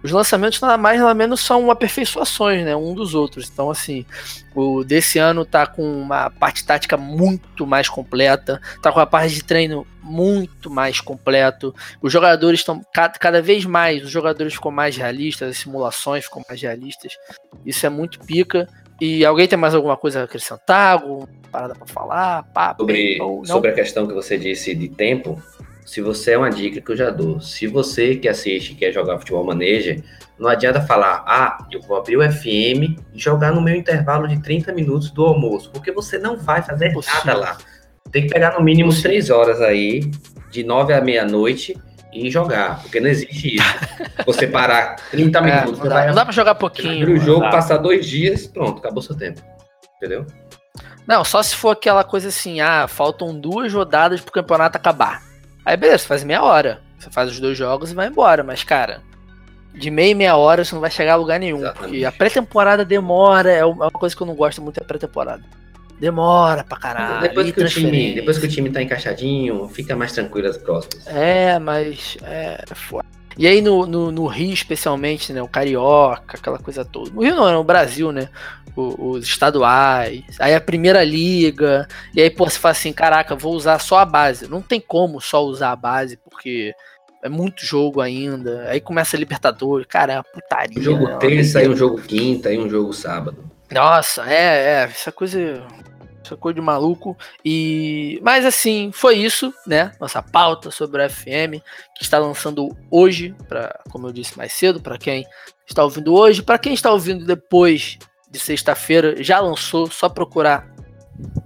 [0.01, 3.49] os lançamentos nada mais nada menos são aperfeiçoações, né, um dos outros.
[3.51, 4.05] Então assim,
[4.55, 9.35] o desse ano tá com uma parte tática muito mais completa, tá com a parte
[9.35, 11.75] de treino muito mais completo.
[12.01, 16.41] Os jogadores estão cada, cada vez mais, os jogadores ficam mais realistas, as simulações ficam
[16.47, 17.17] mais realistas.
[17.65, 18.69] Isso é muito pica.
[19.01, 20.93] E alguém tem mais alguma coisa a acrescentar?
[20.93, 22.43] Alguma parada para falar?
[22.53, 25.41] Papo, sobre, sobre a questão que você disse de tempo,
[25.85, 29.17] se você é uma dica que eu já dou, se você que assiste quer jogar
[29.17, 30.03] futebol manager,
[30.37, 34.41] não adianta falar, ah, eu vou abrir o FM e jogar no meu intervalo de
[34.41, 37.57] 30 minutos do almoço, porque você não vai fazer nada lá.
[38.11, 40.09] Tem que pegar no mínimo 3 horas aí,
[40.49, 41.75] de 9 à meia-noite,
[42.11, 43.65] e jogar, porque não existe isso.
[44.25, 45.79] Você parar 30 é, minutos.
[45.79, 47.13] É, não, dá, não dá pra jogar pouquinho.
[47.13, 49.41] o jogo, passar dois dias, pronto, acabou seu tempo.
[49.97, 50.25] Entendeu?
[51.09, 55.23] Não, só se for aquela coisa assim, ah, faltam duas rodadas pro campeonato acabar.
[55.65, 56.81] Aí beleza, você faz meia hora.
[56.99, 58.43] Você faz os dois jogos e vai embora.
[58.43, 59.01] Mas, cara,
[59.73, 61.61] de meia e meia hora você não vai chegar a lugar nenhum.
[61.61, 61.89] Exatamente.
[61.89, 65.43] Porque a pré-temporada demora, é uma coisa que eu não gosto muito, é a pré-temporada.
[65.99, 67.21] Demora pra caralho.
[67.21, 71.07] Depois que, o time, depois que o time tá encaixadinho, fica mais tranquilo as próximas.
[71.07, 73.08] É, mas é, é foda.
[73.39, 75.41] E aí no, no, no, Rio, especialmente, né?
[75.41, 77.09] O Carioca, aquela coisa toda.
[77.11, 78.27] No Rio não, no Brasil, né?
[78.75, 83.53] O, os estaduais, aí a primeira liga, e aí, pô, você fala assim, caraca, vou
[83.55, 84.49] usar só a base.
[84.49, 86.73] Não tem como só usar a base, porque
[87.23, 88.65] é muito jogo ainda.
[88.67, 90.77] Aí começa a Libertadores, cara, é uma putaria.
[90.77, 91.17] Um jogo né?
[91.17, 93.49] terça, aí um jogo quinta, aí um jogo sábado.
[93.71, 95.65] Nossa, é, é, essa coisa
[96.29, 97.17] essa coisa de maluco.
[97.43, 99.91] E mas assim, foi isso, né?
[99.99, 101.61] Nossa pauta sobre o FM
[101.95, 105.25] que está lançando hoje, para como eu disse mais cedo, para quem
[105.67, 107.97] está ouvindo hoje, para quem está ouvindo depois
[108.29, 110.67] de sexta-feira, já lançou, só procurar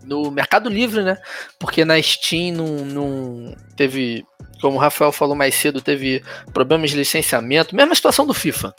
[0.03, 1.17] no Mercado Livre, né?
[1.57, 4.25] Porque na Steam não, não teve,
[4.61, 6.21] como o Rafael falou mais cedo, teve
[6.53, 8.75] problemas de licenciamento, mesma situação do FIFA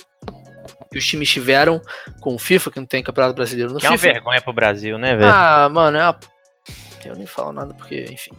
[0.95, 1.83] que os times tiveram
[2.21, 4.07] com o FIFA, que não tem campeonato brasileiro no que FIFA.
[4.07, 5.29] É uma vergonha pro Brasil, né, velho?
[5.29, 6.19] Ah, mano, é uma...
[7.05, 8.31] Eu nem falo nada porque, enfim.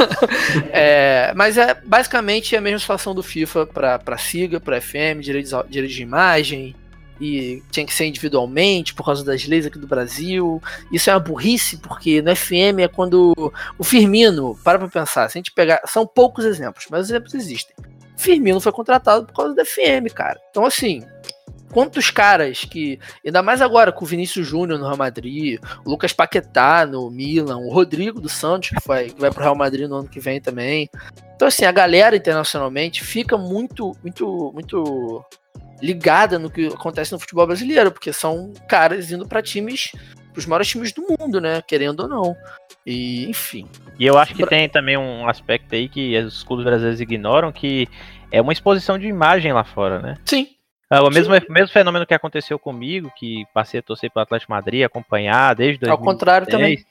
[0.70, 5.52] é, mas é basicamente a mesma situação do FIFA para pra SIGA, pra FM, direitos,
[5.68, 6.76] direitos de imagem,
[7.20, 10.62] e tinha que ser individualmente por causa das leis aqui do Brasil.
[10.92, 13.34] Isso é uma burrice, porque no FM é quando
[13.76, 17.34] o Firmino, para pra pensar, se a gente pegar, são poucos exemplos, mas os exemplos
[17.34, 17.74] existem.
[18.16, 20.40] Firmino foi contratado por causa do FM, cara.
[20.50, 21.02] Então, assim,
[21.72, 22.98] quantos caras que.
[23.24, 27.58] Ainda mais agora com o Vinícius Júnior no Real Madrid, o Lucas Paquetá no Milan,
[27.58, 30.40] o Rodrigo do Santos, que vai, que vai pro Real Madrid no ano que vem
[30.40, 30.88] também.
[31.34, 35.24] Então, assim, a galera internacionalmente fica muito, muito, muito
[35.82, 39.92] ligada no que acontece no futebol brasileiro, porque são caras indo para times,
[40.36, 41.62] os maiores times do mundo, né?
[41.62, 42.36] Querendo ou não.
[42.86, 43.68] E, enfim.
[43.98, 47.88] E eu acho que tem também um aspecto aí que os clubes brasileiros ignoram, que
[48.30, 50.14] é uma exposição de imagem lá fora, né?
[50.24, 50.55] Sim.
[50.90, 54.84] É o mesmo, mesmo fenômeno que aconteceu comigo, que passei a torcer pelo Atlético Madrid,
[54.84, 55.90] acompanhar desde 2010.
[55.90, 56.84] Ao contrário também.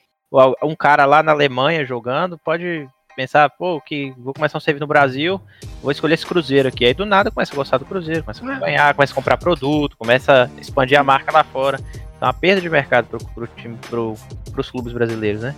[0.62, 2.86] Um cara lá na Alemanha jogando pode
[3.16, 5.40] pensar, pô, que vou começar um save no Brasil,
[5.82, 6.84] vou escolher esse Cruzeiro aqui.
[6.84, 9.96] Aí do nada começa a gostar do Cruzeiro, começa a acompanhar, começa a comprar produto,
[9.96, 11.80] começa a expandir a marca lá fora.
[12.16, 14.14] Então, é uma perda de mercado pro, pro time, pro,
[14.52, 15.54] pros clubes brasileiros, né?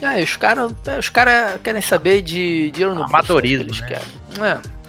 [0.00, 3.86] É, os caras os cara querem saber de dinheiro no Amadorismo, eles né?
[3.88, 4.48] querem.
[4.50, 4.81] É.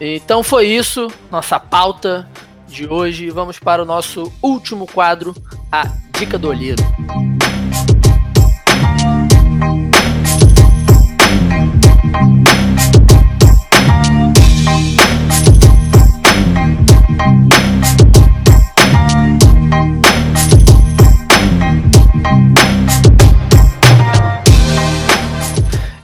[0.00, 2.28] Então foi isso, nossa pauta
[2.68, 3.30] de hoje.
[3.30, 5.34] Vamos para o nosso último quadro,
[5.72, 5.84] a
[6.18, 6.82] Dica do Olheiro.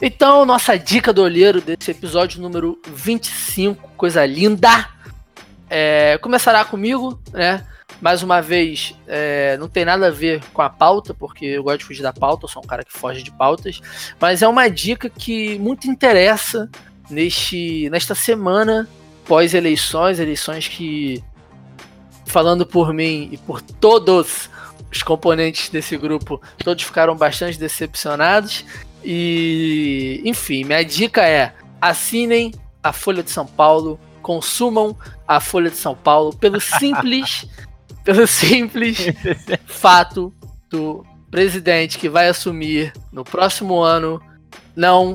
[0.07, 4.87] Então, nossa dica do olheiro desse episódio número 25, coisa linda,
[5.71, 7.67] é, começará comigo, né?
[8.03, 11.79] Mais uma vez, é, não tem nada a ver com a pauta, porque eu gosto
[11.79, 13.81] de fugir da pauta, eu sou um cara que foge de pautas,
[14.21, 16.69] mas é uma dica que muito interessa
[17.09, 18.87] neste, nesta semana
[19.25, 21.25] pós-eleições, eleições que,
[22.27, 24.51] falando por mim e por todos
[24.93, 28.67] os componentes desse grupo, todos ficaram bastante decepcionados.
[29.05, 32.53] E, enfim, minha dica é: assinem
[32.83, 34.97] a Folha de São Paulo, consumam
[35.29, 37.47] a Folha de São Paulo pelo simples,
[38.03, 38.99] pelo simples
[39.67, 40.33] fato
[40.71, 44.23] do presidente que vai assumir no próximo ano
[44.75, 45.15] não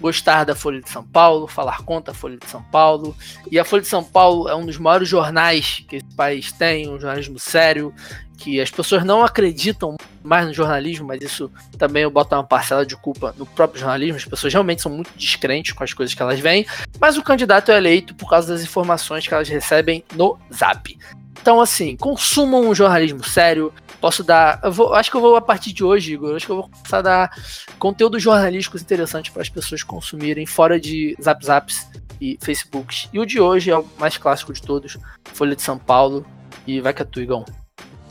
[0.00, 3.16] gostar da Folha de São Paulo, falar contra a Folha de São Paulo.
[3.50, 6.88] E a Folha de São Paulo é um dos maiores jornais que esse país tem,
[6.88, 7.94] um jornalismo sério,
[8.36, 12.84] que as pessoas não acreditam mais no jornalismo, mas isso também eu boto uma parcela
[12.84, 14.16] de culpa no próprio jornalismo.
[14.16, 16.66] As pessoas realmente são muito descrentes com as coisas que elas veem,
[17.00, 20.96] mas o candidato é eleito por causa das informações que elas recebem no Zap.
[21.40, 23.70] Então, assim, consumam um jornalismo sério.
[24.04, 24.60] Posso dar.
[24.70, 26.98] Vou, acho que eu vou, a partir de hoje, Igor, acho que eu vou começar
[26.98, 27.38] a dar
[27.78, 31.88] conteúdos jornalísticos interessantes para as pessoas consumirem, fora de Zap Zaps
[32.20, 33.08] e Facebooks.
[33.14, 34.98] E o de hoje é o mais clássico de todos,
[35.32, 36.26] Folha de São Paulo.
[36.66, 37.46] E vai que é tu, Igão.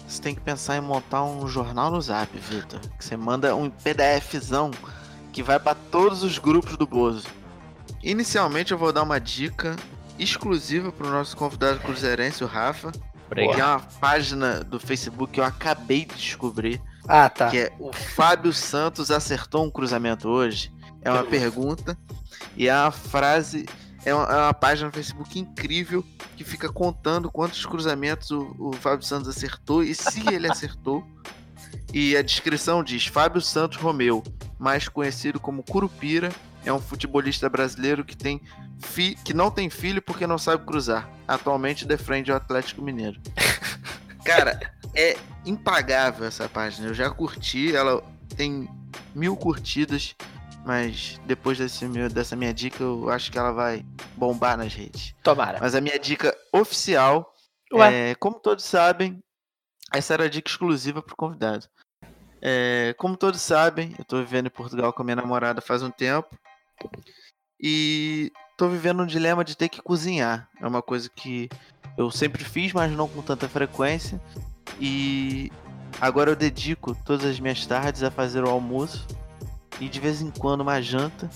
[0.08, 2.80] Você tem que pensar em montar um jornal no Zap, Vitor.
[2.98, 4.72] Que você manda um PDFzão
[5.32, 7.28] que vai para todos os grupos do Bozo.
[8.02, 9.76] Inicialmente eu vou dar uma dica
[10.18, 12.92] exclusiva para o nosso convidado cruzeirense, o Rafa.
[13.36, 16.82] Que é uma página do Facebook que eu acabei de descobrir.
[17.08, 17.50] Ah, tá.
[17.50, 20.72] Que é o Fábio Santos acertou um cruzamento hoje.
[21.02, 21.98] É uma pergunta.
[22.56, 23.66] E é uma frase
[24.06, 26.06] é uma, é uma, página no Facebook incrível
[26.36, 31.06] que fica contando quantos cruzamentos o, o Fábio Santos acertou e se ele acertou.
[31.94, 34.24] E a descrição diz: Fábio Santos Romeu,
[34.60, 36.32] mais conhecido como Curupira,
[36.66, 38.42] é um futebolista brasileiro que tem
[38.80, 41.10] fi, que não tem filho porque não sabe cruzar.
[41.28, 43.20] Atualmente defende o Atlético Mineiro.
[44.24, 44.60] Cara,
[44.96, 46.88] é impagável essa página.
[46.88, 48.04] Eu já curti, ela
[48.36, 48.70] tem
[49.14, 50.16] mil curtidas
[50.66, 53.86] mas depois desse meu, dessa minha dica, eu acho que ela vai
[54.16, 55.14] bombar nas redes.
[55.22, 55.58] Tomara.
[55.60, 57.34] Mas a minha dica oficial
[57.82, 59.20] é, como todos sabem,
[59.94, 61.68] essa era a dica exclusiva para o convidado.
[62.42, 65.90] É, como todos sabem, eu estou vivendo em Portugal com a minha namorada faz um
[65.90, 66.38] tempo.
[67.62, 70.50] E estou vivendo um dilema de ter que cozinhar.
[70.62, 71.50] É uma coisa que
[71.98, 74.20] eu sempre fiz, mas não com tanta frequência.
[74.80, 75.52] E
[76.02, 79.08] agora eu dedico todas as minhas tardes a fazer o almoço
[79.80, 81.30] e de vez em quando uma janta.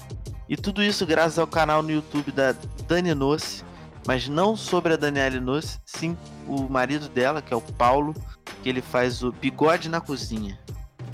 [0.49, 2.53] E tudo isso graças ao canal no YouTube da
[2.87, 3.63] Dani Noce,
[4.05, 6.17] mas não sobre a Daniela Noce, sim
[6.47, 8.13] o marido dela, que é o Paulo,
[8.63, 10.57] que ele faz o bigode na cozinha.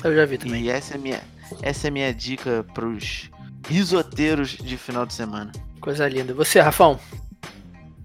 [0.03, 0.64] Eu já vi também.
[0.64, 1.22] E essa é minha,
[1.61, 3.31] essa é minha dica pros
[3.68, 5.52] risoteiros de final de semana.
[5.80, 6.34] Coisa linda.
[6.34, 6.99] Você, Rafão?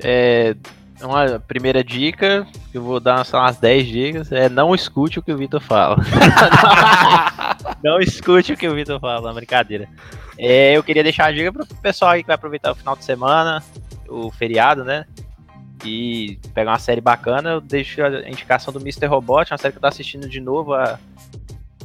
[0.01, 0.55] É,
[1.01, 5.32] uma primeira dica, eu vou dar sei umas 10 dicas, é não escute o que
[5.32, 5.97] o Vitor fala.
[7.82, 9.89] não escute o que o Vitor fala, brincadeira.
[10.36, 13.05] É, eu queria deixar a dica pro pessoal aí que vai aproveitar o final de
[13.05, 13.62] semana,
[14.09, 15.05] o feriado, né?
[15.85, 19.06] E pegar uma série bacana, eu deixo a indicação do Mr.
[19.06, 20.98] Robot, uma série que eu tô assistindo de novo a,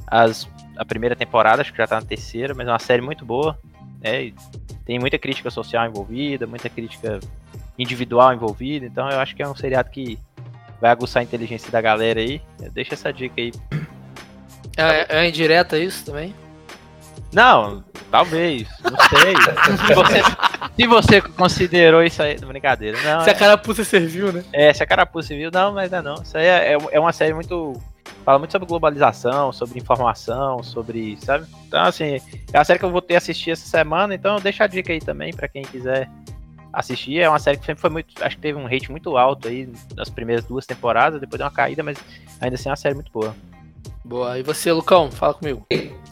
[0.08, 0.48] as,
[0.78, 3.58] a primeira temporada, acho que já tá na terceira, mas é uma série muito boa.
[4.02, 4.34] Né?
[4.86, 7.20] Tem muita crítica social envolvida, muita crítica
[7.78, 10.20] individual envolvida, então eu acho que é um seriado que
[10.80, 12.42] vai aguçar a inteligência da galera aí.
[12.74, 13.52] Deixa essa dica aí.
[14.76, 16.36] É, é indireta isso também?
[17.32, 19.36] Não, talvez, não sei.
[19.88, 20.22] se, você,
[20.76, 23.02] se, você, considerou isso aí, brincadeira.
[23.02, 24.44] Não, se a carapuça serviu, né?
[24.54, 26.14] É, se a carapuça serviu, não, mas não, não.
[26.22, 27.82] Isso aí é, é, é uma série muito.
[28.24, 31.18] Fala muito sobre globalização, sobre informação, sobre.
[31.18, 31.46] Sabe?
[31.68, 32.20] Então, assim,
[32.52, 35.00] é uma série que eu vou ter assistir essa semana, então deixa a dica aí
[35.00, 36.10] também para quem quiser
[36.72, 37.20] assistir.
[37.20, 38.24] É uma série que sempre foi muito.
[38.24, 41.54] Acho que teve um rate muito alto aí nas primeiras duas temporadas, depois deu uma
[41.54, 41.98] caída, mas
[42.40, 43.36] ainda assim é uma série muito boa.
[44.04, 44.38] Boa.
[44.38, 45.66] E você, Lucão, fala comigo.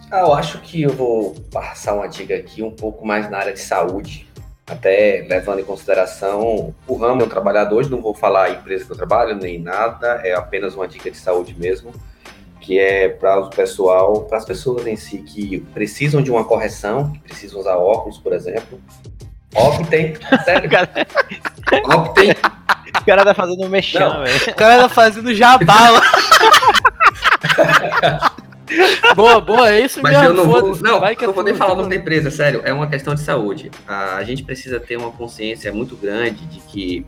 [0.10, 3.54] Ah, eu acho que eu vou passar uma dica aqui um pouco mais na área
[3.54, 4.28] de saúde.
[4.72, 8.92] Até levando em consideração o ramo eu trabalhado hoje, não vou falar a empresa que
[8.94, 11.92] eu trabalho, nem nada, é apenas uma dica de saúde mesmo,
[12.62, 17.12] que é para o pessoal, para as pessoas em si que precisam de uma correção,
[17.12, 18.80] que precisam usar óculos, por exemplo,
[19.54, 20.16] Optem,
[20.46, 20.70] sério.
[21.94, 22.32] Optem.
[22.32, 24.52] O cara tá fazendo um mexão, velho.
[24.52, 26.02] O cara tá fazendo jabala.
[29.16, 30.28] boa, boa, é isso Mas mesmo.
[30.28, 32.62] eu não vou, não, Vai que não vou nem falar o nome da empresa, sério,
[32.64, 33.72] é uma questão de saúde.
[33.88, 37.06] A gente precisa ter uma consciência muito grande de que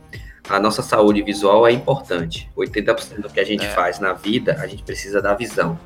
[0.48, 2.50] a nossa saúde visual é importante.
[2.56, 3.70] 80% do que a gente é.
[3.70, 5.78] faz na vida, a gente precisa da visão.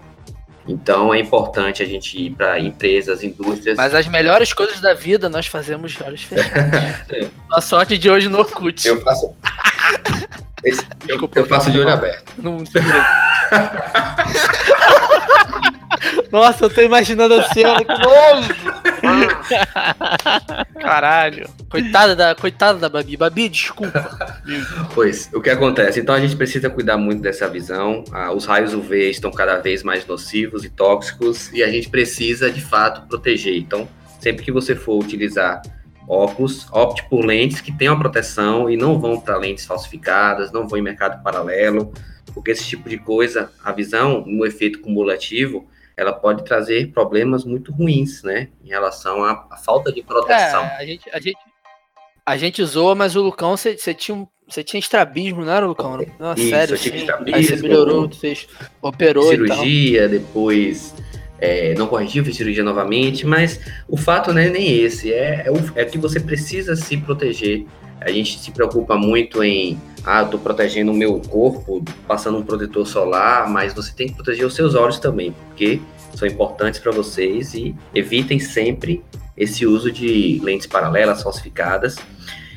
[0.66, 3.76] Então é importante a gente ir para empresas, indústrias.
[3.76, 7.30] Mas as melhores coisas da vida nós fazemos de olhos fechados.
[7.50, 8.86] A sorte de hoje no Orkut.
[8.86, 9.34] Eu faço.
[10.62, 12.34] Esse- eu, Desculpa, eu faço de olho aberto.
[12.36, 12.59] Não
[16.30, 18.55] Nossa, eu tô imaginando a cena, que nojo!
[20.80, 21.48] Caralho.
[21.68, 23.16] Coitada da, coitada da Babi.
[23.16, 24.40] Babi, desculpa.
[24.94, 26.00] Pois, o que acontece?
[26.00, 28.05] Então a gente precisa cuidar muito dessa visão.
[28.12, 32.50] Ah, os raios UV estão cada vez mais nocivos e tóxicos e a gente precisa,
[32.50, 33.56] de fato, proteger.
[33.56, 33.88] Então,
[34.20, 35.62] sempre que você for utilizar
[36.09, 40.78] óculos, opte por lentes que tenham proteção e não vão para lentes falsificadas, não vão
[40.78, 41.92] em mercado paralelo,
[42.32, 45.68] porque esse tipo de coisa, a visão, no efeito cumulativo,
[45.99, 48.49] ela pode trazer problemas muito ruins, né?
[48.65, 50.62] Em relação à, à falta de proteção.
[50.62, 51.39] É, a gente, a gente,
[52.25, 55.99] a gente zoa, mas o Lucão, você tinha, um- você tinha estrabismo, não era, Lucão?
[56.19, 57.05] Não, Isso, sério, eu tive assim.
[57.05, 57.37] estrabismo.
[57.37, 58.47] Aí você melhorou, você fez,
[58.81, 60.95] operou cirurgia, depois
[61.41, 65.51] é, não corrigiu, fez cirurgia novamente, mas o fato não é nem esse, é, é,
[65.51, 67.66] o- é que você precisa se proteger.
[68.01, 72.43] A gente se preocupa muito em, ah, eu tô protegendo o meu corpo, passando um
[72.43, 75.81] protetor solar, mas você tem que proteger os seus olhos também, porque
[76.15, 79.05] são importantes para vocês e evitem sempre
[79.37, 81.97] esse uso de lentes paralelas, falsificadas.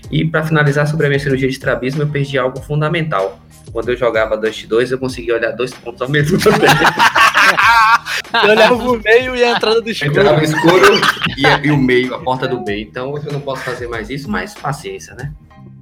[0.10, 3.40] E para finalizar sobre a minha cirurgia de estrabismo, eu perdi algo fundamental.
[3.72, 6.58] Quando eu jogava Dust 2, eu conseguia olhar dois pontos ao mesmo tempo.
[8.43, 10.11] Eu olhava o meio e a entrada do escuro.
[10.11, 11.02] Entrava no escuro
[11.38, 12.81] e, e o meio, a porta do meio.
[12.88, 15.31] Então eu não posso fazer mais isso, mas paciência, né?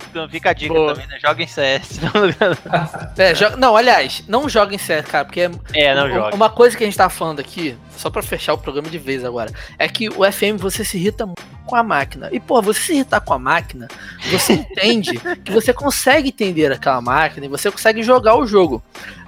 [0.09, 0.93] Então fica a dica Boa.
[0.93, 1.17] também, né?
[1.21, 1.99] Joga em CS.
[3.17, 6.35] É, jo- não, aliás, não joguem sério, cara, porque é é, não Um- joga.
[6.35, 9.23] Uma coisa que a gente tá falando aqui, só pra fechar o programa de vez
[9.25, 12.29] agora, é que o FM você se irrita muito com a máquina.
[12.31, 13.87] E, pô, você se irritar com a máquina,
[14.31, 18.81] você entende que você consegue entender aquela máquina e você consegue jogar o jogo.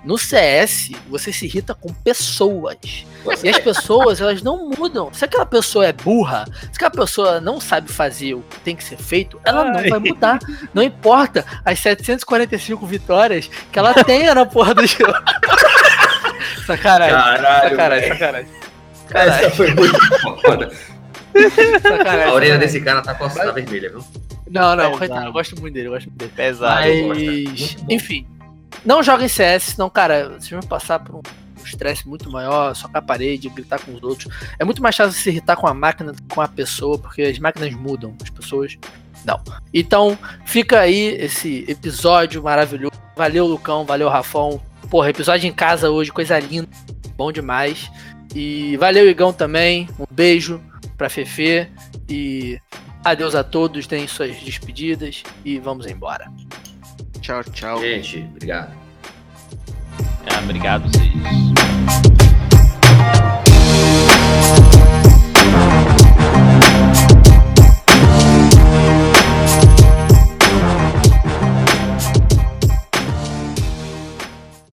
[0.04, 3.06] No CS, você se irrita com pessoas.
[3.44, 5.14] E as pessoas, elas não mudam.
[5.14, 8.84] Se aquela pessoa é burra, se aquela pessoa não sabe fazer o que tem que
[8.84, 9.90] ser feito, ela não Ai.
[9.90, 10.40] vai mudar.
[10.74, 15.14] Não importa as 745 vitórias que ela tenha na porra do jogo.
[16.66, 17.16] Sacanagem.
[17.16, 18.52] Caralho, Sacanagem, sacanagem.
[19.14, 20.00] Essa foi muito
[20.42, 20.72] foda.
[21.82, 24.04] sacanagem A orelha desse cara tá coçando vermelha, viu?
[24.50, 24.92] Não, não,
[25.26, 26.32] eu gosto muito dele, eu gosto muito dele.
[26.36, 26.82] Pesado.
[27.08, 28.26] Mas, enfim,
[28.86, 31.22] não joguem CS, senão, cara, vocês vão passar por um
[31.62, 34.34] um estresse muito maior, socar a parede, gritar com os outros.
[34.60, 37.22] É muito mais fácil se irritar com a máquina do que com a pessoa, porque
[37.22, 38.78] as máquinas mudam, as pessoas
[39.24, 39.40] não.
[39.74, 43.00] Então, fica aí esse episódio maravilhoso.
[43.16, 44.62] Valeu, Lucão, valeu, Rafão.
[44.90, 46.68] Porra, episódio em casa hoje, coisa linda,
[47.16, 47.90] bom demais.
[48.36, 49.88] E valeu, Igão, também.
[50.00, 50.62] Um beijo
[50.98, 51.68] pra Fefe.
[52.10, 52.60] E
[53.04, 56.32] adeus a todos, deem suas despedidas e vamos embora.
[57.22, 57.80] Tchau, tchau.
[57.80, 58.74] Gente, obrigado.
[60.26, 61.12] Ah, obrigado, vocês.